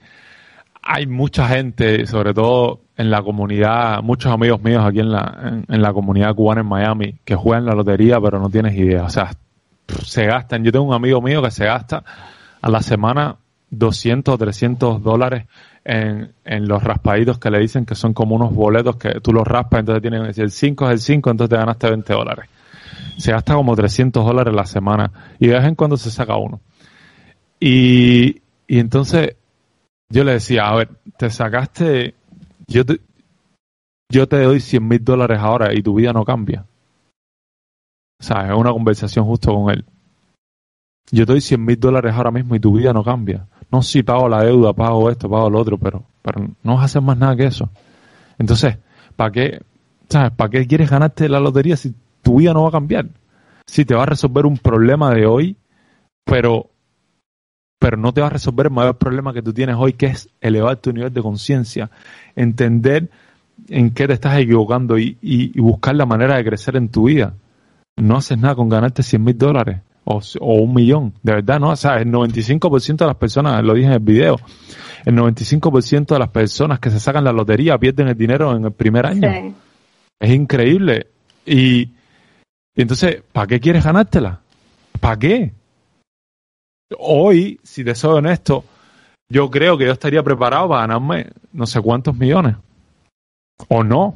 hay 0.81 1.05
mucha 1.05 1.47
gente, 1.47 2.07
sobre 2.07 2.33
todo 2.33 2.81
en 2.97 3.11
la 3.11 3.21
comunidad, 3.21 4.01
muchos 4.01 4.31
amigos 4.31 4.59
míos 4.63 4.83
aquí 4.83 5.01
en 5.01 5.11
la, 5.11 5.61
en, 5.67 5.81
la 5.83 5.93
comunidad 5.93 6.33
cubana 6.33 6.61
en 6.61 6.67
Miami, 6.67 7.19
que 7.23 7.35
juegan 7.35 7.67
la 7.67 7.75
lotería 7.75 8.19
pero 8.19 8.39
no 8.39 8.49
tienes 8.49 8.75
idea. 8.75 9.03
O 9.03 9.09
sea, 9.11 9.33
se 10.03 10.25
gastan. 10.25 10.63
Yo 10.63 10.71
tengo 10.71 10.85
un 10.85 10.95
amigo 10.95 11.21
mío 11.21 11.43
que 11.43 11.51
se 11.51 11.65
gasta 11.65 12.03
a 12.59 12.69
la 12.71 12.81
semana 12.81 13.37
200 13.71 14.35
o 14.35 14.37
300 14.37 15.01
dólares 15.01 15.47
en, 15.83 16.33
en 16.45 16.67
los 16.67 16.83
raspaditos 16.83 17.39
que 17.39 17.49
le 17.49 17.59
dicen 17.59 17.85
que 17.85 17.95
son 17.95 18.13
como 18.13 18.35
unos 18.35 18.53
boletos 18.53 18.97
que 18.97 19.19
tú 19.21 19.33
los 19.33 19.47
raspas, 19.47 19.79
entonces 19.79 20.01
tienen, 20.01 20.33
si 20.33 20.41
el 20.41 20.51
5 20.51 20.85
es 20.87 20.91
el 20.91 20.99
5, 20.99 21.31
entonces 21.31 21.49
te 21.49 21.57
ganaste 21.57 21.89
20 21.89 22.13
dólares. 22.13 22.49
Se 23.17 23.31
gasta 23.31 23.55
como 23.55 23.75
300 23.75 24.25
dólares 24.25 24.53
la 24.53 24.65
semana 24.65 25.11
y 25.39 25.47
de 25.47 25.53
vez 25.53 25.65
en 25.65 25.75
cuando 25.75 25.97
se 25.97 26.11
saca 26.11 26.35
uno. 26.37 26.59
Y, 27.59 28.41
y 28.67 28.79
entonces 28.79 29.35
yo 30.09 30.23
le 30.23 30.33
decía, 30.33 30.67
a 30.67 30.75
ver, 30.75 30.89
te 31.17 31.29
sacaste, 31.29 32.15
yo 32.67 32.85
te, 32.85 32.99
yo 34.09 34.27
te 34.27 34.41
doy 34.41 34.59
100 34.59 34.87
mil 34.87 35.03
dólares 35.03 35.39
ahora 35.39 35.73
y 35.73 35.81
tu 35.81 35.95
vida 35.95 36.11
no 36.11 36.25
cambia. 36.25 36.65
O 38.19 38.23
sea, 38.23 38.47
es 38.47 38.55
una 38.55 38.71
conversación 38.71 39.25
justo 39.25 39.53
con 39.53 39.71
él. 39.71 39.85
Yo 41.11 41.25
te 41.25 41.33
doy 41.33 41.41
100 41.41 41.63
mil 41.63 41.79
dólares 41.79 42.13
ahora 42.13 42.31
mismo 42.31 42.55
y 42.55 42.59
tu 42.59 42.77
vida 42.77 42.93
no 42.93 43.03
cambia. 43.03 43.47
No 43.71 43.81
si 43.81 44.03
pago 44.03 44.27
la 44.27 44.43
deuda, 44.43 44.73
pago 44.73 45.09
esto, 45.09 45.29
pago 45.29 45.49
lo 45.49 45.59
otro, 45.59 45.77
pero, 45.77 46.03
pero 46.21 46.45
no 46.63 46.73
vas 46.75 46.81
a 46.81 46.85
hacer 46.85 47.01
más 47.01 47.17
nada 47.17 47.35
que 47.35 47.45
eso. 47.45 47.69
Entonces, 48.37 48.77
¿para 49.15 49.31
qué, 49.31 49.61
sabes, 50.09 50.31
para 50.31 50.49
qué 50.49 50.67
quieres 50.67 50.89
ganarte 50.89 51.29
la 51.29 51.39
lotería 51.39 51.77
si 51.77 51.93
tu 52.21 52.39
vida 52.39 52.53
no 52.53 52.63
va 52.63 52.69
a 52.69 52.73
cambiar? 52.73 53.07
Si 53.65 53.85
te 53.85 53.95
va 53.95 54.03
a 54.03 54.07
resolver 54.07 54.45
un 54.45 54.57
problema 54.57 55.13
de 55.13 55.25
hoy, 55.25 55.55
pero, 56.25 56.69
pero 57.79 57.95
no 57.95 58.13
te 58.13 58.19
va 58.19 58.27
a 58.27 58.31
resolver 58.31 58.65
el 58.65 58.73
mayor 58.73 58.97
problema 58.97 59.33
que 59.33 59.41
tú 59.41 59.53
tienes 59.53 59.77
hoy, 59.79 59.93
que 59.93 60.07
es 60.07 60.29
elevar 60.41 60.77
tu 60.77 60.91
nivel 60.91 61.13
de 61.13 61.21
conciencia, 61.21 61.89
entender 62.35 63.09
en 63.69 63.91
qué 63.91 64.07
te 64.07 64.13
estás 64.13 64.37
equivocando 64.37 64.97
y, 64.97 65.17
y, 65.21 65.57
y, 65.57 65.61
buscar 65.61 65.95
la 65.95 66.05
manera 66.05 66.35
de 66.35 66.43
crecer 66.43 66.75
en 66.75 66.89
tu 66.89 67.05
vida. 67.05 67.35
No 67.95 68.17
haces 68.17 68.37
nada 68.37 68.55
con 68.55 68.67
ganarte 68.67 69.03
100 69.03 69.23
mil 69.23 69.37
dólares 69.37 69.81
o, 70.03 70.21
o, 70.39 70.55
un 70.55 70.73
millón, 70.73 71.13
de 71.21 71.33
verdad, 71.35 71.59
¿no? 71.59 71.69
O 71.69 71.75
sea, 71.75 71.97
el 71.97 72.11
95% 72.11 72.97
de 72.97 73.05
las 73.05 73.15
personas, 73.15 73.63
lo 73.63 73.73
dije 73.73 73.87
en 73.87 73.93
el 73.93 73.99
video, 73.99 74.37
el 75.05 75.15
95% 75.15 76.05
de 76.07 76.19
las 76.19 76.29
personas 76.29 76.79
que 76.79 76.89
se 76.89 76.99
sacan 76.99 77.23
la 77.23 77.31
lotería 77.31 77.77
pierden 77.77 78.07
el 78.07 78.17
dinero 78.17 78.55
en 78.55 78.65
el 78.65 78.71
primer 78.71 79.05
año. 79.05 79.31
Sí. 79.31 79.53
Es 80.19 80.31
increíble. 80.31 81.07
Y, 81.45 81.81
y 82.75 82.81
entonces, 82.81 83.23
¿para 83.31 83.47
qué 83.47 83.59
quieres 83.59 83.83
ganártela? 83.83 84.39
¿Para 84.99 85.17
qué? 85.17 85.53
Hoy, 86.99 87.59
si 87.63 87.83
te 87.83 87.95
soy 87.95 88.17
honesto, 88.17 88.63
yo 89.29 89.49
creo 89.49 89.77
que 89.77 89.85
yo 89.85 89.91
estaría 89.91 90.21
preparado 90.23 90.69
para 90.69 90.81
ganarme 90.81 91.27
no 91.53 91.65
sé 91.65 91.81
cuántos 91.81 92.15
millones. 92.15 92.57
O 93.67 93.83
no, 93.83 94.15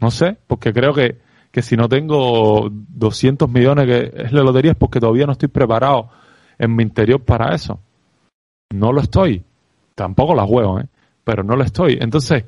no 0.00 0.10
sé, 0.10 0.36
porque 0.46 0.72
creo 0.72 0.94
que 0.94 1.18
que 1.54 1.62
si 1.62 1.76
no 1.76 1.88
tengo 1.88 2.68
200 2.68 3.48
millones 3.48 3.86
que 3.86 4.24
es 4.24 4.32
la 4.32 4.42
lotería 4.42 4.72
es 4.72 4.76
porque 4.76 4.98
todavía 4.98 5.24
no 5.24 5.30
estoy 5.30 5.48
preparado 5.48 6.10
en 6.58 6.74
mi 6.74 6.82
interior 6.82 7.22
para 7.22 7.54
eso. 7.54 7.78
No 8.72 8.90
lo 8.90 9.00
estoy. 9.00 9.44
Tampoco 9.94 10.34
la 10.34 10.44
juego, 10.44 10.80
¿eh? 10.80 10.86
Pero 11.22 11.44
no 11.44 11.54
lo 11.54 11.62
estoy. 11.62 11.96
Entonces, 12.00 12.44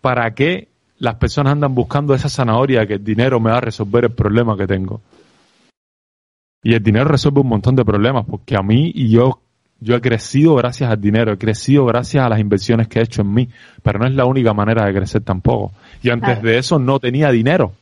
¿para 0.00 0.34
qué 0.34 0.66
las 0.98 1.14
personas 1.14 1.52
andan 1.52 1.72
buscando 1.72 2.14
esa 2.14 2.28
zanahoria 2.28 2.84
que 2.84 2.94
el 2.94 3.04
dinero 3.04 3.38
me 3.38 3.52
va 3.52 3.58
a 3.58 3.60
resolver 3.60 4.06
el 4.06 4.10
problema 4.10 4.56
que 4.56 4.66
tengo? 4.66 5.02
Y 6.60 6.74
el 6.74 6.82
dinero 6.82 7.04
resuelve 7.04 7.42
un 7.42 7.48
montón 7.50 7.76
de 7.76 7.84
problemas, 7.84 8.26
porque 8.28 8.56
a 8.56 8.62
mí 8.62 8.90
y 8.92 9.08
yo, 9.08 9.40
yo 9.78 9.94
he 9.94 10.00
crecido 10.00 10.56
gracias 10.56 10.90
al 10.90 11.00
dinero, 11.00 11.32
he 11.32 11.38
crecido 11.38 11.84
gracias 11.84 12.26
a 12.26 12.28
las 12.28 12.40
inversiones 12.40 12.88
que 12.88 12.98
he 12.98 13.04
hecho 13.04 13.22
en 13.22 13.32
mí, 13.32 13.48
pero 13.84 14.00
no 14.00 14.06
es 14.08 14.14
la 14.14 14.24
única 14.24 14.52
manera 14.52 14.84
de 14.84 14.92
crecer 14.92 15.22
tampoco. 15.22 15.70
Y 16.02 16.10
antes 16.10 16.42
de 16.42 16.58
eso 16.58 16.80
no 16.80 16.98
tenía 16.98 17.30
dinero 17.30 17.72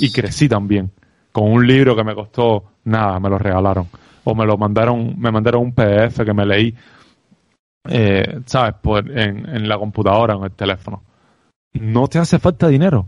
y 0.00 0.10
crecí 0.10 0.48
también. 0.48 0.90
Con 1.32 1.50
un 1.50 1.66
libro 1.66 1.94
que 1.94 2.04
me 2.04 2.14
costó 2.14 2.64
nada, 2.84 3.20
me 3.20 3.28
lo 3.28 3.38
regalaron. 3.38 3.88
O 4.24 4.34
me 4.34 4.44
lo 4.44 4.56
mandaron, 4.56 5.18
me 5.18 5.30
mandaron 5.30 5.62
un 5.62 5.72
PDF 5.72 6.24
que 6.24 6.34
me 6.34 6.44
leí, 6.44 6.74
eh, 7.88 8.40
¿sabes? 8.46 8.74
Por, 8.80 9.10
en, 9.10 9.48
en 9.48 9.68
la 9.68 9.78
computadora, 9.78 10.34
en 10.34 10.44
el 10.44 10.52
teléfono. 10.52 11.02
No 11.74 12.08
te 12.08 12.18
hace 12.18 12.38
falta 12.38 12.68
dinero. 12.68 13.06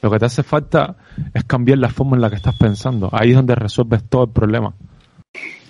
Lo 0.00 0.10
que 0.10 0.18
te 0.18 0.26
hace 0.26 0.42
falta 0.42 0.96
es 1.32 1.44
cambiar 1.44 1.78
la 1.78 1.88
forma 1.88 2.16
en 2.16 2.22
la 2.22 2.30
que 2.30 2.36
estás 2.36 2.56
pensando. 2.56 3.08
Ahí 3.12 3.30
es 3.30 3.36
donde 3.36 3.54
resuelves 3.54 4.04
todo 4.08 4.24
el 4.24 4.30
problema. 4.30 4.74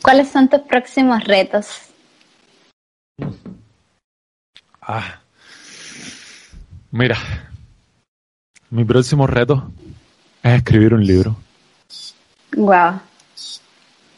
¿Cuáles 0.03 0.29
son 0.29 0.49
tus 0.49 0.61
próximos 0.63 1.23
retos? 1.25 1.89
Ah. 4.83 5.21
Mira, 6.91 7.17
mi 8.71 8.85
próximo 8.85 9.27
reto 9.27 9.71
es 10.45 10.53
escribir 10.53 10.93
un 10.93 11.05
libro. 11.05 11.37
Wow. 12.55 13.01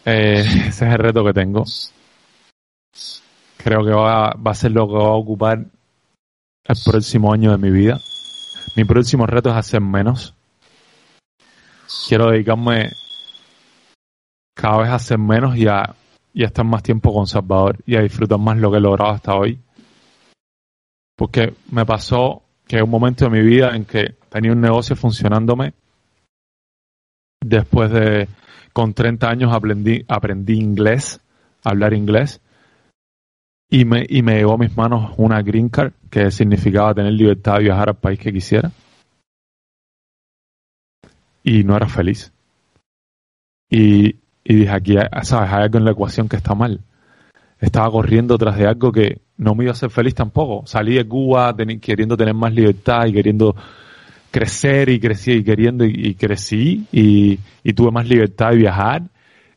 Eh, 0.05 0.41
ese 0.67 0.69
es 0.69 0.83
el 0.83 0.99
reto 0.99 1.25
que 1.25 1.33
tengo. 1.33 1.65
Creo 3.57 3.85
que 3.85 3.93
va, 3.93 4.35
va 4.35 4.51
a 4.51 4.55
ser 4.55 4.73
lo 4.73 4.89
que 4.89 4.95
va 4.95 5.07
a 5.07 5.13
ocupar 5.13 5.59
el 5.59 6.77
próximo 6.85 7.33
año 7.33 7.53
de 7.53 7.59
mi 7.59 7.71
vida. 7.71 8.01
Mi 8.75 8.85
próximo 8.85 9.25
reto 9.25 9.51
es 9.51 9.57
hacer 9.57 9.81
menos. 9.81 10.35
Quiero 12.09 12.31
dedicarme 12.31 12.91
cada 14.55 14.79
vez 14.79 14.89
a 14.89 14.95
hacer 14.97 15.19
menos 15.19 15.57
y 15.57 15.69
a, 15.69 15.95
y 16.35 16.43
a 16.43 16.47
estar 16.47 16.65
más 16.65 16.83
tiempo 16.83 17.15
con 17.15 17.29
Salvador 17.29 17.79
y 17.87 17.95
a 17.95 18.03
disfrutar 18.03 18.39
más 18.39 18.59
lo 18.59 18.71
que 18.73 18.79
he 18.79 18.81
logrado 18.81 19.13
hasta 19.13 19.35
hoy. 19.37 19.61
Porque 21.17 21.55
me 21.71 21.87
pasó 21.87 22.43
que 22.67 22.83
un 22.83 22.91
momento 22.91 23.27
de 23.27 23.31
mi 23.31 23.43
vida 23.47 23.77
en 23.77 23.85
que 23.85 24.17
tenía 24.29 24.53
un 24.53 24.61
negocio 24.61 24.97
funcionándome 24.97 25.73
Después 27.41 27.91
de, 27.91 28.29
con 28.73 28.95
30 28.95 29.29
años 29.29 29.55
aprendí, 29.55 30.05
aprendí 30.09 30.55
inglés, 30.55 31.21
hablar 31.63 31.95
inglés, 31.95 32.41
y 33.69 33.85
me, 33.85 34.07
y 34.09 34.23
me 34.23 34.37
llegó 34.37 34.55
a 34.55 34.59
mis 34.59 34.77
manos 34.77 35.13
una 35.17 35.43
green 35.43 35.69
card 35.69 35.93
que 36.11 36.31
significaba 36.31 36.95
tener 36.95 37.13
libertad 37.13 37.55
de 37.55 37.65
viajar 37.65 37.89
al 37.89 37.97
país 37.97 38.19
que 38.19 38.33
quisiera. 38.33 38.71
Y 41.43 41.65
no 41.65 41.77
era 41.77 41.89
feliz. 41.89 42.33
Y, 43.69 44.17
y 44.45 44.55
dije, 44.55 44.71
aquí, 44.71 44.97
¿sabes? 45.23 45.51
Hay 45.53 45.65
algo 45.65 45.79
en 45.79 45.85
la 45.85 45.91
ecuación 45.91 46.29
que 46.29 46.37
está 46.37 46.55
mal. 46.55 46.81
Estaba 47.59 47.91
corriendo 47.91 48.39
tras 48.39 48.57
de 48.57 48.67
algo 48.67 48.93
que 48.93 49.23
no 49.37 49.55
me 49.55 49.65
iba 49.65 49.71
a 49.71 49.73
hacer 49.73 49.91
feliz 49.91 50.15
tampoco. 50.15 50.67
Salí 50.67 50.95
de 50.95 51.07
Cuba 51.07 51.55
queriendo 51.81 52.17
tener 52.17 52.35
más 52.35 52.53
libertad 52.53 53.07
y 53.07 53.13
queriendo 53.13 53.57
crecer 54.37 54.91
y 54.91 55.01
crecí 55.01 55.33
y 55.33 55.43
queriendo 55.43 55.87
y, 55.87 56.15
crecí 56.15 56.87
y, 56.93 57.39
tuve 57.73 57.91
más 57.91 58.07
libertad 58.07 58.51
de 58.51 58.57
viajar 58.57 59.03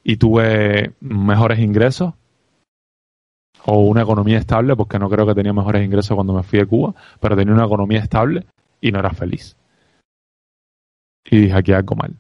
y 0.06 0.16
tuve 0.16 0.94
mejores 1.02 1.60
ingresos 1.60 2.14
o 3.66 3.82
una 3.82 4.04
economía 4.04 4.38
estable 4.38 4.78
porque 4.78 4.98
no 4.98 5.10
creo 5.10 5.28
que 5.28 5.36
tenía 5.36 5.52
mejores 5.52 5.84
ingresos 5.84 6.16
cuando 6.16 6.32
me 6.32 6.44
fui 6.44 6.60
de 6.60 6.66
Cuba, 6.66 6.96
pero 7.20 7.36
tenía 7.36 7.54
una 7.54 7.66
economía 7.66 8.00
estable 8.00 8.46
y 8.80 8.94
no 8.94 9.00
era 9.00 9.10
feliz. 9.10 9.58
Y 11.30 11.42
dije, 11.42 11.54
aquí 11.54 11.74
algo 11.74 11.98
mal. 11.98 12.16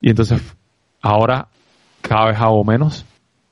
Y 0.00 0.10
entonces 0.10 0.40
ahora 1.02 1.48
cada 2.00 2.26
vez 2.26 2.38
hago 2.38 2.62
menos, 2.62 3.04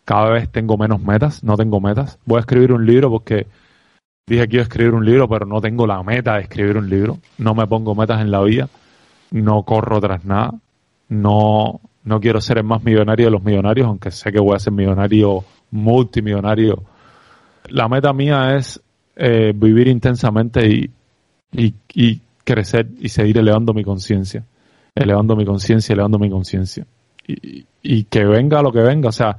cada 0.05 0.31
vez 0.31 0.49
tengo 0.53 0.77
menos 0.77 1.01
metas, 1.01 1.43
no 1.43 1.57
tengo 1.57 1.81
metas. 1.81 2.21
Voy 2.27 2.37
a 2.37 2.41
escribir 2.43 2.73
un 2.73 2.87
libro 2.87 3.11
porque 3.11 3.49
dije 4.29 4.49
quiero 4.49 4.62
escribir 4.62 4.95
un 4.95 5.05
libro, 5.05 5.29
pero 5.29 5.47
no 5.47 5.61
tengo 5.61 5.87
la 5.87 6.03
meta 6.03 6.35
de 6.35 6.43
escribir 6.43 6.76
un 6.76 6.89
libro. 6.89 7.18
No 7.39 7.55
me 7.55 7.66
pongo 7.66 7.95
metas 7.95 8.20
en 8.20 8.31
la 8.31 8.43
vida. 8.43 8.68
No 9.31 9.62
corro 9.62 10.01
tras 10.01 10.24
nada. 10.24 10.55
No, 11.09 11.81
no 12.05 12.20
quiero 12.20 12.41
ser 12.41 12.59
el 12.59 12.64
más 12.64 12.83
millonario 12.83 13.26
de 13.26 13.33
los 13.33 13.43
millonarios, 13.43 13.87
aunque 13.87 14.11
sé 14.11 14.31
que 14.33 14.41
voy 14.41 14.57
a 14.57 14.59
ser 14.59 14.72
millonario, 14.72 15.45
multimillonario. 15.70 16.83
La 17.68 17.89
meta 17.89 18.12
mía 18.12 18.57
es 18.57 18.81
eh, 19.16 19.53
vivir 19.55 19.89
intensamente 19.89 20.66
y, 20.66 20.91
y, 21.53 22.20
crecer 22.45 22.89
y 22.99 23.11
seguir 23.11 23.39
elevando 23.39 23.74
mi 23.74 23.85
conciencia, 23.85 24.43
elevando 24.95 25.37
mi 25.37 25.45
conciencia, 25.45 25.93
elevando 25.93 26.18
mi 26.18 26.31
conciencia. 26.31 26.87
Y, 27.26 27.66
y 27.83 28.05
que 28.05 28.24
venga 28.24 28.62
lo 28.62 28.72
que 28.72 28.81
venga, 28.81 29.11
o 29.11 29.12
sea, 29.12 29.37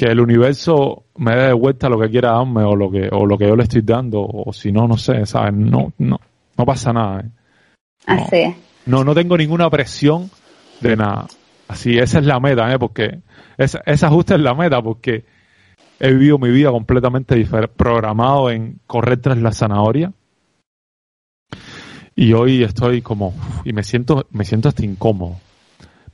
que 0.00 0.06
el 0.06 0.18
universo 0.18 1.04
me 1.18 1.36
dé 1.36 1.48
de 1.48 1.52
vuelta 1.52 1.90
lo 1.90 2.00
que 2.00 2.08
quiera 2.08 2.30
darme 2.30 2.62
o 2.62 2.74
lo 2.74 2.90
que, 2.90 3.10
o 3.12 3.26
lo 3.26 3.36
que 3.36 3.46
yo 3.46 3.54
le 3.54 3.64
estoy 3.64 3.82
dando, 3.82 4.22
o 4.22 4.50
si 4.50 4.72
no, 4.72 4.88
no 4.88 4.96
sé, 4.96 5.26
¿sabes? 5.26 5.52
No, 5.52 5.92
no, 5.98 6.18
no 6.56 6.64
pasa 6.64 6.90
nada. 6.90 7.20
¿eh? 7.20 7.28
Así 8.06 8.36
es. 8.36 8.56
No, 8.86 9.04
no 9.04 9.14
tengo 9.14 9.36
ninguna 9.36 9.68
presión 9.68 10.30
de 10.80 10.96
nada. 10.96 11.26
Así, 11.68 11.98
esa 11.98 12.18
es 12.18 12.24
la 12.24 12.40
meta, 12.40 12.72
¿eh? 12.72 12.78
Porque 12.78 13.18
esa, 13.58 13.82
esa 13.84 14.08
justa 14.08 14.36
es 14.36 14.40
la 14.40 14.54
meta, 14.54 14.80
porque 14.80 15.26
he 15.98 16.10
vivido 16.14 16.38
mi 16.38 16.48
vida 16.48 16.70
completamente 16.70 17.34
diferente, 17.34 17.74
programado 17.76 18.50
en 18.50 18.80
correr 18.86 19.20
tras 19.20 19.36
la 19.36 19.52
zanahoria. 19.52 20.14
Y 22.16 22.32
hoy 22.32 22.62
estoy 22.62 23.02
como, 23.02 23.34
y 23.66 23.74
me 23.74 23.82
siento, 23.82 24.26
me 24.30 24.46
siento 24.46 24.70
hasta 24.70 24.82
incómodo. 24.82 25.36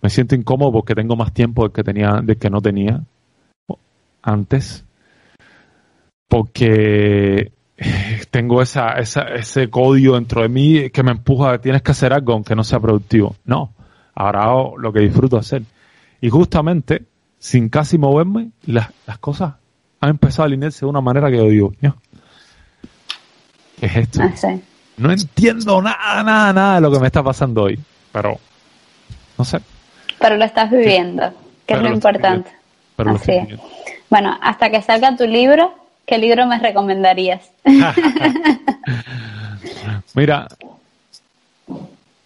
Me 0.03 0.11
siento 0.11 0.35
incómodo 0.35 0.73
porque 0.73 0.97
tengo 0.97 1.15
más 1.15 1.33
tiempo 1.33 1.63
del 1.63 1.71
que 1.71 1.85
tenía, 1.85 2.21
del 2.21 2.37
que 2.37 2.51
no 2.51 2.61
tenía 2.61 3.05
antes. 4.27 4.85
Porque 6.29 7.53
tengo 8.31 8.61
esa, 8.61 8.93
esa, 8.93 9.23
ese 9.23 9.71
código 9.71 10.15
dentro 10.15 10.43
de 10.43 10.49
mí 10.49 10.91
que 10.91 11.03
me 11.03 11.13
empuja, 11.13 11.59
tienes 11.59 11.83
que 11.83 11.93
hacer 11.93 12.13
algo 12.13 12.33
aunque 12.33 12.55
no 12.55 12.65
sea 12.65 12.81
productivo. 12.81 13.37
No, 13.45 13.73
ahora 14.15 14.45
hago 14.45 14.77
lo 14.77 14.93
que 14.93 15.01
disfruto 15.01 15.39
hacer. 15.39 15.63
Y 16.21 16.29
justamente, 16.29 17.05
sin 17.39 17.69
casi 17.69 17.99
moverme, 17.99 18.51
las, 18.65 18.91
las 19.07 19.19
cosas 19.19 19.55
han 20.01 20.11
empezado 20.11 20.43
a 20.43 20.47
alinearse 20.47 20.81
de 20.81 20.91
una 20.91 21.01
manera 21.01 21.31
que 21.31 21.37
yo 21.37 21.49
digo, 21.49 21.73
¿no? 21.81 21.97
¿qué 23.79 23.87
es 23.87 23.97
esto? 23.97 24.23
Así. 24.23 24.63
No 24.97 25.13
entiendo 25.13 25.83
nada, 25.83 26.23
nada, 26.23 26.53
nada 26.53 26.75
de 26.77 26.81
lo 26.81 26.91
que 26.91 26.99
me 26.99 27.07
está 27.07 27.23
pasando 27.23 27.65
hoy, 27.65 27.79
pero 28.13 28.39
no 29.37 29.45
sé. 29.45 29.61
Pero 30.19 30.37
lo 30.37 30.45
estás 30.45 30.71
viviendo, 30.71 31.29
que 31.67 31.75
Pero 31.75 31.79
es 31.79 31.83
lo 31.83 31.89
lo 31.91 31.95
importante. 31.95 32.51
Pero 32.97 33.11
lo 33.11 33.17
Así 33.17 33.31
viviendo. 33.31 33.63
Bueno, 34.11 34.37
hasta 34.41 34.71
que 34.71 34.83
salga 34.83 35.17
tu 35.17 35.27
libro, 35.27 35.73
¿qué 36.07 36.19
libro 36.19 36.47
me 36.47 36.59
recomendarías? 36.59 37.51
Mira, 40.15 40.47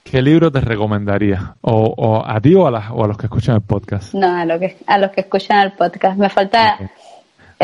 ¿qué 0.05 0.23
libro 0.23 0.51
te 0.53 0.61
recomendaría? 0.61 1.55
O, 1.63 1.95
o 1.97 2.27
a 2.27 2.41
ti 2.41 2.55
o 2.55 2.67
a, 2.67 2.71
las- 2.71 2.91
o 2.91 3.05
a 3.05 3.09
los 3.09 3.17
que 3.17 3.27
escuchan 3.27 3.57
el 3.57 3.63
podcast. 3.63 4.15
no, 4.15 4.29
a, 4.37 4.45
lo 4.45 4.59
que, 4.59 4.77
a 4.87 4.99
los 4.99 5.11
que 5.11 5.23
escuchan 5.23 5.61
el 5.67 5.73
podcast. 5.73 6.19
Me 6.19 6.29
falta. 6.29 6.77
No, 6.81 6.87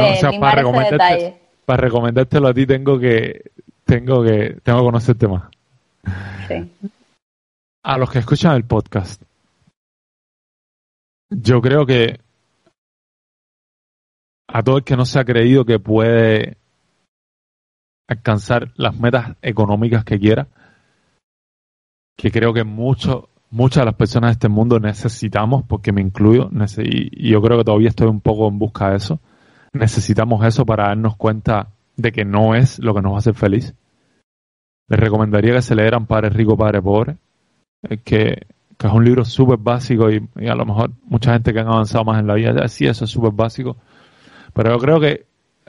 eh, 0.03 0.13
o 0.13 0.17
sea, 0.21 0.31
limar 0.31 0.51
para 0.51 0.61
ese 0.61 0.67
recomendarte, 0.69 1.15
detalle. 1.15 1.37
para 1.65 1.81
recomendártelo 1.83 2.49
a 2.49 2.55
ti 2.55 2.67
tengo 2.67 2.99
que, 2.99 3.43
tengo 3.85 4.23
que, 4.23 4.57
tengo 4.63 4.79
que 4.81 4.85
conocerte 4.85 5.29
más. 5.29 5.43
Sí. 6.49 6.71
A 7.85 7.99
los 7.99 8.11
que 8.11 8.19
escuchan 8.19 8.55
el 8.57 8.65
podcast, 8.65 9.23
yo 11.31 11.61
creo 11.63 11.87
que 11.87 12.21
a 14.49 14.63
todo 14.63 14.79
el 14.79 14.85
que 14.85 14.97
no 14.97 15.05
se 15.05 15.19
ha 15.19 15.25
creído 15.25 15.65
que 15.65 15.79
puede 15.79 16.57
alcanzar 18.09 18.73
las 18.77 18.99
metas 18.99 19.37
económicas 19.43 20.05
que 20.05 20.19
quiera, 20.19 20.47
que 22.17 22.31
creo 22.31 22.53
que 22.55 22.65
mucho, 22.65 23.29
muchas 23.51 23.83
de 23.83 23.87
las 23.87 23.95
personas 23.95 24.29
de 24.29 24.33
este 24.33 24.49
mundo 24.49 24.79
necesitamos, 24.79 25.65
porque 25.65 25.93
me 25.93 26.01
incluyo, 26.01 26.51
y 26.79 27.31
yo 27.31 27.43
creo 27.43 27.59
que 27.59 27.65
todavía 27.65 27.89
estoy 27.89 28.09
un 28.09 28.21
poco 28.21 28.49
en 28.49 28.59
busca 28.59 28.91
de 28.91 28.97
eso, 28.97 29.21
necesitamos 29.73 30.45
eso 30.45 30.65
para 30.65 30.89
darnos 30.89 31.17
cuenta 31.17 31.69
de 31.97 32.13
que 32.13 32.25
no 32.25 32.55
es 32.55 32.79
lo 32.79 32.95
que 32.95 33.03
nos 33.03 33.13
va 33.13 33.17
a 33.17 33.19
hacer 33.19 33.35
feliz. 33.35 33.75
Les 34.89 35.01
recomendaría 35.01 35.55
que 35.55 35.63
se 35.63 35.75
leeran 35.75 36.07
Padre 36.07 36.31
Rico, 36.31 36.57
Padre 36.57 36.81
Pobre, 36.81 37.17
eh, 37.83 37.99
que, 37.99 38.47
es 38.79 38.93
un 38.93 39.05
libro 39.05 39.25
súper 39.25 39.59
básico 39.59 40.11
y, 40.11 40.29
y 40.37 40.49
a 40.49 40.55
lo 40.55 40.65
mejor 40.65 40.93
mucha 41.05 41.33
gente 41.33 41.53
que 41.53 41.61
han 41.61 41.67
avanzado 41.67 42.05
más 42.05 42.21
en 42.21 42.27
la 42.27 42.35
vida, 42.35 42.69
sí, 42.69 42.87
eso 42.87 43.07
es 43.07 43.11
súper 43.11 43.33
básico, 43.33 43.77
pero 44.57 44.71
yo 44.71 44.79
creo 44.79 45.01
que 45.01 45.27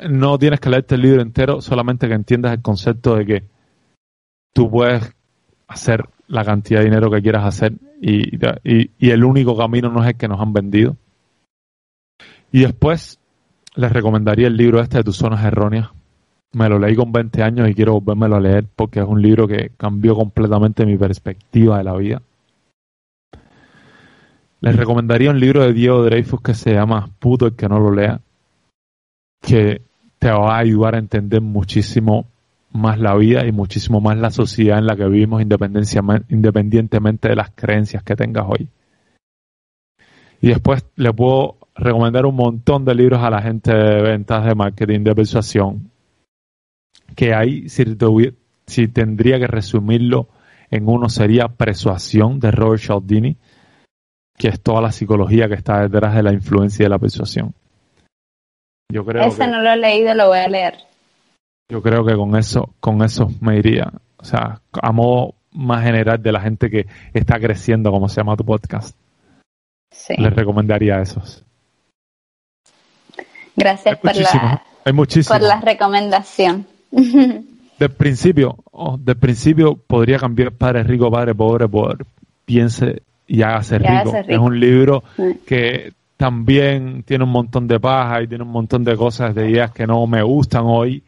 no 0.09 0.39
tienes 0.39 0.61
que 0.61 0.69
leerte 0.69 0.95
el 0.95 1.01
libro 1.01 1.21
entero, 1.21 1.59
solamente 1.61 2.07
que 2.07 2.13
entiendas 2.13 2.53
el 2.53 2.61
concepto 2.61 3.17
de 3.17 3.25
que 3.25 3.43
tú 4.53 4.71
puedes 4.71 5.13
hacer 5.67 6.05
la 6.27 6.45
cantidad 6.45 6.79
de 6.79 6.85
dinero 6.85 7.11
que 7.11 7.21
quieras 7.21 7.43
hacer 7.43 7.73
y, 8.01 8.37
y, 8.63 9.09
el 9.09 9.25
único 9.25 9.57
camino 9.57 9.89
no 9.89 10.01
es 10.03 10.07
el 10.11 10.15
que 10.15 10.29
nos 10.29 10.39
han 10.39 10.53
vendido. 10.53 10.95
Y 12.53 12.61
después 12.61 13.19
les 13.75 13.91
recomendaría 13.91 14.47
el 14.47 14.55
libro 14.55 14.79
este 14.79 14.99
de 14.99 15.03
tus 15.03 15.17
zonas 15.17 15.43
erróneas. 15.43 15.89
Me 16.53 16.69
lo 16.69 16.79
leí 16.79 16.95
con 16.95 17.11
20 17.11 17.43
años 17.43 17.69
y 17.69 17.73
quiero 17.73 17.99
volvérmelo 17.99 18.37
a 18.37 18.39
leer 18.39 18.67
porque 18.73 19.01
es 19.01 19.05
un 19.05 19.21
libro 19.21 19.49
que 19.49 19.71
cambió 19.75 20.15
completamente 20.15 20.85
mi 20.85 20.97
perspectiva 20.97 21.79
de 21.79 21.83
la 21.83 21.97
vida. 21.97 22.21
Les 24.61 24.75
recomendaría 24.77 25.29
un 25.29 25.41
libro 25.41 25.63
de 25.63 25.73
Diego 25.73 26.03
Dreyfus 26.03 26.41
que 26.41 26.53
se 26.53 26.73
llama 26.73 27.09
Puto 27.19 27.47
el 27.47 27.55
que 27.55 27.67
no 27.67 27.79
lo 27.79 27.91
lea, 27.91 28.21
que 29.41 29.81
te 30.19 30.31
va 30.31 30.55
a 30.55 30.59
ayudar 30.59 30.95
a 30.95 30.99
entender 30.99 31.41
muchísimo 31.41 32.27
más 32.71 32.99
la 32.99 33.15
vida 33.15 33.45
y 33.45 33.51
muchísimo 33.51 34.01
más 34.01 34.17
la 34.17 34.29
sociedad 34.29 34.77
en 34.77 34.85
la 34.87 34.95
que 34.95 35.07
vivimos 35.07 35.41
independientemente 35.41 37.29
de 37.29 37.35
las 37.35 37.51
creencias 37.51 38.03
que 38.03 38.15
tengas 38.15 38.45
hoy. 38.47 38.69
Y 40.41 40.49
después 40.49 40.85
le 40.95 41.13
puedo 41.13 41.57
recomendar 41.75 42.25
un 42.25 42.35
montón 42.35 42.85
de 42.85 42.95
libros 42.95 43.21
a 43.23 43.29
la 43.29 43.41
gente 43.41 43.73
de 43.73 44.01
ventas, 44.01 44.45
de 44.45 44.55
marketing, 44.55 45.01
de 45.01 45.15
persuasión, 45.15 45.91
que 47.15 47.33
ahí, 47.33 47.69
si, 47.69 47.83
si 48.65 48.87
tendría 48.87 49.39
que 49.39 49.47
resumirlo 49.47 50.27
en 50.69 50.87
uno, 50.87 51.09
sería 51.09 51.47
Persuasión 51.47 52.39
de 52.39 52.51
Robert 52.51 52.81
Cialdini, 52.81 53.37
que 54.37 54.49
es 54.49 54.61
toda 54.61 54.81
la 54.81 54.91
psicología 54.91 55.47
que 55.47 55.55
está 55.55 55.81
detrás 55.81 56.15
de 56.15 56.23
la 56.23 56.33
influencia 56.33 56.85
de 56.85 56.89
la 56.89 56.99
persuasión. 56.99 57.53
Yo 58.91 59.05
creo 59.05 59.23
Ese 59.25 59.39
que, 59.43 59.47
no 59.47 59.61
lo 59.61 59.71
he 59.71 59.77
leído, 59.77 60.13
lo 60.13 60.27
voy 60.27 60.39
a 60.39 60.47
leer. 60.47 60.75
yo 61.69 61.81
creo 61.81 62.05
que 62.05 62.15
con 62.15 62.35
eso, 62.37 62.73
con 62.79 63.03
eso 63.03 63.29
me 63.41 63.57
iría. 63.57 63.91
O 64.17 64.23
sea, 64.23 64.61
a 64.81 64.91
modo 64.91 65.35
más 65.51 65.83
general 65.83 66.21
de 66.21 66.31
la 66.31 66.39
gente 66.41 66.69
que 66.69 66.87
está 67.13 67.39
creciendo, 67.39 67.91
como 67.91 68.07
se 68.07 68.17
llama 68.21 68.35
tu 68.37 68.45
podcast, 68.45 68.95
Sí. 69.91 70.13
les 70.17 70.33
recomendaría 70.33 71.01
esos. 71.01 71.43
Gracias 73.55 73.95
Hay 73.95 74.01
por 74.01 74.15
la, 74.15 74.63
hay 74.85 74.93
por 74.93 75.41
la 75.41 75.59
recomendación. 75.61 76.65
Del 77.79 77.91
principio, 77.91 78.57
oh, 78.71 78.97
del 78.97 79.17
principio 79.17 79.75
podría 79.75 80.17
cambiar 80.17 80.51
Padre 80.51 80.81
Rico, 80.83 81.11
Padre 81.11 81.35
Pobre 81.35 81.67
por 81.67 82.05
Piense 82.43 83.03
y 83.27 83.43
hágase 83.43 83.77
rico. 83.77 84.15
Es 84.27 84.37
un 84.39 84.59
libro 84.59 85.03
Sí. 85.15 85.39
que 85.45 85.93
también 86.17 87.03
tiene 87.03 87.23
un 87.23 87.29
montón 87.29 87.67
de 87.67 87.79
paja 87.79 88.21
y 88.23 88.27
tiene 88.27 88.43
un 88.43 88.51
montón 88.51 88.83
de 88.83 88.95
cosas, 88.97 89.33
de 89.35 89.49
ideas 89.49 89.71
que 89.71 89.85
no 89.87 90.05
me 90.07 90.21
gustan 90.23 90.63
hoy, 90.65 91.03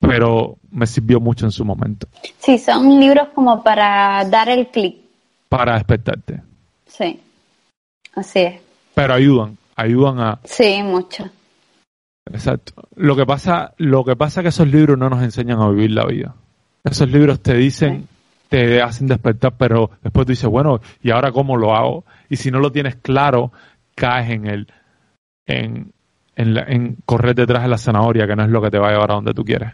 pero 0.00 0.56
me 0.70 0.86
sirvió 0.86 1.20
mucho 1.20 1.44
en 1.46 1.52
su 1.52 1.64
momento 1.64 2.06
Sí, 2.38 2.58
son 2.58 2.98
libros 2.98 3.28
como 3.34 3.62
para 3.62 4.24
dar 4.24 4.48
el 4.48 4.68
clic. 4.68 4.96
para 5.48 5.74
despertarte. 5.74 6.42
Sí. 6.86 7.20
Así 8.14 8.40
es. 8.40 8.60
Pero 8.94 9.14
ayudan, 9.14 9.56
ayudan 9.76 10.20
a... 10.20 10.38
Sí, 10.44 10.82
mucho. 10.82 11.28
Exacto. 12.32 12.72
Lo 12.96 13.14
que 13.16 13.24
pasa, 13.26 13.72
lo 13.78 14.04
que 14.04 14.16
pasa 14.16 14.40
es 14.40 14.44
que 14.44 14.48
esos 14.48 14.68
libros 14.68 14.98
no 14.98 15.08
nos 15.10 15.22
enseñan 15.22 15.60
a 15.60 15.68
vivir 15.70 15.92
la 15.92 16.06
vida. 16.06 16.34
Esos 16.84 17.08
libros 17.10 17.40
te 17.40 17.54
dicen, 17.54 18.08
te 18.48 18.80
hacen 18.82 19.06
despertar, 19.06 19.54
pero 19.56 19.90
después 20.02 20.26
tú 20.26 20.32
dices, 20.32 20.48
bueno, 20.50 20.80
¿y 21.02 21.10
ahora 21.10 21.30
cómo 21.32 21.56
lo 21.56 21.74
hago? 21.74 22.04
Y 22.30 22.36
si 22.36 22.50
no 22.50 22.58
lo 22.60 22.72
tienes 22.72 22.96
claro, 22.96 23.52
caes 23.94 24.30
en 24.30 24.46
el, 24.46 24.66
en, 25.46 25.92
en, 26.36 26.54
la- 26.54 26.62
en 26.62 26.96
correr 27.04 27.34
detrás 27.34 27.62
de 27.64 27.68
la 27.68 27.76
zanahoria, 27.76 28.26
que 28.26 28.36
no 28.36 28.44
es 28.44 28.48
lo 28.50 28.62
que 28.62 28.70
te 28.70 28.78
va 28.78 28.88
a 28.88 28.92
llevar 28.92 29.10
a 29.10 29.14
donde 29.16 29.34
tú 29.34 29.44
quieres. 29.44 29.72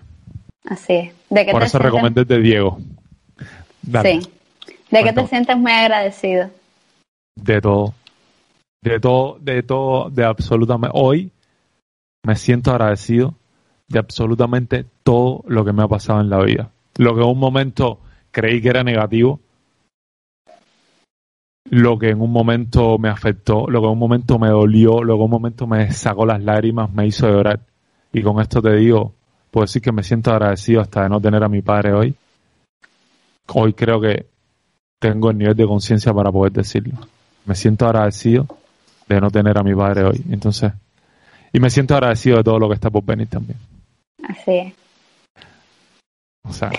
Así 0.69 0.95
es. 0.95 1.15
¿De 1.31 1.45
qué 1.47 1.53
Por 1.53 1.61
te 1.61 1.67
eso 1.67 1.79
sientes- 1.79 1.93
recomendé 1.93 2.25
de 2.25 2.41
Diego. 2.41 2.79
Dale. 3.83 4.21
Sí. 4.23 4.31
¿De 4.91 5.03
qué 5.05 5.13
te 5.13 5.27
sientes 5.29 5.57
muy 5.57 5.71
agradecido? 5.71 6.51
De 7.37 7.61
todo. 7.61 7.95
De 8.83 8.99
todo, 9.01 9.39
de 9.41 9.63
todo, 9.63 10.11
de 10.11 10.25
absolutamente. 10.25 10.97
Hoy 10.99 11.31
me 12.25 12.35
siento 12.37 12.71
agradecido 12.71 13.35
de 13.89 13.99
absolutamente 13.99 14.85
todo 15.05 15.45
lo 15.47 15.65
que 15.65 15.73
me 15.73 15.83
ha 15.83 15.89
pasado 15.89 16.21
en 16.21 16.31
la 16.31 16.41
vida. 16.43 16.71
Lo 16.97 17.15
que 17.15 17.21
en 17.23 17.29
un 17.29 17.39
momento 17.39 18.01
creí 18.31 18.61
que 18.61 18.69
era 18.71 18.83
negativo, 18.83 19.41
lo 21.71 21.99
que 21.99 22.11
en 22.11 22.21
un 22.21 22.31
momento 22.31 22.99
me 22.99 23.09
afectó, 23.09 23.67
lo 23.69 23.81
que 23.81 23.87
en 23.87 23.93
un 23.93 23.99
momento 23.99 24.39
me 24.39 24.49
dolió, 24.49 25.03
lo 25.03 25.15
que 25.15 25.19
en 25.19 25.25
un 25.25 25.31
momento 25.31 25.67
me 25.67 25.91
sacó 25.93 26.27
las 26.27 26.43
lágrimas, 26.43 26.93
me 26.93 27.07
hizo 27.07 27.29
llorar. 27.29 27.61
Y 28.13 28.23
con 28.23 28.41
esto 28.41 28.63
te 28.63 28.75
digo, 28.77 29.13
puedo 29.51 29.65
decir 29.65 29.83
que 29.83 29.93
me 29.93 30.03
siento 30.03 30.31
agradecido 30.31 30.81
hasta 30.81 31.03
de 31.03 31.09
no 31.09 31.21
tener 31.21 31.43
a 31.43 31.49
mi 31.49 31.63
padre 31.63 31.93
hoy. 31.93 32.15
Hoy 33.53 33.73
creo 33.75 34.01
que 34.01 34.27
tengo 34.99 35.31
el 35.31 35.39
nivel 35.39 35.57
de 35.57 35.67
conciencia 35.67 36.13
para 36.13 36.33
poder 36.33 36.53
decirlo. 36.53 36.95
Me 37.45 37.55
siento 37.55 37.87
agradecido 37.87 38.47
de 39.09 39.21
no 39.21 39.31
tener 39.31 39.59
a 39.59 39.63
mi 39.63 39.75
padre 39.75 40.05
hoy. 40.05 40.25
Entonces, 40.31 40.73
y 41.53 41.61
me 41.61 41.71
siento 41.71 41.95
agradecido 41.95 42.39
de 42.39 42.45
todo 42.45 42.59
lo 42.59 42.69
que 42.69 42.75
está 42.75 42.91
por 42.91 43.05
venir 43.05 43.29
también. 43.29 43.59
Así 44.23 44.51
es. 44.53 44.75
O 46.43 46.53
sea, 46.53 46.71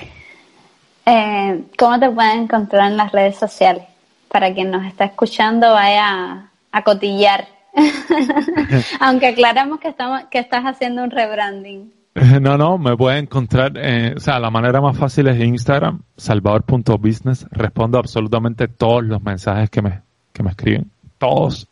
Eh, 1.05 1.63
¿Cómo 1.77 1.97
te 1.99 2.09
pueden 2.09 2.43
encontrar 2.43 2.91
en 2.91 2.97
las 2.97 3.11
redes 3.13 3.37
sociales? 3.37 3.83
Para 4.31 4.53
quien 4.53 4.71
nos 4.71 4.85
está 4.85 5.05
escuchando, 5.05 5.71
vaya 5.71 6.49
a, 6.71 6.81
cotillar. 6.83 7.47
Aunque 8.99 9.27
aclaramos 9.27 9.79
que, 9.79 9.89
estamos, 9.89 10.23
que 10.31 10.39
estás 10.39 10.63
haciendo 10.63 11.03
un 11.03 11.11
rebranding. 11.11 11.93
No, 12.41 12.57
no, 12.57 12.79
me 12.79 12.97
pueden 12.97 13.25
encontrar, 13.25 13.73
eh, 13.75 14.15
o 14.17 14.19
sea, 14.19 14.39
la 14.39 14.49
manera 14.49 14.81
más 14.81 14.97
fácil 14.97 15.27
es 15.27 15.39
Instagram, 15.39 16.01
salvador.business. 16.15 17.45
Respondo 17.51 17.99
absolutamente 17.99 18.67
todos 18.67 19.03
los 19.03 19.21
mensajes 19.21 19.69
que 19.69 19.83
me, 19.83 20.01
que 20.33 20.41
me 20.41 20.49
escriben. 20.49 20.89
Todos. 21.19 21.67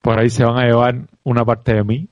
Por 0.00 0.18
ahí 0.18 0.30
se 0.30 0.44
van 0.44 0.58
a 0.58 0.64
llevar 0.64 1.08
una 1.22 1.44
parte 1.44 1.74
de 1.74 1.84
mí, 1.84 2.08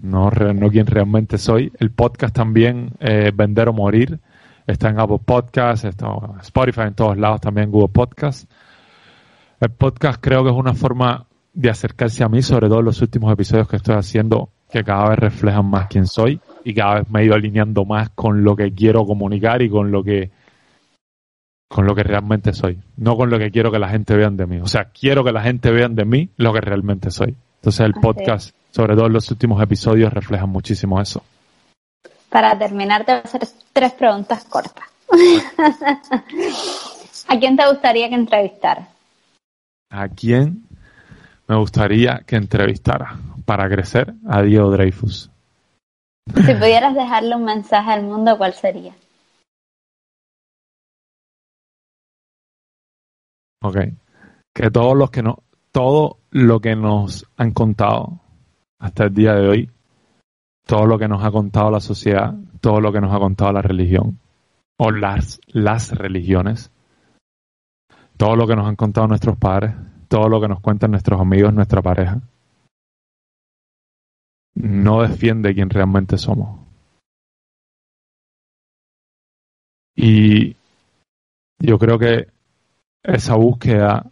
no, 0.00 0.30
no 0.30 0.70
quien 0.70 0.86
realmente 0.86 1.38
soy. 1.38 1.72
El 1.78 1.90
podcast 1.90 2.34
también, 2.34 2.92
eh, 3.00 3.30
Vender 3.34 3.68
o 3.68 3.72
Morir, 3.72 4.18
está 4.66 4.88
en 4.88 5.00
Apple 5.00 5.20
Podcasts, 5.24 5.84
está 5.84 6.08
Spotify, 6.40 6.82
en 6.82 6.94
todos 6.94 7.18
lados, 7.18 7.40
también 7.40 7.70
Google 7.70 7.92
Podcasts. 7.92 8.48
El 9.62 9.70
podcast 9.70 10.20
creo 10.20 10.42
que 10.42 10.50
es 10.50 10.56
una 10.56 10.74
forma 10.74 11.24
de 11.52 11.70
acercarse 11.70 12.24
a 12.24 12.28
mí, 12.28 12.42
sobre 12.42 12.68
todo 12.68 12.82
los 12.82 13.00
últimos 13.00 13.32
episodios 13.32 13.68
que 13.68 13.76
estoy 13.76 13.94
haciendo, 13.94 14.48
que 14.68 14.82
cada 14.82 15.10
vez 15.10 15.20
reflejan 15.20 15.66
más 15.66 15.86
quién 15.86 16.08
soy 16.08 16.40
y 16.64 16.74
cada 16.74 16.96
vez 16.96 17.08
me 17.10 17.20
he 17.20 17.26
ido 17.26 17.36
alineando 17.36 17.84
más 17.84 18.10
con 18.10 18.42
lo 18.42 18.56
que 18.56 18.74
quiero 18.74 19.06
comunicar 19.06 19.62
y 19.62 19.70
con 19.70 19.92
lo 19.92 20.02
que 20.02 20.32
con 21.68 21.86
lo 21.86 21.94
que 21.94 22.02
realmente 22.02 22.52
soy, 22.52 22.80
no 22.96 23.16
con 23.16 23.30
lo 23.30 23.38
que 23.38 23.52
quiero 23.52 23.70
que 23.70 23.78
la 23.78 23.88
gente 23.88 24.16
vean 24.16 24.36
de 24.36 24.46
mí. 24.46 24.58
O 24.58 24.66
sea, 24.66 24.86
quiero 24.86 25.22
que 25.22 25.30
la 25.30 25.42
gente 25.42 25.70
vean 25.70 25.94
de 25.94 26.06
mí 26.06 26.28
lo 26.38 26.52
que 26.52 26.60
realmente 26.60 27.12
soy. 27.12 27.36
Entonces 27.60 27.86
el 27.86 27.94
podcast, 27.94 28.56
sobre 28.72 28.96
todo 28.96 29.06
en 29.06 29.12
los 29.12 29.30
últimos 29.30 29.62
episodios, 29.62 30.12
reflejan 30.12 30.48
muchísimo 30.48 31.00
eso. 31.00 31.22
Para 32.28 32.58
terminar, 32.58 33.04
te 33.04 33.12
voy 33.12 33.20
a 33.20 33.24
hacer 33.24 33.42
tres 33.72 33.92
preguntas 33.92 34.42
cortas. 34.42 34.86
¿A 37.28 37.38
quién 37.38 37.56
te 37.56 37.68
gustaría 37.68 38.08
que 38.08 38.16
entrevistara? 38.16 38.88
¿A 39.92 40.08
quién 40.08 40.64
me 41.46 41.56
gustaría 41.56 42.22
que 42.26 42.36
entrevistara 42.36 43.18
para 43.44 43.68
crecer? 43.68 44.14
A 44.26 44.40
Diego 44.40 44.70
Dreyfus. 44.70 45.30
Si 46.34 46.54
pudieras 46.54 46.94
dejarle 46.94 47.36
un 47.36 47.44
mensaje 47.44 47.90
al 47.90 48.02
mundo, 48.04 48.38
¿cuál 48.38 48.54
sería? 48.54 48.94
Ok. 53.62 53.76
Que 54.54 54.70
todos 54.70 54.96
los 54.96 55.10
que 55.10 55.22
no, 55.22 55.42
todo 55.72 56.16
lo 56.30 56.60
que 56.60 56.74
nos 56.74 57.26
han 57.36 57.52
contado 57.52 58.18
hasta 58.78 59.04
el 59.04 59.14
día 59.14 59.34
de 59.34 59.46
hoy, 59.46 59.70
todo 60.66 60.86
lo 60.86 60.98
que 60.98 61.08
nos 61.08 61.22
ha 61.22 61.30
contado 61.30 61.70
la 61.70 61.80
sociedad, 61.80 62.34
todo 62.62 62.80
lo 62.80 62.92
que 62.92 63.00
nos 63.02 63.14
ha 63.14 63.18
contado 63.18 63.52
la 63.52 63.62
religión, 63.62 64.18
o 64.78 64.90
las, 64.90 65.38
las 65.48 65.92
religiones, 65.92 66.70
todo 68.16 68.36
lo 68.36 68.46
que 68.46 68.56
nos 68.56 68.66
han 68.66 68.76
contado 68.76 69.06
nuestros 69.08 69.36
padres, 69.36 69.74
todo 70.08 70.28
lo 70.28 70.40
que 70.40 70.48
nos 70.48 70.60
cuentan 70.60 70.90
nuestros 70.90 71.20
amigos, 71.20 71.52
nuestra 71.52 71.82
pareja, 71.82 72.20
no 74.54 75.02
defiende 75.02 75.54
quién 75.54 75.70
realmente 75.70 76.18
somos. 76.18 76.60
Y 79.94 80.56
yo 81.58 81.78
creo 81.78 81.98
que 81.98 82.28
esa 83.02 83.36
búsqueda 83.36 84.10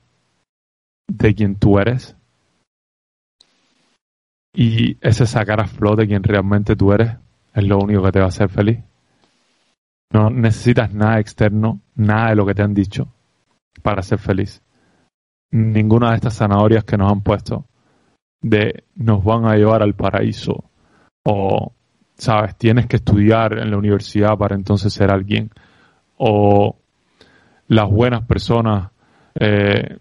de 1.08 1.34
quien 1.34 1.56
tú 1.56 1.78
eres 1.78 2.16
y 4.52 4.96
ese 5.00 5.26
sacar 5.26 5.60
a 5.60 5.66
flote 5.66 6.06
quien 6.06 6.22
realmente 6.22 6.76
tú 6.76 6.92
eres 6.92 7.16
es 7.54 7.64
lo 7.64 7.78
único 7.78 8.02
que 8.02 8.12
te 8.12 8.18
va 8.18 8.26
a 8.26 8.28
hacer 8.28 8.48
feliz. 8.48 8.80
No 10.12 10.30
necesitas 10.30 10.92
nada 10.92 11.20
externo, 11.20 11.80
nada 11.94 12.30
de 12.30 12.36
lo 12.36 12.46
que 12.46 12.54
te 12.54 12.62
han 12.62 12.74
dicho 12.74 13.08
para 13.80 14.02
ser 14.02 14.18
feliz. 14.18 14.62
Ninguna 15.50 16.10
de 16.10 16.16
estas 16.16 16.36
zanahorias 16.36 16.84
que 16.84 16.96
nos 16.96 17.10
han 17.10 17.22
puesto 17.22 17.66
de 18.40 18.84
nos 18.94 19.22
van 19.22 19.46
a 19.46 19.56
llevar 19.56 19.82
al 19.82 19.94
paraíso 19.94 20.64
o, 21.24 21.72
sabes, 22.14 22.56
tienes 22.56 22.86
que 22.86 22.96
estudiar 22.96 23.58
en 23.58 23.70
la 23.70 23.76
universidad 23.76 24.36
para 24.38 24.54
entonces 24.54 24.92
ser 24.92 25.10
alguien 25.10 25.50
o 26.16 26.76
las 27.68 27.88
buenas 27.88 28.24
personas, 28.26 28.90
eh, 29.34 29.98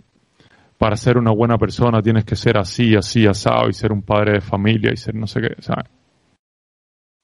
para 0.78 0.96
ser 0.96 1.18
una 1.18 1.32
buena 1.32 1.58
persona 1.58 2.02
tienes 2.02 2.26
que 2.26 2.36
ser 2.36 2.58
así, 2.58 2.96
así, 2.96 3.28
asado 3.28 3.70
y 3.70 3.74
ser 3.74 3.92
un 3.92 4.02
padre 4.02 4.34
de 4.34 4.42
familia 4.42 4.92
y 4.94 4.98
ser 4.98 5.16
no 5.16 5.28
sé 5.28 5.42
qué, 5.42 5.56
¿sabes? 5.62 5.86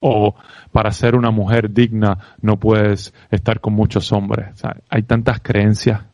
O 0.00 0.34
para 0.72 0.92
ser 0.92 1.16
una 1.16 1.30
mujer 1.30 1.72
digna 1.72 2.36
no 2.42 2.58
puedes 2.58 3.14
estar 3.30 3.60
con 3.60 3.72
muchos 3.72 4.12
hombres. 4.12 4.62
Hay 4.90 5.02
tantas 5.02 5.40
creencias 5.40 6.04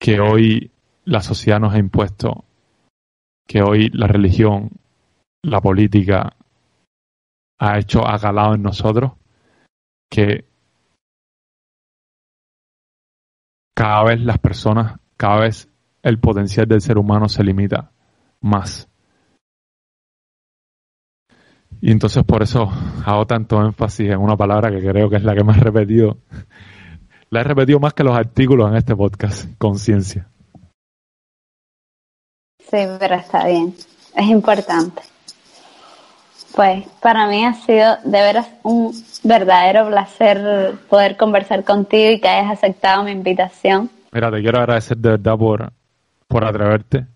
que 0.00 0.18
hoy 0.18 0.70
la 1.04 1.20
sociedad 1.20 1.60
nos 1.60 1.74
ha 1.74 1.78
impuesto, 1.78 2.44
que 3.46 3.62
hoy 3.62 3.90
la 3.90 4.06
religión, 4.06 4.70
la 5.42 5.60
política 5.60 6.36
ha 7.58 7.78
hecho, 7.78 8.06
ha 8.06 8.16
galado 8.16 8.54
en 8.54 8.62
nosotros, 8.62 9.12
que 10.10 10.46
cada 13.76 14.04
vez 14.04 14.20
las 14.20 14.38
personas, 14.38 14.98
cada 15.16 15.40
vez 15.40 15.68
el 16.02 16.18
potencial 16.18 16.66
del 16.66 16.80
ser 16.80 16.96
humano 16.96 17.28
se 17.28 17.44
limita 17.44 17.92
más. 18.40 18.88
Y 21.82 21.90
entonces 21.90 22.24
por 22.24 22.42
eso 22.42 22.68
hago 23.04 23.26
tanto 23.26 23.62
énfasis 23.62 24.10
en 24.10 24.18
una 24.18 24.36
palabra 24.36 24.70
que 24.70 24.86
creo 24.86 25.08
que 25.08 25.16
es 25.16 25.24
la 25.24 25.34
que 25.34 25.44
más 25.44 25.60
repetido. 25.60 26.18
La 27.32 27.42
he 27.42 27.44
repetido 27.44 27.78
más 27.78 27.94
que 27.94 28.02
los 28.02 28.16
artículos 28.16 28.68
en 28.70 28.76
este 28.76 28.96
podcast, 28.96 29.48
conciencia. 29.56 30.26
Sí, 32.58 32.78
pero 32.98 33.14
está 33.14 33.46
bien. 33.46 33.72
Es 34.16 34.26
importante. 34.26 35.02
Pues 36.56 36.84
para 37.00 37.28
mí 37.28 37.44
ha 37.44 37.54
sido 37.54 37.98
de 38.04 38.20
veras 38.20 38.48
un 38.64 38.92
verdadero 39.22 39.86
placer 39.86 40.74
poder 40.88 41.16
conversar 41.16 41.62
contigo 41.62 42.10
y 42.10 42.20
que 42.20 42.28
hayas 42.28 42.58
aceptado 42.58 43.04
mi 43.04 43.12
invitación. 43.12 43.88
Mira, 44.10 44.32
te 44.32 44.40
quiero 44.40 44.58
agradecer 44.58 44.96
de 44.96 45.10
verdad 45.10 45.38
por, 45.38 45.72
por 46.26 46.44
atreverte. 46.44 47.06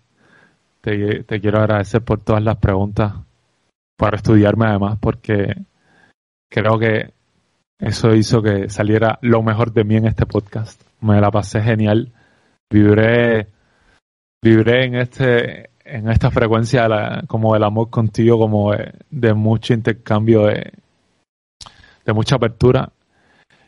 Te, 0.79 1.23
te 1.23 1.41
quiero 1.41 1.59
agradecer 1.59 2.01
por 2.01 2.21
todas 2.21 2.41
las 2.41 2.55
preguntas, 2.55 3.15
por 3.97 4.15
estudiarme 4.15 4.67
además, 4.67 4.97
porque 5.01 5.55
creo 6.49 6.79
que 6.79 7.13
eso 7.79 8.13
hizo 8.15 8.41
que 8.41 8.69
saliera 8.69 9.19
lo 9.21 9.43
mejor 9.43 9.73
de 9.73 9.83
mí 9.83 9.95
en 9.95 10.07
este 10.07 10.25
podcast. 10.25 10.81
Me 11.01 11.19
la 11.19 11.29
pasé 11.31 11.61
genial. 11.61 12.11
Vibré, 12.69 13.47
vibré 14.41 14.85
en 14.85 14.95
este 14.95 15.69
en 15.85 16.09
esta 16.09 16.31
frecuencia 16.31 16.87
como 17.27 17.53
del 17.53 17.63
amor 17.63 17.89
contigo, 17.89 18.39
como 18.39 18.73
de, 19.09 19.33
mucho 19.35 19.73
intercambio, 19.73 20.47
de, 20.47 20.73
de, 22.05 22.13
mucha 22.13 22.37
apertura. 22.37 22.91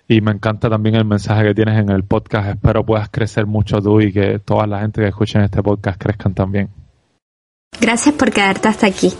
Y 0.07 0.21
me 0.21 0.31
encanta 0.31 0.69
también 0.69 0.95
el 0.95 1.05
mensaje 1.05 1.43
que 1.43 1.53
tienes 1.53 1.79
en 1.79 1.89
el 1.89 2.03
podcast. 2.03 2.49
Espero 2.49 2.83
puedas 2.83 3.09
crecer 3.09 3.45
mucho 3.45 3.79
tú 3.81 4.01
y 4.01 4.11
que 4.11 4.39
toda 4.39 4.65
la 4.65 4.79
gente 4.79 5.01
que 5.01 5.09
escuche 5.09 5.37
en 5.37 5.45
este 5.45 5.61
podcast 5.61 6.01
crezcan 6.01 6.33
también. 6.33 6.69
Gracias 7.79 8.15
por 8.15 8.31
quedarte 8.31 8.67
hasta 8.67 8.87
aquí. 8.87 9.13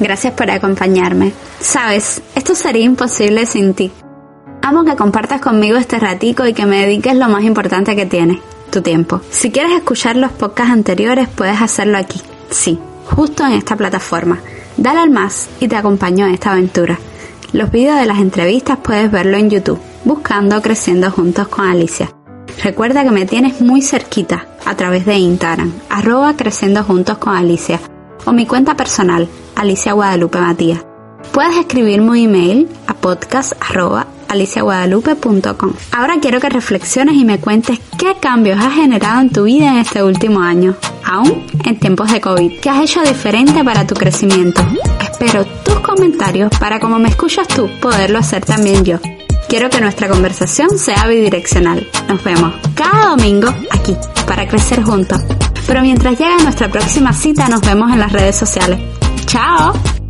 Gracias 0.00 0.34
por 0.34 0.50
acompañarme. 0.50 1.32
Sabes, 1.60 2.20
esto 2.34 2.54
sería 2.54 2.84
imposible 2.84 3.46
sin 3.46 3.72
ti. 3.74 3.90
Amo 4.66 4.82
que 4.82 4.96
compartas 4.96 5.42
conmigo 5.42 5.76
este 5.76 5.98
ratico 5.98 6.46
y 6.46 6.54
que 6.54 6.64
me 6.64 6.80
dediques 6.80 7.14
lo 7.14 7.28
más 7.28 7.44
importante 7.44 7.94
que 7.94 8.06
tienes, 8.06 8.38
tu 8.70 8.80
tiempo. 8.80 9.20
Si 9.28 9.50
quieres 9.50 9.72
escuchar 9.72 10.16
los 10.16 10.32
podcasts 10.32 10.72
anteriores, 10.72 11.28
puedes 11.28 11.60
hacerlo 11.60 11.98
aquí 11.98 12.22
Sí, 12.48 12.78
justo 13.14 13.44
en 13.44 13.52
esta 13.52 13.76
plataforma. 13.76 14.38
Dale 14.78 15.00
al 15.00 15.10
más 15.10 15.50
y 15.60 15.68
te 15.68 15.76
acompaño 15.76 16.24
en 16.26 16.32
esta 16.32 16.52
aventura. 16.52 16.98
Los 17.52 17.70
vídeos 17.70 17.98
de 17.98 18.06
las 18.06 18.20
entrevistas 18.20 18.78
puedes 18.82 19.10
verlo 19.10 19.36
en 19.36 19.50
YouTube, 19.50 19.80
buscando 20.04 20.62
Creciendo 20.62 21.10
Juntos 21.10 21.48
con 21.48 21.66
Alicia. 21.66 22.10
Recuerda 22.62 23.04
que 23.04 23.10
me 23.10 23.26
tienes 23.26 23.60
muy 23.60 23.82
cerquita 23.82 24.46
a 24.64 24.74
través 24.76 25.04
de 25.04 25.16
Instagram, 25.16 25.74
arroba 25.90 26.36
Creciendo 26.36 26.82
Juntos 26.84 27.18
con 27.18 27.36
Alicia, 27.36 27.80
o 28.24 28.32
mi 28.32 28.46
cuenta 28.46 28.74
personal, 28.74 29.28
Alicia 29.56 29.92
Guadalupe 29.92 30.40
Matías. 30.40 30.86
Puedes 31.32 31.58
escribirme 31.58 32.10
un 32.12 32.16
email 32.16 32.68
a 32.86 32.94
podcast 32.94 33.52
aliciaguadalupe.com. 34.34 35.72
Ahora 35.92 36.16
quiero 36.20 36.40
que 36.40 36.48
reflexiones 36.48 37.14
y 37.14 37.24
me 37.24 37.38
cuentes 37.38 37.80
qué 37.98 38.14
cambios 38.20 38.58
has 38.60 38.74
generado 38.74 39.20
en 39.20 39.30
tu 39.30 39.44
vida 39.44 39.68
en 39.68 39.78
este 39.78 40.02
último 40.02 40.40
año, 40.40 40.76
aún 41.04 41.46
en 41.64 41.78
tiempos 41.78 42.12
de 42.12 42.20
COVID. 42.20 42.60
¿Qué 42.60 42.70
has 42.70 42.82
hecho 42.82 43.02
diferente 43.02 43.64
para 43.64 43.86
tu 43.86 43.94
crecimiento? 43.94 44.62
Espero 45.00 45.44
tus 45.64 45.80
comentarios 45.80 46.50
para 46.58 46.80
como 46.80 46.98
me 46.98 47.08
escuchas 47.08 47.48
tú, 47.48 47.68
poderlo 47.80 48.18
hacer 48.18 48.44
también 48.44 48.84
yo. 48.84 48.98
Quiero 49.48 49.70
que 49.70 49.80
nuestra 49.80 50.08
conversación 50.08 50.78
sea 50.78 51.06
bidireccional. 51.06 51.86
Nos 52.08 52.24
vemos 52.24 52.54
cada 52.74 53.10
domingo 53.10 53.48
aquí 53.70 53.96
para 54.26 54.48
crecer 54.48 54.82
juntos. 54.82 55.20
Pero 55.66 55.80
mientras 55.82 56.18
llega 56.18 56.38
nuestra 56.42 56.68
próxima 56.70 57.12
cita, 57.12 57.48
nos 57.48 57.60
vemos 57.60 57.92
en 57.92 58.00
las 58.00 58.12
redes 58.12 58.36
sociales. 58.36 58.80
¡Chao! 59.26 60.03